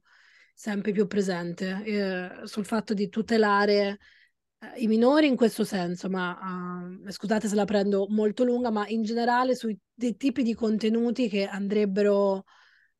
sempre 0.53 0.91
più 0.91 1.07
presente 1.07 1.83
eh, 1.83 2.47
sul 2.47 2.65
fatto 2.65 2.93
di 2.93 3.09
tutelare 3.09 3.99
eh, 4.59 4.81
i 4.81 4.87
minori 4.87 5.27
in 5.27 5.35
questo 5.35 5.63
senso, 5.63 6.09
ma 6.09 6.37
uh, 7.03 7.09
scusate 7.09 7.47
se 7.47 7.55
la 7.55 7.65
prendo 7.65 8.07
molto 8.09 8.43
lunga, 8.43 8.69
ma 8.71 8.87
in 8.87 9.03
generale 9.03 9.55
sui 9.55 9.77
tipi 10.17 10.43
di 10.43 10.53
contenuti 10.53 11.29
che 11.29 11.45
andrebbero 11.45 12.43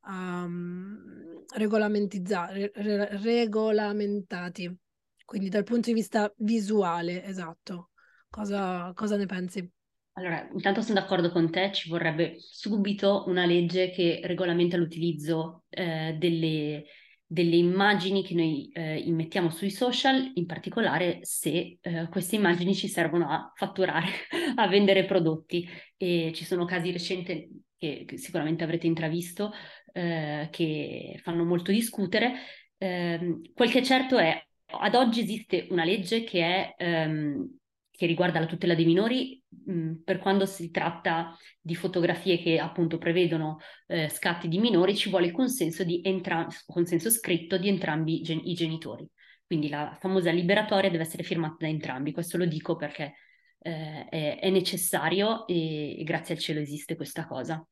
um, 0.06 1.44
regolamentati, 1.54 2.70
regolamentati. 2.74 4.76
Quindi 5.24 5.48
dal 5.48 5.64
punto 5.64 5.88
di 5.88 5.94
vista 5.94 6.32
visuale, 6.38 7.24
esatto. 7.24 7.90
Cosa, 8.28 8.92
cosa 8.94 9.16
ne 9.16 9.26
pensi? 9.26 9.68
Allora, 10.12 10.48
intanto 10.52 10.80
sono 10.80 10.98
d'accordo 10.98 11.30
con 11.30 11.50
te, 11.50 11.72
ci 11.72 11.88
vorrebbe 11.88 12.36
subito 12.38 13.24
una 13.26 13.44
legge 13.44 13.90
che 13.90 14.20
regolamenta 14.22 14.76
l'utilizzo 14.76 15.64
eh, 15.68 16.16
delle, 16.18 16.84
delle, 17.26 17.56
immagini 17.56 18.24
che 18.24 18.34
noi 18.34 18.70
eh, 18.72 18.98
immettiamo 18.98 19.50
sui 19.50 19.70
social, 19.70 20.30
in 20.34 20.46
particolare 20.46 21.18
se 21.22 21.78
eh, 21.80 22.08
queste 22.08 22.36
immagini 22.36 22.74
ci 22.74 22.88
servono 22.88 23.28
a 23.28 23.52
fatturare, 23.54 24.08
a 24.56 24.66
vendere 24.68 25.04
prodotti. 25.04 25.68
E 25.98 26.32
ci 26.34 26.44
sono 26.44 26.64
casi 26.64 26.92
recenti 26.92 27.64
che 27.76 28.06
sicuramente 28.14 28.64
avrete 28.64 28.86
intravisto 28.86 29.52
eh, 29.96 30.48
che 30.50 31.20
fanno 31.22 31.44
molto 31.44 31.70
discutere. 31.72 32.34
Ehm, 32.78 33.52
quel 33.54 33.70
che 33.70 33.80
è 33.80 33.82
certo 33.82 34.18
è, 34.18 34.40
ad 34.66 34.94
oggi 34.94 35.20
esiste 35.20 35.66
una 35.70 35.84
legge 35.84 36.24
che 36.24 36.42
è... 36.42 36.74
Ehm, 36.78 37.58
che 37.96 38.04
riguarda 38.04 38.38
la 38.38 38.44
tutela 38.44 38.74
dei 38.74 38.84
minori 38.84 39.42
mh, 39.48 40.02
per 40.04 40.18
quando 40.18 40.44
si 40.44 40.70
tratta 40.70 41.34
di 41.58 41.74
fotografie 41.74 42.38
che 42.38 42.58
appunto 42.58 42.98
prevedono 42.98 43.58
eh, 43.86 44.10
scatti 44.10 44.48
di 44.48 44.58
minori 44.58 44.94
ci 44.94 45.08
vuole 45.08 45.26
il 45.26 45.32
consenso, 45.32 45.82
di 45.82 46.02
entra- 46.04 46.46
consenso 46.66 47.08
scritto 47.08 47.56
di 47.56 47.68
entrambi 47.68 48.20
gen- 48.20 48.42
i 48.44 48.52
genitori. 48.52 49.08
Quindi 49.46 49.68
la 49.70 49.96
famosa 49.98 50.30
liberatoria 50.30 50.90
deve 50.90 51.04
essere 51.04 51.22
firmata 51.22 51.56
da 51.60 51.68
entrambi, 51.68 52.12
questo 52.12 52.36
lo 52.36 52.44
dico 52.44 52.76
perché 52.76 53.14
eh, 53.60 54.06
è, 54.08 54.38
è, 54.40 54.50
necessario 54.50 55.46
e, 55.46 55.98
e 55.98 56.04
grazie 56.04 56.34
al 56.34 56.40
cielo 56.40 56.60
esiste 56.60 56.96
questa 56.96 57.26
cosa. 57.26 57.66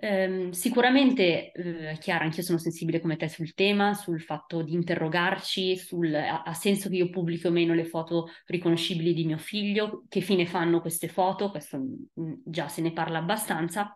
Eh, 0.00 0.50
sicuramente, 0.52 1.50
eh, 1.50 1.98
Chiara, 1.98 2.22
anch'io 2.22 2.44
sono 2.44 2.58
sensibile 2.58 3.00
come 3.00 3.16
te 3.16 3.28
sul 3.28 3.52
tema, 3.52 3.94
sul 3.94 4.20
fatto 4.20 4.62
di 4.62 4.72
interrogarci, 4.72 5.76
sul 5.76 6.14
ha, 6.14 6.42
ha, 6.44 6.54
senso 6.54 6.88
che 6.88 6.94
io 6.94 7.10
pubblichi 7.10 7.48
o 7.48 7.50
meno 7.50 7.74
le 7.74 7.84
foto 7.84 8.28
riconoscibili 8.46 9.12
di 9.12 9.24
mio 9.24 9.38
figlio, 9.38 10.04
che 10.08 10.20
fine 10.20 10.46
fanno 10.46 10.80
queste 10.80 11.08
foto, 11.08 11.50
questo 11.50 11.78
mh, 11.78 12.20
mm, 12.20 12.32
già 12.44 12.68
se 12.68 12.80
ne 12.80 12.92
parla 12.92 13.18
abbastanza. 13.18 13.92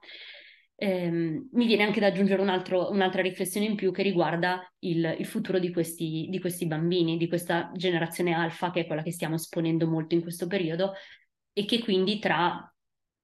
Eh, 0.74 1.08
mi 1.08 1.66
viene 1.66 1.84
anche 1.84 2.00
da 2.00 2.08
aggiungere 2.08 2.42
un 2.42 2.48
altro, 2.48 2.90
un'altra 2.90 3.22
riflessione 3.22 3.66
in 3.66 3.76
più 3.76 3.92
che 3.92 4.02
riguarda 4.02 4.60
il, 4.80 5.14
il 5.16 5.26
futuro 5.26 5.60
di 5.60 5.70
questi, 5.72 6.26
di 6.28 6.40
questi 6.40 6.66
bambini, 6.66 7.16
di 7.16 7.28
questa 7.28 7.70
generazione 7.76 8.32
alfa, 8.32 8.72
che 8.72 8.80
è 8.80 8.86
quella 8.86 9.02
che 9.02 9.12
stiamo 9.12 9.36
esponendo 9.36 9.86
molto 9.86 10.16
in 10.16 10.22
questo 10.22 10.48
periodo, 10.48 10.94
e 11.52 11.64
che 11.64 11.78
quindi 11.78 12.18
tra 12.18 12.71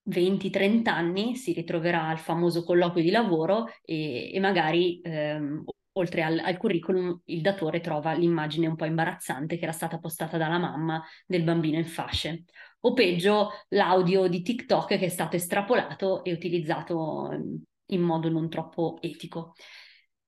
20-30 0.09 0.89
anni 0.89 1.35
si 1.35 1.53
ritroverà 1.53 2.07
al 2.07 2.19
famoso 2.19 2.63
colloquio 2.63 3.03
di 3.03 3.11
lavoro 3.11 3.67
e, 3.83 4.33
e 4.33 4.39
magari 4.39 4.99
ehm, 5.01 5.63
oltre 5.93 6.23
al, 6.23 6.39
al, 6.39 6.57
curriculum 6.57 7.21
il 7.25 7.41
datore 7.41 7.81
trova 7.81 8.13
l'immagine 8.13 8.67
un 8.67 8.75
po' 8.75 8.85
imbarazzante 8.85 9.57
che 9.57 9.63
era 9.63 9.71
stata 9.71 9.99
postata 9.99 10.37
dalla 10.37 10.57
mamma 10.57 11.03
del 11.25 11.43
bambino 11.43 11.77
in 11.77 11.85
fasce. 11.85 12.45
O 12.81 12.93
peggio 12.93 13.49
l'audio 13.69 14.27
di 14.27 14.41
TikTok 14.41 14.87
che 14.97 14.99
è 14.99 15.09
stato 15.09 15.35
estrapolato 15.35 16.23
e 16.23 16.31
utilizzato 16.31 17.31
ehm, 17.31 17.63
in 17.87 18.01
modo 18.01 18.29
non 18.29 18.49
troppo 18.49 18.97
etico. 19.01 19.53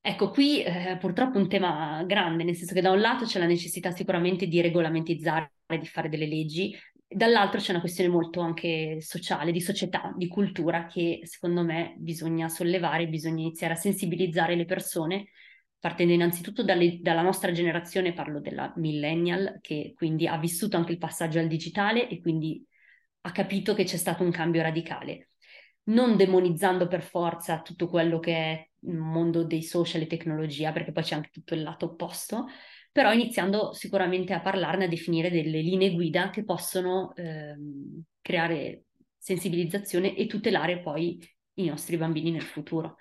Ecco, 0.04 0.32
qui 0.32 0.64
eh, 0.64 0.98
purtroppo 1.00 1.38
un 1.38 1.48
tema 1.48 2.04
grande, 2.06 2.44
nel 2.44 2.56
senso 2.56 2.74
che 2.74 2.82
da 2.82 2.90
un 2.90 3.00
lato 3.00 3.26
c'è 3.26 3.38
la 3.38 3.46
necessità 3.46 3.92
sicuramente 3.92 4.48
di 4.48 4.60
regolamentizzare, 4.60 5.54
di 5.68 5.86
fare 5.86 6.10
delle 6.10 6.26
leggi, 6.26 6.76
Dall'altro 7.14 7.60
c'è 7.60 7.72
una 7.72 7.82
questione 7.82 8.10
molto 8.10 8.40
anche 8.40 9.02
sociale, 9.02 9.52
di 9.52 9.60
società, 9.60 10.14
di 10.16 10.30
cultura 10.30 10.86
che 10.86 11.20
secondo 11.24 11.62
me 11.62 11.96
bisogna 11.98 12.48
sollevare, 12.48 13.10
bisogna 13.10 13.42
iniziare 13.42 13.74
a 13.74 13.76
sensibilizzare 13.76 14.56
le 14.56 14.64
persone, 14.64 15.28
partendo 15.78 16.14
innanzitutto 16.14 16.64
dalle, 16.64 17.00
dalla 17.02 17.22
nostra 17.22 17.52
generazione, 17.52 18.14
parlo 18.14 18.40
della 18.40 18.72
millennial, 18.78 19.58
che 19.60 19.92
quindi 19.94 20.26
ha 20.26 20.38
vissuto 20.38 20.78
anche 20.78 20.94
il 20.94 21.00
passaggio 21.00 21.40
al 21.40 21.48
digitale 21.48 22.08
e 22.08 22.22
quindi 22.22 22.66
ha 23.22 23.32
capito 23.34 23.74
che 23.74 23.84
c'è 23.84 23.98
stato 23.98 24.24
un 24.24 24.32
cambio 24.32 24.62
radicale. 24.62 25.32
Non 25.84 26.16
demonizzando 26.16 26.88
per 26.88 27.02
forza 27.02 27.62
tutto 27.62 27.90
quello 27.90 28.20
che 28.20 28.34
è 28.34 28.70
il 28.84 28.96
mondo 28.96 29.44
dei 29.44 29.64
social 29.64 30.02
e 30.02 30.08
tecnologia, 30.08 30.72
perché 30.72 30.94
poi 30.94 31.04
c'è 31.04 31.16
anche 31.16 31.30
tutto 31.30 31.56
il 31.56 31.64
lato 31.64 31.88
opposto, 31.88 32.46
però 32.92 33.14
iniziando 33.14 33.74
sicuramente 33.74 34.34
a 34.34 34.42
parlarne, 34.42 34.86
a 34.86 34.90
definire 34.90 35.30
delle 35.30 35.62
linee 35.62 35.94
guida 35.94 36.30
che 36.30 36.44
possono 36.44 37.16
ehm, 37.16 38.04
creare 38.22 38.86
sensibilizzazione 39.18 40.16
e 40.16 40.26
tutelare 40.28 40.80
poi 40.80 41.20
i 41.56 41.66
nostri 41.66 41.96
bambini 41.98 42.32
nel 42.32 42.42
futuro. 42.42 42.98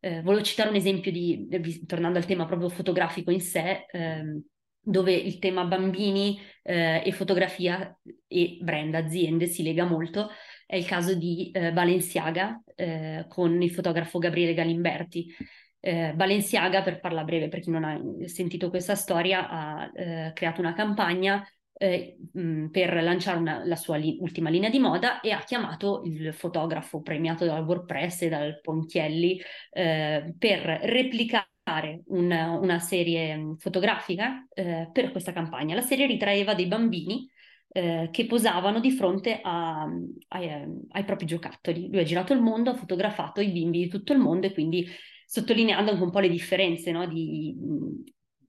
Eh, 0.00 0.22
volevo 0.22 0.42
citare 0.42 0.70
un 0.70 0.76
esempio 0.76 1.10
di, 1.10 1.48
tornando 1.86 2.18
al 2.18 2.24
tema 2.24 2.46
proprio 2.46 2.68
fotografico 2.68 3.30
in 3.30 3.40
sé, 3.40 3.86
ehm, 3.90 4.42
dove 4.80 5.12
il 5.12 5.38
tema 5.38 5.64
bambini 5.64 6.40
eh, 6.62 7.02
e 7.04 7.12
fotografia 7.12 7.94
e 8.26 8.58
brand 8.62 8.94
aziende 8.94 9.46
si 9.46 9.62
lega 9.62 9.84
molto, 9.84 10.30
è 10.66 10.76
il 10.76 10.86
caso 10.86 11.14
di 11.14 11.50
eh, 11.50 11.72
Balenciaga 11.72 12.62
eh, 12.74 13.26
con 13.28 13.60
il 13.60 13.70
fotografo 13.70 14.18
Gabriele 14.18 14.54
Galimberti 14.54 15.34
eh, 15.80 16.12
Balenciaga, 16.14 16.82
per 16.82 16.98
farla 17.00 17.24
breve, 17.24 17.48
per 17.48 17.60
chi 17.60 17.70
non 17.70 17.84
ha 17.84 17.98
sentito 18.26 18.70
questa 18.70 18.94
storia, 18.94 19.48
ha 19.48 19.90
eh, 19.94 20.32
creato 20.34 20.60
una 20.60 20.72
campagna 20.74 21.46
eh, 21.72 22.16
mh, 22.32 22.66
per 22.68 23.02
lanciare 23.02 23.38
una, 23.38 23.64
la 23.64 23.76
sua 23.76 23.96
li- 23.96 24.18
ultima 24.20 24.50
linea 24.50 24.70
di 24.70 24.78
moda 24.78 25.20
e 25.20 25.30
ha 25.30 25.38
chiamato 25.44 26.02
il 26.04 26.32
fotografo 26.34 27.02
premiato 27.02 27.44
dal 27.44 27.64
WordPress 27.64 28.22
e 28.22 28.28
dal 28.28 28.60
Ponchielli 28.60 29.40
eh, 29.70 30.34
per 30.38 30.60
replicare 30.82 32.02
una, 32.06 32.50
una 32.58 32.78
serie 32.78 33.54
fotografica 33.58 34.46
eh, 34.54 34.88
per 34.92 35.10
questa 35.12 35.32
campagna. 35.32 35.74
La 35.74 35.82
serie 35.82 36.06
ritraeva 36.06 36.54
dei 36.54 36.66
bambini 36.66 37.28
eh, 37.70 38.08
che 38.10 38.26
posavano 38.26 38.80
di 38.80 38.90
fronte 38.90 39.40
a, 39.42 39.86
ai, 40.28 40.48
ai 40.90 41.04
propri 41.04 41.26
giocattoli. 41.26 41.88
Lui 41.90 42.00
ha 42.00 42.04
girato 42.04 42.32
il 42.32 42.40
mondo, 42.40 42.70
ha 42.70 42.74
fotografato 42.74 43.40
i 43.40 43.50
bimbi 43.52 43.80
di 43.82 43.88
tutto 43.88 44.12
il 44.12 44.18
mondo 44.18 44.46
e 44.46 44.52
quindi 44.52 44.86
sottolineando 45.28 45.90
anche 45.90 46.02
un 46.02 46.10
po' 46.10 46.20
le 46.20 46.30
differenze 46.30 46.90
no? 46.90 47.06
di, 47.06 47.54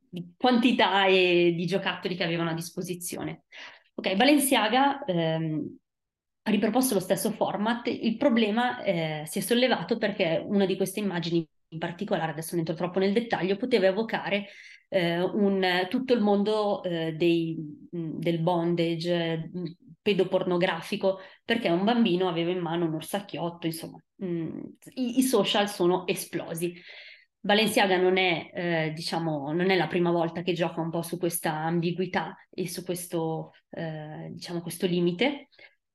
di, 0.10 0.34
quantità 0.38 1.08
e 1.08 1.54
di 1.54 1.66
giocattoli 1.66 2.16
che 2.16 2.24
avevano 2.24 2.52
a 2.52 2.54
disposizione. 2.54 3.44
Ok, 3.96 4.16
Balenciaga 4.16 5.04
ehm, 5.04 5.78
ha 6.44 6.52
riproposto 6.52 6.94
lo 6.94 7.02
stesso 7.02 7.32
format, 7.32 7.88
il 7.88 8.16
problema 8.16 8.82
eh, 8.82 9.24
si 9.26 9.40
è 9.40 9.42
sollevato 9.42 9.98
perché 9.98 10.42
una 10.48 10.66
di 10.66 10.78
queste 10.78 11.02
immagini 11.02 11.46
in 11.72 11.80
particolare, 11.80 12.32
adesso 12.32 12.52
non 12.52 12.60
entro 12.60 12.76
troppo 12.76 13.00
nel 13.00 13.12
dettaglio, 13.12 13.58
poteva 13.58 13.88
evocare 13.88 14.48
eh, 14.88 15.20
un, 15.20 15.86
tutto 15.90 16.14
il 16.14 16.22
mondo 16.22 16.82
eh, 16.84 17.12
dei, 17.12 17.58
del 17.90 18.40
bondage, 18.40 19.52
pedopornografico 20.10 21.20
perché 21.46 21.70
un 21.70 21.84
bambino 21.84 22.28
aveva 22.28 22.52
in 22.52 22.60
mano 22.60 22.86
un 22.86 22.96
orsacchiotto, 22.96 23.68
insomma, 23.68 24.02
mh, 24.16 24.26
mm, 24.26 24.60
i, 24.96 25.20
i, 25.20 25.22
social 25.24 25.70
sono 25.70 26.08
esplosi. 26.08 26.74
Balenciaga 27.42 27.98
non 27.98 28.18
è, 28.18 28.50
eh, 28.54 28.92
diciamo, 28.94 29.54
non 29.54 29.70
è 29.70 29.76
la 29.76 29.88
prima 29.88 30.12
volta 30.12 30.42
che 30.42 30.54
gioca 30.54 30.82
un 30.82 30.90
po' 30.90 31.02
su 31.02 31.18
questa 31.18 31.54
ambiguità 31.54 32.36
e 32.50 32.68
su 32.68 32.84
questo, 32.84 33.52
eh, 33.70 34.30
diciamo, 34.32 34.62
questo 34.62 34.86
limite, 34.88 35.50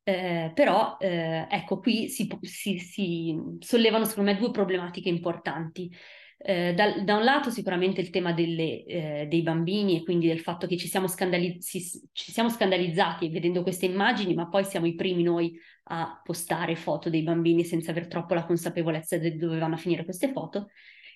eh, 0.04 0.52
però 0.54 0.96
eh, 0.98 1.46
ecco 1.50 1.80
qui 1.80 2.08
si, 2.08 2.28
si, 2.42 2.78
si 2.78 3.36
sollevano 3.58 4.04
secondo 4.04 4.30
me 4.30 4.38
due 4.38 4.50
problematiche 4.50 5.08
importanti. 5.08 5.90
Eh, 6.46 6.74
da, 6.74 7.00
da, 7.00 7.16
un 7.16 7.24
lato 7.24 7.48
sicuramente 7.48 8.02
il 8.02 8.10
tema 8.10 8.34
delle, 8.34 8.84
eh, 8.84 9.26
dei 9.30 9.40
bambini 9.40 9.96
e 9.96 10.02
quindi 10.02 10.26
del 10.26 10.40
fatto 10.40 10.66
che 10.66 10.76
ci 10.76 10.88
siamo, 10.88 11.06
scandali- 11.08 11.58
ci 11.62 11.80
siamo 12.12 12.50
scandalizzati 12.50 13.30
vedendo 13.30 13.62
queste 13.62 13.86
immagini, 13.86 14.34
ma 14.34 14.50
poi 14.50 14.62
siamo 14.64 14.84
i 14.84 14.94
primi 14.94 15.22
noi 15.22 15.58
a 15.84 16.20
postare 16.22 16.76
foto 16.76 17.08
dei 17.08 17.22
bambini 17.22 17.64
senza 17.64 17.92
aver 17.92 18.08
troppo 18.08 18.34
la 18.34 18.44
consapevolezza 18.44 19.16
di 19.16 19.36
dove 19.36 19.58
vanno 19.58 19.76
a 19.76 19.78
finire 19.78 20.04
queste 20.04 20.32
foto. 20.32 20.68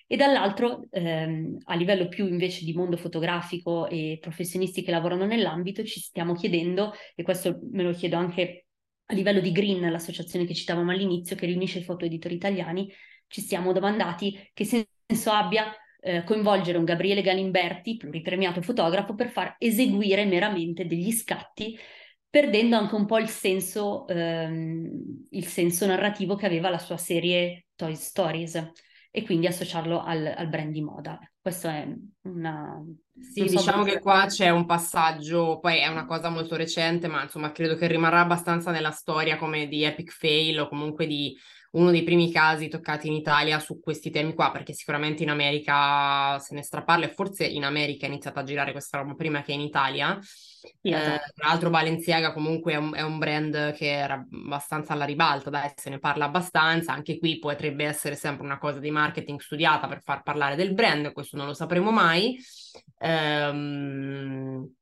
E 0.07 0.17
dall'altro, 0.17 0.87
ehm, 0.91 1.59
a 1.65 1.75
livello 1.75 2.09
più 2.09 2.27
invece 2.27 2.65
di 2.65 2.73
mondo 2.73 2.97
fotografico 2.97 3.87
e 3.87 4.17
professionisti 4.19 4.83
che 4.83 4.91
lavorano 4.91 5.27
nell'ambito, 5.27 5.85
ci 5.85 6.01
stiamo 6.01 6.33
chiedendo, 6.33 6.95
e 7.15 7.23
questo 7.23 7.61
me 7.71 7.83
lo 7.83 7.93
chiedo 7.93 8.17
anche 8.17 8.65
a 9.05 9.15
livello 9.15 9.41
di 9.41 9.53
Green, 9.53 9.91
l'associazione 9.91 10.47
che 10.47 10.55
citavamo 10.55 10.91
all'inizio, 10.91 11.37
che 11.37 11.45
riunisce 11.45 11.81
i 11.81 11.85
foto 11.85 12.07
editori 12.07 12.35
italiani, 12.35 12.91
ci 13.27 13.43
siamo 13.43 13.73
domandati 13.73 14.51
che 14.55 14.65
senso 14.65 14.97
senso 15.09 15.31
abbia 15.31 15.73
eh, 16.01 16.23
coinvolgere 16.23 16.79
un 16.79 16.85
Gabriele 16.85 17.23
Galimberti, 17.23 17.97
pluripremiato 17.97 18.61
fotografo, 18.61 19.15
per 19.15 19.31
far 19.31 19.57
eseguire 19.59 20.27
meramente 20.27 20.87
degli 20.87 21.11
scatti, 21.11 21.77
perdendo 22.29 22.77
anche 22.77 22.95
un 22.95 23.07
po' 23.07 23.19
il 23.19 23.29
senso, 23.29 24.07
ehm, 24.07 25.27
il 25.31 25.47
senso 25.47 25.87
narrativo 25.87 26.37
che 26.37 26.47
aveva 26.47 26.69
la 26.69 26.79
sua 26.79 26.99
serie 26.99 27.67
Toy 27.75 27.95
Stories 27.95 28.73
e 29.11 29.25
quindi 29.25 29.47
associarlo 29.47 30.03
al, 30.03 30.35
al 30.37 30.49
brand 30.49 30.73
di 30.73 30.83
moda. 30.83 31.19
Questo 31.41 31.69
è 31.69 31.89
una... 32.23 32.85
Sì, 33.19 33.49
so 33.49 33.57
diciamo 33.57 33.83
che 33.83 34.01
qua 34.01 34.27
c'è 34.27 34.51
un 34.51 34.67
passaggio, 34.67 35.59
poi 35.59 35.79
è 35.79 35.87
una 35.89 36.05
cosa 36.05 36.29
molto 36.29 36.55
recente, 36.55 37.09
ma 37.09 37.23
insomma 37.23 37.51
credo 37.51 37.75
che 37.75 37.87
rimarrà 37.87 38.21
abbastanza 38.21 38.71
nella 38.71 38.91
storia 38.91 39.39
come 39.39 39.67
di 39.67 39.83
epic 39.83 40.13
fail 40.13 40.61
o 40.61 40.69
comunque 40.69 41.07
di 41.07 41.35
uno 41.73 41.91
dei 41.91 42.03
primi 42.03 42.33
casi 42.33 42.69
toccati 42.69 43.09
in 43.09 43.15
Italia 43.15 43.59
su 43.59 43.81
questi 43.81 44.11
temi 44.11 44.35
qua, 44.35 44.51
perché 44.51 44.73
sicuramente 44.73 45.23
in 45.23 45.31
America 45.31 46.39
se 46.39 46.55
ne 46.55 46.63
straparla 46.63 47.07
e 47.07 47.15
forse 47.15 47.45
in 47.45 47.65
America 47.65 48.07
è 48.07 48.09
iniziata 48.09 48.41
a 48.41 48.45
girare 48.45 48.73
questa 48.73 48.99
roba 48.99 49.15
prima 49.15 49.43
che 49.43 49.53
in 49.53 49.61
Italia. 49.61 50.19
Sì, 50.21 50.71
esatto. 50.83 51.15
eh, 51.15 51.33
tra 51.35 51.49
l'altro 51.49 51.71
Balenciaga 51.71 52.33
comunque 52.33 52.73
è 52.73 52.77
un, 52.77 52.95
è 52.95 53.03
un, 53.03 53.19
brand 53.19 53.73
che 53.75 53.91
era 53.91 54.15
abbastanza 54.15 54.93
alla 54.93 55.05
ribalta, 55.05 55.51
dai, 55.51 55.71
se 55.75 55.91
ne 55.91 55.99
parla 55.99 56.25
abbastanza, 56.25 56.93
anche 56.93 57.19
qui 57.19 57.39
potrebbe 57.39 57.85
essere 57.85 58.17
sempre 58.17 58.45
una 58.45 58.59
cosa 58.59 58.79
di 58.79 58.91
marketing 58.91 59.39
studiata 59.41 59.87
per 59.87 60.03
far 60.03 60.23
parlare 60.23 60.57
del 60.57 60.75
brand, 60.75 61.13
questo 61.13 61.37
non 61.37 61.47
lo 61.47 61.55
sapremo 61.55 61.91
mai. 61.91 62.39
Ehm, 62.99 64.78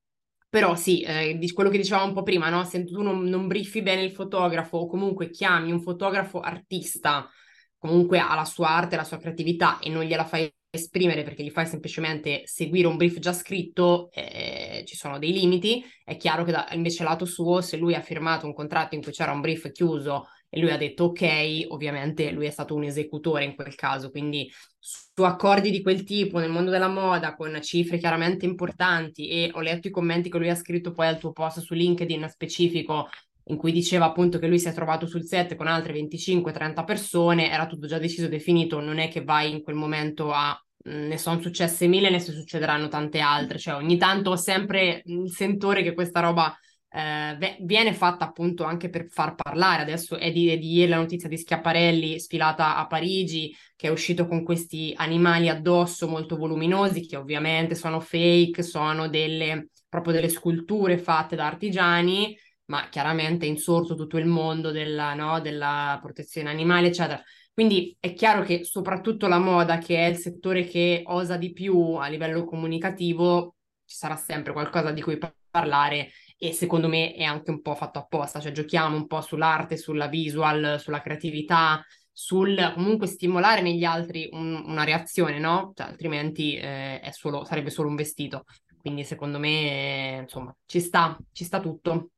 però 0.57 0.74
sì, 0.74 1.02
eh, 1.02 1.38
quello 1.52 1.68
che 1.68 1.76
dicevamo 1.76 2.07
un 2.07 2.14
po' 2.14 2.22
prima, 2.22 2.48
no? 2.48 2.64
se 2.64 2.82
tu 2.84 3.02
non, 3.02 3.24
non 3.24 3.46
briefi 3.46 3.82
bene 3.82 4.02
il 4.02 4.11
fotografo 4.11 4.78
o 4.78 4.86
comunque 4.86 5.28
chiami 5.28 5.70
un 5.70 5.82
fotografo 5.82 6.40
artista, 6.40 7.28
comunque 7.76 8.18
ha 8.18 8.34
la 8.34 8.46
sua 8.46 8.70
arte, 8.70 8.96
la 8.96 9.04
sua 9.04 9.18
creatività 9.18 9.78
e 9.80 9.90
non 9.90 10.04
gliela 10.04 10.24
fai 10.24 10.50
esprimere 10.70 11.24
perché 11.24 11.42
gli 11.44 11.50
fai 11.50 11.66
semplicemente 11.66 12.40
seguire 12.46 12.86
un 12.86 12.96
brief 12.96 13.18
già 13.18 13.34
scritto, 13.34 14.09
eh, 14.12 14.82
ci 14.86 14.96
sono 14.96 15.18
dei 15.18 15.32
limiti. 15.32 15.84
È 16.02 16.16
chiaro 16.16 16.42
che 16.42 16.52
da, 16.52 16.68
invece 16.72 17.04
lato 17.04 17.26
suo, 17.26 17.61
se 17.61 17.76
lui 17.76 17.94
ha 17.94 18.00
firmato 18.00 18.46
un 18.46 18.54
contratto 18.54 18.94
in 18.94 19.02
cui 19.02 19.12
c'era 19.12 19.32
un 19.32 19.42
brief 19.42 19.70
chiuso 19.72 20.26
e 20.57 20.61
lui 20.61 20.70
ha 20.70 20.78
detto 20.78 21.04
ok, 21.04 21.66
ovviamente 21.68 22.30
lui 22.30 22.46
è 22.46 22.50
stato 22.50 22.74
un 22.74 22.84
esecutore 22.84 23.44
in 23.44 23.54
quel 23.54 23.74
caso, 23.74 24.11
quindi 24.11 24.50
su 24.78 25.22
accordi 25.22 25.70
di 25.70 25.82
quel 25.82 26.02
tipo 26.02 26.38
nel 26.38 26.48
mondo 26.48 26.70
della 26.70 26.88
moda 26.88 27.34
con 27.34 27.61
cifre 27.61 27.98
chiaramente 27.98 28.46
importanti 28.46 29.28
e 29.28 29.50
ho 29.52 29.61
letto 29.61 29.88
i 29.88 29.90
commenti 29.90 30.30
che 30.30 30.38
lui 30.38 30.48
ha 30.48 30.54
scritto 30.54 30.92
poi 30.92 31.09
al 31.09 31.18
tuo 31.18 31.32
post 31.32 31.61
su 31.61 31.74
LinkedIn 31.74 32.26
specifico 32.30 33.11
in 33.48 33.59
cui 33.59 33.70
diceva 33.70 34.07
appunto 34.07 34.38
che 34.38 34.46
lui 34.46 34.59
si 34.59 34.68
è 34.68 34.72
trovato 34.72 35.07
sul 35.07 35.26
set 35.26 35.57
con 35.57 35.66
altre 35.66 35.92
25-30 35.92 36.84
persone, 36.84 37.50
era 37.50 37.66
tutto 37.66 37.86
già 37.86 37.98
deciso, 37.98 38.26
definito, 38.26 38.80
non 38.80 38.96
è 38.96 39.09
che 39.09 39.24
vai 39.24 39.52
in 39.52 39.62
quel 39.62 39.76
momento 39.76 40.32
a 40.32 40.59
ne 40.84 41.18
sono 41.18 41.38
successe 41.38 41.86
mille, 41.86 42.09
ne 42.09 42.20
succederanno 42.20 42.88
tante 42.88 43.20
altre, 43.20 43.59
cioè 43.59 43.74
ogni 43.74 43.98
tanto 43.98 44.30
ho 44.30 44.36
sempre 44.36 45.02
il 45.04 45.30
sentore 45.30 45.82
che 45.82 45.92
questa 45.92 46.20
roba 46.20 46.57
eh, 46.97 47.59
viene 47.61 47.92
fatta 47.92 48.24
appunto 48.24 48.64
anche 48.64 48.88
per 48.88 49.07
far 49.11 49.34
parlare. 49.34 49.82
Adesso 49.82 50.16
è 50.16 50.32
di, 50.32 50.49
è 50.49 50.57
di, 50.57 50.72
ieri 50.72 50.90
la 50.90 50.97
notizia 50.97 51.28
di 51.28 51.36
Schiaparelli 51.36 52.18
sfilata 52.18 52.76
a 52.76 52.86
Parigi, 52.86 53.55
che 53.76 53.88
è 53.88 53.90
uscito 53.90 54.26
con 54.26 54.42
questi 54.42 54.94
animali 54.97 55.51
addosso 55.51 56.09
molto 56.09 56.36
voluminosi, 56.36 57.07
che 57.07 57.16
ovviamente 57.16 57.74
sono 57.74 58.01
fake, 58.01 58.62
sono 58.62 59.09
delle, 59.09 59.68
proprio 59.90 60.14
delle 60.14 60.30
sculture 60.30 60.97
fatte 60.97 61.36
da 61.36 61.47
artigiani, 61.47 62.34
ma 62.66 62.88
chiaramente 62.88 63.44
è 63.44 63.49
insorto 63.51 63.94
tutto 63.94 64.16
il 64.16 64.26
mondo 64.26 64.70
della, 64.70 65.12
no, 65.12 65.40
della 65.40 65.99
protezione 66.01 66.49
animale, 66.49 66.88
eccetera. 66.88 67.22
Quindi 67.53 67.94
è 68.01 68.14
chiaro 68.14 68.42
che 68.42 68.64
soprattutto 68.64 69.26
la 69.26 69.38
moda, 69.38 69.76
che 69.78 69.99
è 69.99 70.07
il 70.09 70.16
settore 70.16 70.64
che 70.64 71.03
osa 71.07 71.36
di 71.36 71.53
più 71.53 71.94
a 71.97 72.07
livello 72.09 72.44
comunicativo, 72.44 73.57
ci 73.84 73.97
sarà 73.97 74.16
sempre 74.16 74.53
qualcosa 74.53 74.92
di 74.92 75.03
cui 75.03 75.18
parlare 75.51 76.11
e 76.39 76.53
secondo 76.53 76.89
me 76.89 77.14
è 77.14 77.22
anche 77.22 77.51
un 77.51 77.62
po' 77.62 77.74
fatto 77.74 77.99
apposta, 77.99 78.41
cioè 78.41 78.53
giochiamo 78.53 78.97
un 78.97 79.07
po' 79.07 79.20
sull'arte, 79.20 79.76
sulla 79.76 80.07
visual, 80.07 80.78
sulla 80.78 81.01
creatività, 81.01 81.82
sul 82.12 82.72
comunque 82.74 83.07
stimolare 83.07 83.62
negli 83.62 83.84
altri 83.84 84.28
un, 84.32 84.62
una 84.66 84.84
reazione, 84.84 85.39
no? 85.39 85.72
Cioè, 85.74 85.89
altrimenti 85.89 86.57
eh, 86.57 87.01
solo, 87.12 87.45
sarebbe 87.45 87.70
solo 87.70 87.89
un 87.89 87.95
vestito. 87.95 88.45
Quindi 88.78 89.05
secondo 89.05 89.39
me, 89.39 90.18
eh, 90.18 90.20
insomma, 90.22 90.55
ci 90.64 90.80
sta, 90.80 91.18
ci 91.32 91.45
sta 91.45 91.61
tutto. 91.61 92.11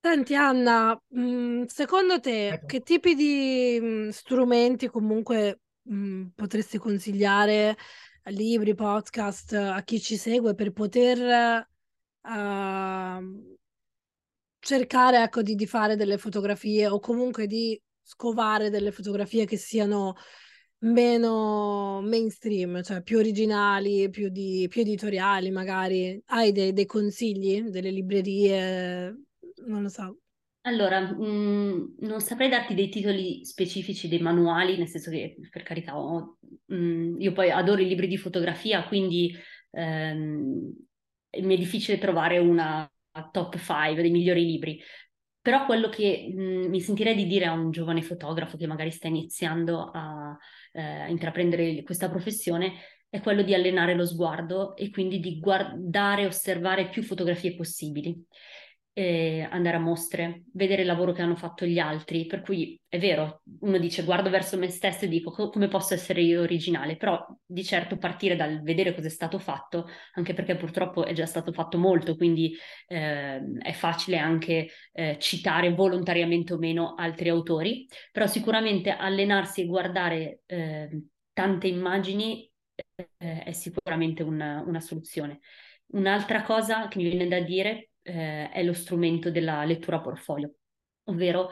Senti 0.00 0.34
Anna, 0.36 0.96
mm, 1.18 1.64
secondo 1.64 2.20
te 2.20 2.62
che 2.66 2.80
tipi 2.80 3.14
di 3.14 3.78
mm, 3.80 4.08
strumenti 4.10 4.88
comunque 4.88 5.60
mm, 5.90 6.26
potresti 6.34 6.78
consigliare, 6.78 7.76
libri, 8.24 8.74
podcast, 8.74 9.54
a 9.54 9.82
chi 9.82 10.00
ci 10.00 10.16
segue 10.16 10.54
per 10.54 10.70
poter 10.72 11.66
uh, 12.26 13.56
cercare 14.58 15.22
ecco, 15.22 15.42
di, 15.42 15.54
di 15.54 15.66
fare 15.66 15.96
delle 15.96 16.18
fotografie 16.18 16.88
o 16.88 16.98
comunque 16.98 17.46
di 17.46 17.80
scovare 18.02 18.70
delle 18.70 18.92
fotografie 18.92 19.46
che 19.46 19.56
siano 19.56 20.14
meno 20.78 22.00
mainstream, 22.02 22.82
cioè 22.82 23.02
più 23.02 23.18
originali, 23.18 24.10
più, 24.10 24.28
di, 24.28 24.66
più 24.68 24.82
editoriali 24.82 25.50
magari. 25.50 26.20
Hai 26.26 26.52
dei, 26.52 26.72
dei 26.72 26.86
consigli, 26.86 27.62
delle 27.62 27.90
librerie? 27.90 29.14
Non 29.66 29.82
lo 29.82 29.88
so. 29.88 30.18
Allora, 30.62 31.00
mh, 31.00 31.24
mm, 31.24 31.84
non 32.00 32.20
saprei 32.20 32.48
darti 32.48 32.74
dei 32.74 32.88
titoli 32.88 33.44
specifici 33.44 34.08
dei 34.08 34.18
manuali, 34.18 34.76
nel 34.76 34.88
senso 34.88 35.10
che 35.10 35.36
per 35.48 35.62
carità 35.62 35.96
ho, 35.96 36.38
mh, 36.66 36.76
mm, 36.76 37.20
io 37.20 37.32
poi 37.32 37.50
adoro 37.50 37.80
i 37.80 37.86
libri 37.86 38.08
di 38.08 38.16
fotografia, 38.16 38.84
quindi 38.84 39.32
ehm, 39.70 40.72
mi 41.42 41.54
è 41.54 41.58
difficile 41.58 41.98
trovare 41.98 42.38
una 42.38 42.90
top 43.30 43.56
5 43.56 44.02
dei 44.02 44.10
migliori 44.10 44.44
libri. 44.44 44.80
Però 45.40 45.64
quello 45.64 45.88
che 45.88 46.32
mh, 46.34 46.42
mm, 46.42 46.68
mi 46.68 46.80
sentirei 46.80 47.14
di 47.14 47.26
dire 47.26 47.46
a 47.46 47.52
un 47.52 47.70
giovane 47.70 48.02
fotografo 48.02 48.56
che 48.56 48.66
magari 48.66 48.90
sta 48.90 49.08
iniziando 49.08 49.90
a 49.92 50.36
eh, 50.72 51.08
intraprendere 51.08 51.82
questa 51.82 52.08
professione 52.08 52.74
è 53.08 53.20
quello 53.20 53.42
di 53.42 53.54
allenare 53.54 53.94
lo 53.94 54.04
sguardo 54.04 54.76
e 54.76 54.90
quindi 54.90 55.20
di 55.20 55.38
guardare 55.38 56.26
osservare 56.26 56.88
più 56.88 57.02
fotografie 57.02 57.54
possibili 57.54 58.26
eh, 58.98 59.46
andare 59.50 59.76
a 59.76 59.78
mostre, 59.78 60.44
vedere 60.54 60.80
il 60.80 60.86
lavoro 60.86 61.12
che 61.12 61.20
hanno 61.20 61.36
fatto 61.36 61.66
gli 61.66 61.78
altri, 61.78 62.24
per 62.24 62.40
cui 62.40 62.80
è 62.88 62.98
vero, 62.98 63.42
uno 63.60 63.76
dice 63.76 64.02
guardo 64.04 64.30
verso 64.30 64.56
me 64.56 64.70
stesso 64.70 65.04
e 65.04 65.08
dico 65.08 65.30
co- 65.30 65.50
come 65.50 65.68
posso 65.68 65.92
essere 65.92 66.22
io 66.22 66.40
originale, 66.40 66.96
però 66.96 67.22
di 67.44 67.62
certo 67.62 67.98
partire 67.98 68.36
dal 68.36 68.62
vedere 68.62 68.94
cosa 68.94 69.08
è 69.08 69.10
stato 69.10 69.38
fatto, 69.38 69.86
anche 70.14 70.32
perché 70.32 70.56
purtroppo 70.56 71.04
è 71.04 71.12
già 71.12 71.26
stato 71.26 71.52
fatto 71.52 71.76
molto, 71.76 72.16
quindi 72.16 72.56
eh, 72.86 73.38
è 73.60 73.72
facile 73.72 74.16
anche 74.16 74.68
eh, 74.92 75.18
citare 75.20 75.74
volontariamente 75.74 76.54
o 76.54 76.58
meno 76.58 76.94
altri 76.96 77.28
autori, 77.28 77.86
però 78.10 78.26
sicuramente 78.26 78.90
allenarsi 78.90 79.60
e 79.60 79.66
guardare 79.66 80.40
ehm, 80.46 81.06
tante 81.34 81.66
immagini 81.66 82.50
eh, 83.18 83.42
è 83.44 83.52
sicuramente 83.52 84.22
una, 84.22 84.62
una 84.66 84.80
soluzione. 84.80 85.40
Un'altra 85.88 86.42
cosa 86.42 86.88
che 86.88 86.98
mi 86.98 87.04
viene 87.10 87.28
da 87.28 87.40
dire 87.40 87.90
eh, 88.06 88.50
è 88.50 88.62
lo 88.62 88.72
strumento 88.72 89.30
della 89.30 89.64
lettura 89.64 90.00
portfolio, 90.00 90.54
ovvero 91.04 91.50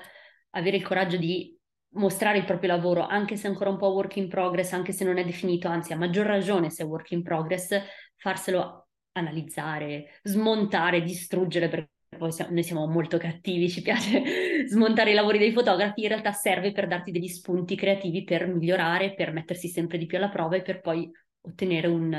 avere 0.50 0.76
il 0.76 0.84
coraggio 0.84 1.16
di 1.16 1.56
mostrare 1.94 2.38
il 2.38 2.44
proprio 2.44 2.70
lavoro, 2.70 3.06
anche 3.06 3.36
se 3.36 3.46
ancora 3.46 3.70
un 3.70 3.76
po' 3.76 3.92
work 3.92 4.16
in 4.16 4.28
progress, 4.28 4.72
anche 4.72 4.92
se 4.92 5.04
non 5.04 5.18
è 5.18 5.24
definito, 5.24 5.68
anzi 5.68 5.92
a 5.92 5.96
maggior 5.96 6.26
ragione 6.26 6.70
se 6.70 6.82
è 6.82 6.86
work 6.86 7.10
in 7.12 7.22
progress, 7.22 7.80
farselo 8.16 8.88
analizzare, 9.12 10.20
smontare, 10.22 11.02
distruggere, 11.02 11.68
perché 11.68 11.90
poi 12.16 12.32
siamo, 12.32 12.52
noi 12.52 12.62
siamo 12.62 12.86
molto 12.86 13.18
cattivi, 13.18 13.68
ci 13.68 13.82
piace 13.82 14.66
smontare 14.66 15.10
i 15.10 15.14
lavori 15.14 15.38
dei 15.38 15.52
fotografi, 15.52 16.02
in 16.02 16.08
realtà 16.08 16.32
serve 16.32 16.72
per 16.72 16.86
darti 16.86 17.10
degli 17.10 17.28
spunti 17.28 17.76
creativi 17.76 18.24
per 18.24 18.46
migliorare, 18.46 19.14
per 19.14 19.32
mettersi 19.32 19.68
sempre 19.68 19.98
di 19.98 20.06
più 20.06 20.16
alla 20.18 20.30
prova 20.30 20.56
e 20.56 20.62
per 20.62 20.80
poi 20.80 21.10
ottenere 21.42 21.88
un, 21.88 22.12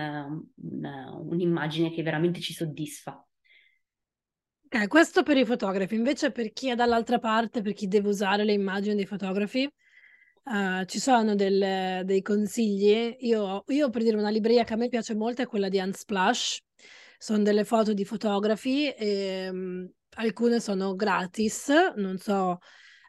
un, 0.56 1.22
un'immagine 1.30 1.92
che 1.92 2.04
veramente 2.04 2.40
ci 2.40 2.54
soddisfa. 2.54 3.26
Ok, 4.76 4.88
questo 4.90 5.24
per 5.24 5.38
i 5.38 5.46
fotografi, 5.46 5.96
invece 5.96 6.32
per 6.32 6.52
chi 6.52 6.68
è 6.68 6.76
dall'altra 6.76 7.18
parte, 7.18 7.62
per 7.62 7.72
chi 7.72 7.88
deve 7.88 8.10
usare 8.10 8.44
le 8.44 8.52
immagini 8.52 8.96
dei 8.96 9.06
fotografi, 9.06 9.64
uh, 10.44 10.84
ci 10.84 11.00
sono 11.00 11.34
del, 11.34 12.04
dei 12.04 12.22
consigli. 12.22 13.16
Io, 13.20 13.64
io, 13.68 13.90
per 13.90 14.04
dire 14.04 14.18
una 14.18 14.30
libreria 14.30 14.66
che 14.66 14.74
a 14.74 14.76
me 14.76 14.90
piace 14.90 15.16
molto 15.16 15.42
è 15.42 15.48
quella 15.48 15.70
di 15.70 15.80
Unsplash, 15.80 16.60
sono 17.18 17.42
delle 17.42 17.64
foto 17.64 17.94
di 17.94 18.04
fotografi 18.04 18.90
e 18.90 19.48
um, 19.50 19.90
alcune 20.18 20.60
sono 20.60 20.94
gratis, 20.94 21.70
non 21.96 22.18
so 22.18 22.60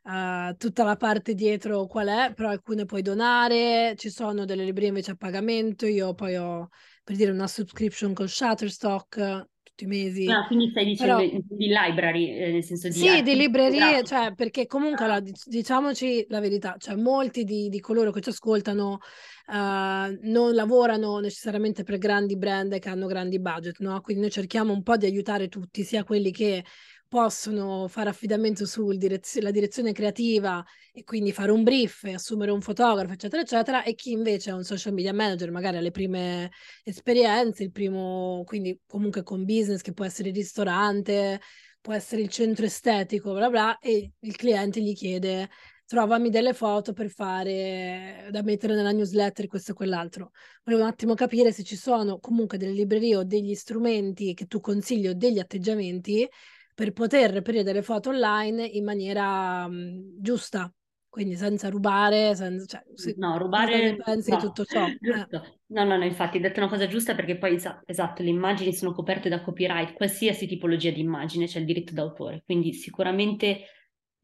uh, 0.05 0.55
tutta 0.57 0.85
la 0.85 0.95
parte 0.95 1.35
dietro 1.35 1.87
qual 1.87 2.07
è, 2.07 2.33
però 2.33 2.51
alcune 2.51 2.85
puoi 2.85 3.03
donare, 3.03 3.95
ci 3.97 4.09
sono 4.09 4.45
delle 4.45 4.63
librerie 4.63 4.91
invece 4.91 5.11
a 5.11 5.17
pagamento, 5.17 5.87
io 5.87 6.15
poi 6.15 6.37
ho 6.37 6.69
per 7.03 7.17
dire 7.17 7.33
una 7.33 7.49
subscription 7.49 8.15
con 8.15 8.29
Shutterstock 8.29 9.55
tutti 9.77 9.85
i 9.85 9.87
mesi. 9.87 10.27
Ah, 10.27 10.47
quindi 10.47 10.71
stai 10.71 10.87
dicendo 10.87 11.17
Però... 11.17 11.39
di 11.49 11.67
library, 11.69 12.31
eh, 12.31 12.53
nel 12.53 12.65
senso 12.65 12.89
di... 12.89 12.95
Sì, 12.95 13.23
di 13.23 13.37
librerie, 13.37 14.03
cioè, 14.03 14.33
perché 14.35 14.67
comunque, 14.67 15.05
allora, 15.05 15.23
diciamoci 15.45 16.25
la 16.31 16.41
verità, 16.41 16.77
cioè 16.79 16.97
molti 16.97 17.45
di, 17.45 17.69
di 17.69 17.81
coloro 17.81 18.11
che 18.11 18.23
ci 18.23 18.31
ascoltano 18.31 19.01
uh, 19.49 20.19
non 20.23 20.55
lavorano 20.55 21.19
necessariamente 21.19 21.83
per 21.83 21.99
grandi 21.99 22.39
brand 22.39 22.79
che 22.79 22.89
hanno 22.89 23.07
grandi 23.07 23.39
budget, 23.39 23.79
no? 23.81 24.01
Quindi 24.01 24.23
noi 24.23 24.31
cerchiamo 24.31 24.73
un 24.73 24.83
po' 24.83 24.97
di 24.97 25.05
aiutare 25.05 25.49
tutti, 25.49 25.85
sia 25.85 26.05
quelli 26.05 26.33
che 26.33 26.65
possono 27.09 27.89
fare 27.89 28.09
affidamento 28.09 28.67
sulla 28.67 28.97
direz- 28.97 29.51
direzione 29.51 29.93
creativa 29.93 30.65
e 30.93 31.05
quindi 31.05 31.33
fare 31.33 31.53
un 31.53 31.63
brief 31.63 32.05
assumere 32.05 32.51
un 32.51 32.61
fotografo, 32.61 33.13
eccetera, 33.13 33.43
eccetera, 33.43 33.83
e 33.85 33.95
chi 33.95 34.11
invece 34.13 34.51
è 34.51 34.55
un 34.55 34.65
social 34.65 34.93
media 34.93 35.13
manager, 35.13 35.51
magari 35.51 35.77
ha 35.77 35.81
le 35.81 35.91
prime 35.91 36.51
esperienze, 36.83 37.63
il 37.63 37.71
primo, 37.71 38.43
quindi 38.47 38.81
comunque 38.87 39.23
con 39.23 39.45
business 39.45 39.81
che 39.81 39.93
può 39.93 40.05
essere 40.05 40.31
il 40.31 40.35
ristorante, 40.35 41.41
può 41.81 41.93
essere 41.93 42.23
il 42.23 42.29
centro 42.29 42.65
estetico, 42.67 43.33
bla 43.33 43.49
bla, 43.51 43.79
e 43.79 44.13
il 44.19 44.37
cliente 44.37 44.81
gli 44.81 44.95
chiede 44.95 45.49
trovami 45.87 46.31
delle 46.31 46.53
foto 46.53 46.93
per 46.93 47.09
fare 47.11 48.29
da 48.31 48.43
mettere 48.43 48.75
nella 48.75 48.91
newsletter 48.91 49.47
questo 49.47 49.71
e 49.71 49.75
quell'altro. 49.75 50.33
Volevo 50.65 50.83
un 50.83 50.91
attimo 50.91 51.15
capire 51.15 51.53
se 51.53 51.63
ci 51.63 51.77
sono 51.77 52.19
comunque 52.19 52.59
delle 52.59 52.73
librerie 52.73 53.17
o 53.17 53.25
degli 53.25 53.55
strumenti 53.55 54.35
che 54.35 54.47
tu 54.47 54.61
consigli 54.61 55.07
o 55.07 55.15
degli 55.15 55.39
atteggiamenti 55.39 56.29
per 56.77 56.93
poter 56.93 57.31
reperire 57.31 57.63
delle 57.63 57.81
foto 57.81 58.11
online 58.11 58.63
in 58.63 58.85
maniera 58.85 59.67
mh, 59.67 60.21
giusta, 60.21 60.71
quindi 61.09 61.35
senza 61.35 61.71
rubare, 61.71 62.35
senza, 62.35 62.67
cioè, 62.67 62.83
se, 62.95 63.15
no, 63.17 63.39
rubare 63.39 63.97
pensi 63.97 64.31
no. 64.31 64.37
tutto 64.37 64.67
ciò. 64.67 64.85
Eh. 65.01 65.27
No, 65.69 65.85
no, 65.85 65.97
no, 65.97 66.05
infatti 66.05 66.37
hai 66.37 66.43
detto 66.43 66.61
una 66.61 66.69
cosa 66.69 66.87
giusta 66.87 67.15
perché 67.15 67.39
poi 67.39 67.55
esatto, 67.55 68.23
le 68.23 68.29
immagini 68.29 68.75
sono 68.75 68.93
coperte 68.93 69.31
da 69.31 69.41
copyright, 69.41 69.95
qualsiasi 69.95 70.47
tipologia 70.47 70.91
di 70.91 71.01
immagine 71.01 71.47
c'è 71.47 71.61
il 71.61 71.65
diritto 71.65 71.95
d'autore, 71.95 72.43
quindi 72.45 72.75
sicuramente 72.75 73.63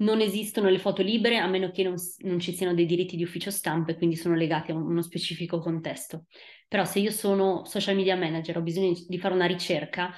non 0.02 0.20
esistono 0.20 0.68
le 0.68 0.78
foto 0.78 1.02
libere 1.02 1.38
a 1.38 1.46
meno 1.46 1.70
che 1.70 1.82
non, 1.82 1.94
non, 2.18 2.38
ci 2.38 2.52
siano 2.52 2.74
dei 2.74 2.84
diritti 2.84 3.16
di 3.16 3.22
ufficio 3.22 3.50
stampa 3.50 3.92
e 3.92 3.96
quindi 3.96 4.16
sono 4.16 4.34
legati 4.34 4.72
a 4.72 4.74
uno 4.74 5.00
specifico 5.00 5.58
contesto. 5.58 6.26
Però 6.68 6.84
se 6.84 6.98
io 6.98 7.10
sono 7.10 7.64
social 7.64 7.96
media 7.96 8.16
manager, 8.16 8.58
ho 8.58 8.62
bisogno 8.62 8.92
di 9.08 9.18
fare 9.18 9.32
una 9.32 9.46
ricerca, 9.46 10.12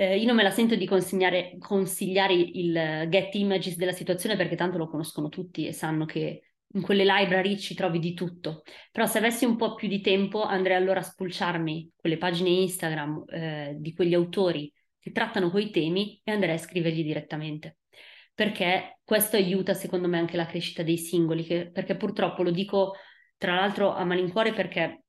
eh, 0.00 0.16
io 0.16 0.26
non 0.26 0.36
me 0.36 0.44
la 0.44 0.50
sento 0.50 0.76
di 0.76 0.86
consigliare, 0.86 1.58
il 2.32 3.06
get 3.08 3.34
images 3.34 3.74
della 3.74 3.90
situazione 3.90 4.36
perché 4.36 4.54
tanto 4.54 4.78
lo 4.78 4.88
conoscono 4.88 5.28
tutti 5.28 5.66
e 5.66 5.72
sanno 5.72 6.04
che 6.04 6.42
in 6.74 6.82
quelle 6.82 7.04
library 7.04 7.58
ci 7.58 7.74
trovi 7.74 7.98
di 7.98 8.14
tutto. 8.14 8.62
Però 8.92 9.06
se 9.06 9.18
avessi 9.18 9.44
un 9.44 9.56
po' 9.56 9.74
più 9.74 9.88
di 9.88 10.00
tempo 10.00 10.44
andrei 10.44 10.76
allora 10.76 11.00
a 11.00 11.02
spulciarmi 11.02 11.94
quelle 11.96 12.16
pagine 12.16 12.50
Instagram 12.50 13.24
eh, 13.26 13.76
di 13.76 13.92
quegli 13.92 14.14
autori 14.14 14.72
che 15.00 15.10
trattano 15.10 15.50
quei 15.50 15.70
temi 15.70 16.20
e 16.22 16.30
andrei 16.30 16.54
a 16.54 16.58
scrivergli 16.58 17.02
direttamente 17.02 17.78
perché 18.38 19.00
questo 19.02 19.34
aiuta 19.34 19.74
secondo 19.74 20.06
me 20.06 20.16
anche 20.16 20.36
la 20.36 20.46
crescita 20.46 20.84
dei 20.84 20.96
singoli, 20.96 21.42
che, 21.42 21.72
perché 21.72 21.96
purtroppo 21.96 22.44
lo 22.44 22.52
dico 22.52 22.94
tra 23.36 23.56
l'altro 23.56 23.92
a 23.92 24.04
malincuore 24.04 24.52
perché 24.52 25.06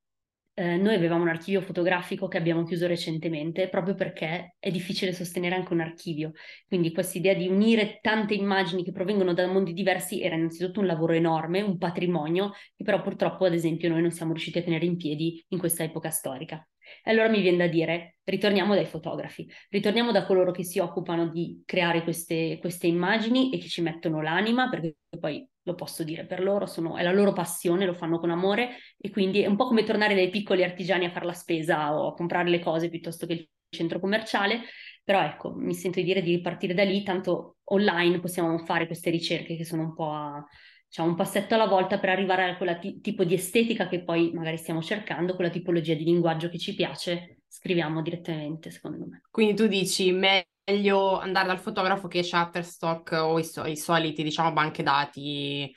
eh, 0.60 0.76
noi 0.76 0.93
avevamo 0.93 1.22
un 1.22 1.30
archivio 1.30 1.62
fotografico 1.62 2.28
che 2.28 2.38
abbiamo 2.38 2.66
chiuso 2.66 2.86
recentemente 2.86 3.70
proprio 3.70 3.95
perché 3.95 4.55
è 4.60 4.70
difficile 4.70 5.14
sostenere 5.14 5.55
anche 5.55 5.72
un 5.72 5.80
archivio. 5.80 6.34
Quindi 6.68 6.91
questa 6.91 7.18
idea 7.18 7.34
di 7.34 7.47
unire 7.47 7.99
tante 8.01 8.34
immagini 8.34 8.84
che 8.84 8.91
provengono 8.91 9.34
da 9.34 9.47
mondi 9.47 9.72
diversi 9.72 10.22
era 10.22 10.36
innanzitutto 10.36 10.82
un 10.82 10.86
lavoro 10.86 11.14
enorme, 11.14 11.62
un 11.62 11.78
patrimonio, 11.78 12.51
che 12.76 12.84
però 12.84 13.01
purtroppo 13.01 13.45
ad 13.45 13.53
esempio 13.53 13.88
noi 13.88 14.01
non 14.01 14.12
siamo 14.12 14.34
riusciti 14.34 14.57
a 14.57 14.64
tenere 14.64 14.86
in 14.86 14.97
piedi 14.97 15.41
in 15.47 15.60
questa 15.60 15.84
epoca 15.84 16.10
storica. 16.10 16.68
E 17.03 17.11
allora 17.11 17.29
mi 17.29 17.41
viene 17.41 17.57
da 17.57 17.67
dire, 17.67 18.17
ritorniamo 18.23 18.75
dai 18.75 18.85
fotografi, 18.85 19.49
ritorniamo 19.69 20.11
da 20.11 20.25
coloro 20.25 20.51
che 20.51 20.63
si 20.63 20.79
occupano 20.79 21.29
di 21.29 21.63
creare 21.65 22.03
queste, 22.03 22.57
queste 22.59 22.87
immagini 22.87 23.51
e 23.51 23.57
che 23.57 23.67
ci 23.67 23.81
mettono 23.81 24.21
l'anima, 24.21 24.69
perché 24.69 24.95
poi 25.19 25.47
lo 25.63 25.75
posso 25.75 26.03
dire 26.03 26.25
per 26.25 26.41
loro, 26.41 26.65
sono, 26.65 26.97
è 26.97 27.03
la 27.03 27.11
loro 27.11 27.33
passione, 27.33 27.85
lo 27.85 27.93
fanno 27.93 28.19
con 28.19 28.31
amore 28.31 28.77
e 28.97 29.09
quindi 29.09 29.41
è 29.41 29.47
un 29.47 29.55
po' 29.55 29.67
come 29.67 29.83
tornare 29.83 30.15
dai 30.15 30.29
piccoli 30.29 30.63
artigiani 30.63 31.05
a 31.05 31.11
fare 31.11 31.25
la 31.25 31.33
spesa 31.33 31.95
o 31.95 32.07
a 32.07 32.13
comprare 32.13 32.49
le 32.49 32.59
cose 32.59 32.89
piuttosto 32.89 33.25
che 33.25 33.33
il 33.33 33.49
centro 33.69 33.99
commerciale, 33.99 34.61
però 35.03 35.21
ecco, 35.23 35.53
mi 35.55 35.73
sento 35.73 35.99
di 35.99 36.05
dire 36.05 36.21
di 36.21 36.35
ripartire 36.35 36.73
da 36.73 36.83
lì, 36.83 37.03
tanto 37.03 37.57
online 37.65 38.19
possiamo 38.19 38.57
fare 38.65 38.87
queste 38.87 39.09
ricerche 39.09 39.55
che 39.55 39.65
sono 39.65 39.83
un 39.83 39.93
po' 39.93 40.11
a, 40.11 40.43
diciamo, 40.89 41.09
un 41.09 41.15
passetto 41.15 41.53
alla 41.53 41.67
volta 41.67 41.99
per 41.99 42.09
arrivare 42.09 42.49
a 42.49 42.57
quel 42.57 42.79
t- 42.79 42.99
tipo 42.99 43.23
di 43.23 43.35
estetica 43.35 43.87
che 43.87 44.03
poi 44.03 44.31
magari 44.33 44.57
stiamo 44.57 44.81
cercando, 44.81 45.35
quella 45.35 45.51
tipologia 45.51 45.93
di 45.93 46.03
linguaggio 46.03 46.49
che 46.49 46.57
ci 46.57 46.73
piace, 46.73 47.41
scriviamo 47.47 48.01
direttamente, 48.01 48.71
secondo 48.71 49.05
me. 49.07 49.21
Quindi 49.29 49.53
tu 49.53 49.67
dici 49.67 50.11
meglio 50.11 51.19
andare 51.19 51.47
dal 51.47 51.59
fotografo 51.59 52.07
che 52.07 52.23
Shutterstock 52.23 53.11
o 53.21 53.37
i, 53.37 53.43
so- 53.43 53.65
i 53.65 53.77
soliti, 53.77 54.23
diciamo, 54.23 54.51
banche 54.51 54.81
dati 54.81 55.71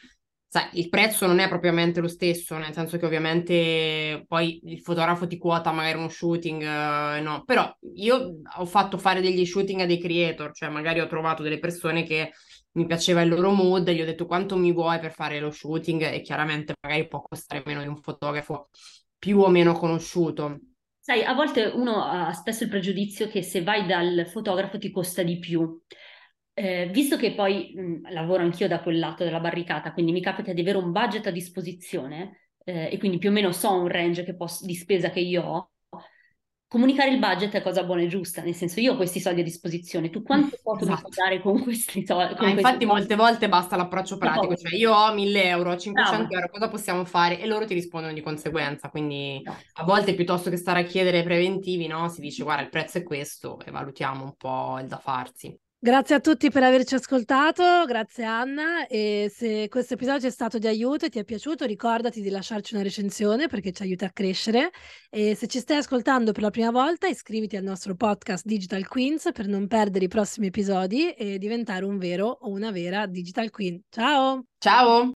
sai, 0.48 0.68
il 0.74 0.90
prezzo 0.90 1.26
non 1.26 1.38
è 1.38 1.48
propriamente 1.48 2.00
lo 2.00 2.08
stesso, 2.08 2.58
nel 2.58 2.74
senso 2.74 2.98
che 2.98 3.06
ovviamente 3.06 4.24
poi 4.28 4.60
il 4.64 4.80
fotografo 4.80 5.26
ti 5.26 5.38
quota 5.38 5.72
magari 5.72 5.96
uno 5.96 6.10
shooting, 6.10 6.62
eh, 6.62 7.20
no, 7.22 7.42
però 7.44 7.74
io 7.94 8.40
ho 8.58 8.64
fatto 8.66 8.98
fare 8.98 9.22
degli 9.22 9.46
shooting 9.46 9.80
a 9.80 9.86
dei 9.86 9.98
creator, 9.98 10.52
cioè 10.52 10.68
magari 10.68 11.00
ho 11.00 11.06
trovato 11.06 11.42
delle 11.42 11.58
persone 11.58 12.02
che 12.04 12.32
mi 12.72 12.86
piaceva 12.86 13.22
il 13.22 13.28
loro 13.28 13.50
mood, 13.50 13.88
gli 13.90 14.00
ho 14.00 14.04
detto 14.04 14.26
quanto 14.26 14.56
mi 14.56 14.72
vuoi 14.72 14.98
per 14.98 15.12
fare 15.12 15.40
lo 15.40 15.50
shooting 15.50 16.02
e 16.02 16.20
chiaramente 16.22 16.74
magari 16.80 17.06
può 17.06 17.22
costare 17.22 17.62
meno 17.66 17.82
di 17.82 17.88
un 17.88 17.96
fotografo 17.96 18.68
più 19.18 19.40
o 19.40 19.48
meno 19.48 19.74
conosciuto. 19.74 20.58
Sai, 20.98 21.22
a 21.24 21.34
volte 21.34 21.64
uno 21.64 22.04
ha 22.04 22.32
spesso 22.32 22.62
il 22.62 22.68
pregiudizio 22.68 23.28
che 23.28 23.42
se 23.42 23.62
vai 23.62 23.86
dal 23.86 24.26
fotografo 24.26 24.78
ti 24.78 24.90
costa 24.90 25.22
di 25.22 25.38
più. 25.38 25.80
Eh, 26.54 26.88
visto 26.92 27.16
che 27.16 27.34
poi 27.34 27.72
mh, 27.74 28.12
lavoro 28.12 28.42
anch'io 28.42 28.68
da 28.68 28.82
quel 28.82 28.98
lato 28.98 29.24
della 29.24 29.40
barricata, 29.40 29.92
quindi 29.92 30.12
mi 30.12 30.20
capita 30.20 30.52
di 30.52 30.60
avere 30.60 30.78
un 30.78 30.92
budget 30.92 31.26
a 31.26 31.30
disposizione 31.30 32.50
eh, 32.64 32.90
e 32.92 32.98
quindi 32.98 33.18
più 33.18 33.30
o 33.30 33.32
meno 33.32 33.52
so 33.52 33.72
un 33.72 33.88
range 33.88 34.36
posso, 34.36 34.64
di 34.66 34.74
spesa 34.74 35.10
che 35.10 35.20
io 35.20 35.42
ho, 35.42 35.71
comunicare 36.72 37.10
il 37.10 37.18
budget 37.18 37.52
è 37.52 37.60
cosa 37.60 37.84
buona 37.84 38.00
e 38.00 38.06
giusta, 38.06 38.40
nel 38.40 38.54
senso 38.54 38.80
io 38.80 38.94
ho 38.94 38.96
questi 38.96 39.20
soldi 39.20 39.42
a 39.42 39.44
disposizione, 39.44 40.08
tu 40.08 40.22
quanto 40.22 40.56
foto 40.62 40.84
esatto. 40.84 40.94
mi 40.94 41.00
puoi 41.02 41.12
dare 41.14 41.42
con 41.42 41.62
questi 41.62 42.06
soldi? 42.06 42.42
Ah, 42.42 42.48
infatti 42.48 42.86
molte 42.86 43.14
volte 43.14 43.46
basta 43.46 43.76
l'approccio 43.76 44.16
pratico, 44.16 44.56
cioè 44.56 44.74
io 44.74 44.90
ho 44.90 45.12
1000 45.12 45.44
euro, 45.44 45.76
500 45.76 46.16
Bravo. 46.16 46.32
euro, 46.32 46.48
cosa 46.48 46.70
possiamo 46.70 47.04
fare? 47.04 47.38
E 47.38 47.46
loro 47.46 47.66
ti 47.66 47.74
rispondono 47.74 48.14
di 48.14 48.22
conseguenza, 48.22 48.88
quindi 48.88 49.42
no. 49.44 49.54
a 49.74 49.84
volte 49.84 50.14
piuttosto 50.14 50.48
che 50.48 50.56
stare 50.56 50.80
a 50.80 50.84
chiedere 50.84 51.22
preventivi, 51.22 51.86
no? 51.86 52.08
Si 52.08 52.22
dice 52.22 52.42
guarda 52.42 52.62
il 52.62 52.70
prezzo 52.70 52.96
è 52.96 53.02
questo 53.02 53.60
e 53.66 53.70
valutiamo 53.70 54.24
un 54.24 54.34
po' 54.34 54.78
il 54.80 54.86
da 54.86 54.96
farsi. 54.96 55.54
Grazie 55.84 56.14
a 56.14 56.20
tutti 56.20 56.48
per 56.48 56.62
averci 56.62 56.94
ascoltato, 56.94 57.84
grazie 57.86 58.22
Anna 58.22 58.86
e 58.86 59.28
se 59.34 59.66
questo 59.68 59.94
episodio 59.94 60.28
è 60.28 60.30
stato 60.30 60.58
di 60.58 60.68
aiuto 60.68 61.06
e 61.06 61.08
ti 61.08 61.18
è 61.18 61.24
piaciuto 61.24 61.64
ricordati 61.64 62.20
di 62.20 62.30
lasciarci 62.30 62.74
una 62.74 62.84
recensione 62.84 63.48
perché 63.48 63.72
ci 63.72 63.82
aiuta 63.82 64.06
a 64.06 64.10
crescere 64.12 64.70
e 65.10 65.34
se 65.34 65.48
ci 65.48 65.58
stai 65.58 65.78
ascoltando 65.78 66.30
per 66.30 66.42
la 66.42 66.50
prima 66.50 66.70
volta 66.70 67.08
iscriviti 67.08 67.56
al 67.56 67.64
nostro 67.64 67.96
podcast 67.96 68.46
Digital 68.46 68.86
Queens 68.86 69.30
per 69.32 69.48
non 69.48 69.66
perdere 69.66 70.04
i 70.04 70.08
prossimi 70.08 70.46
episodi 70.46 71.10
e 71.14 71.38
diventare 71.38 71.84
un 71.84 71.98
vero 71.98 72.28
o 72.28 72.50
una 72.50 72.70
vera 72.70 73.06
Digital 73.06 73.50
Queen. 73.50 73.82
Ciao! 73.90 74.44
Ciao! 74.58 75.10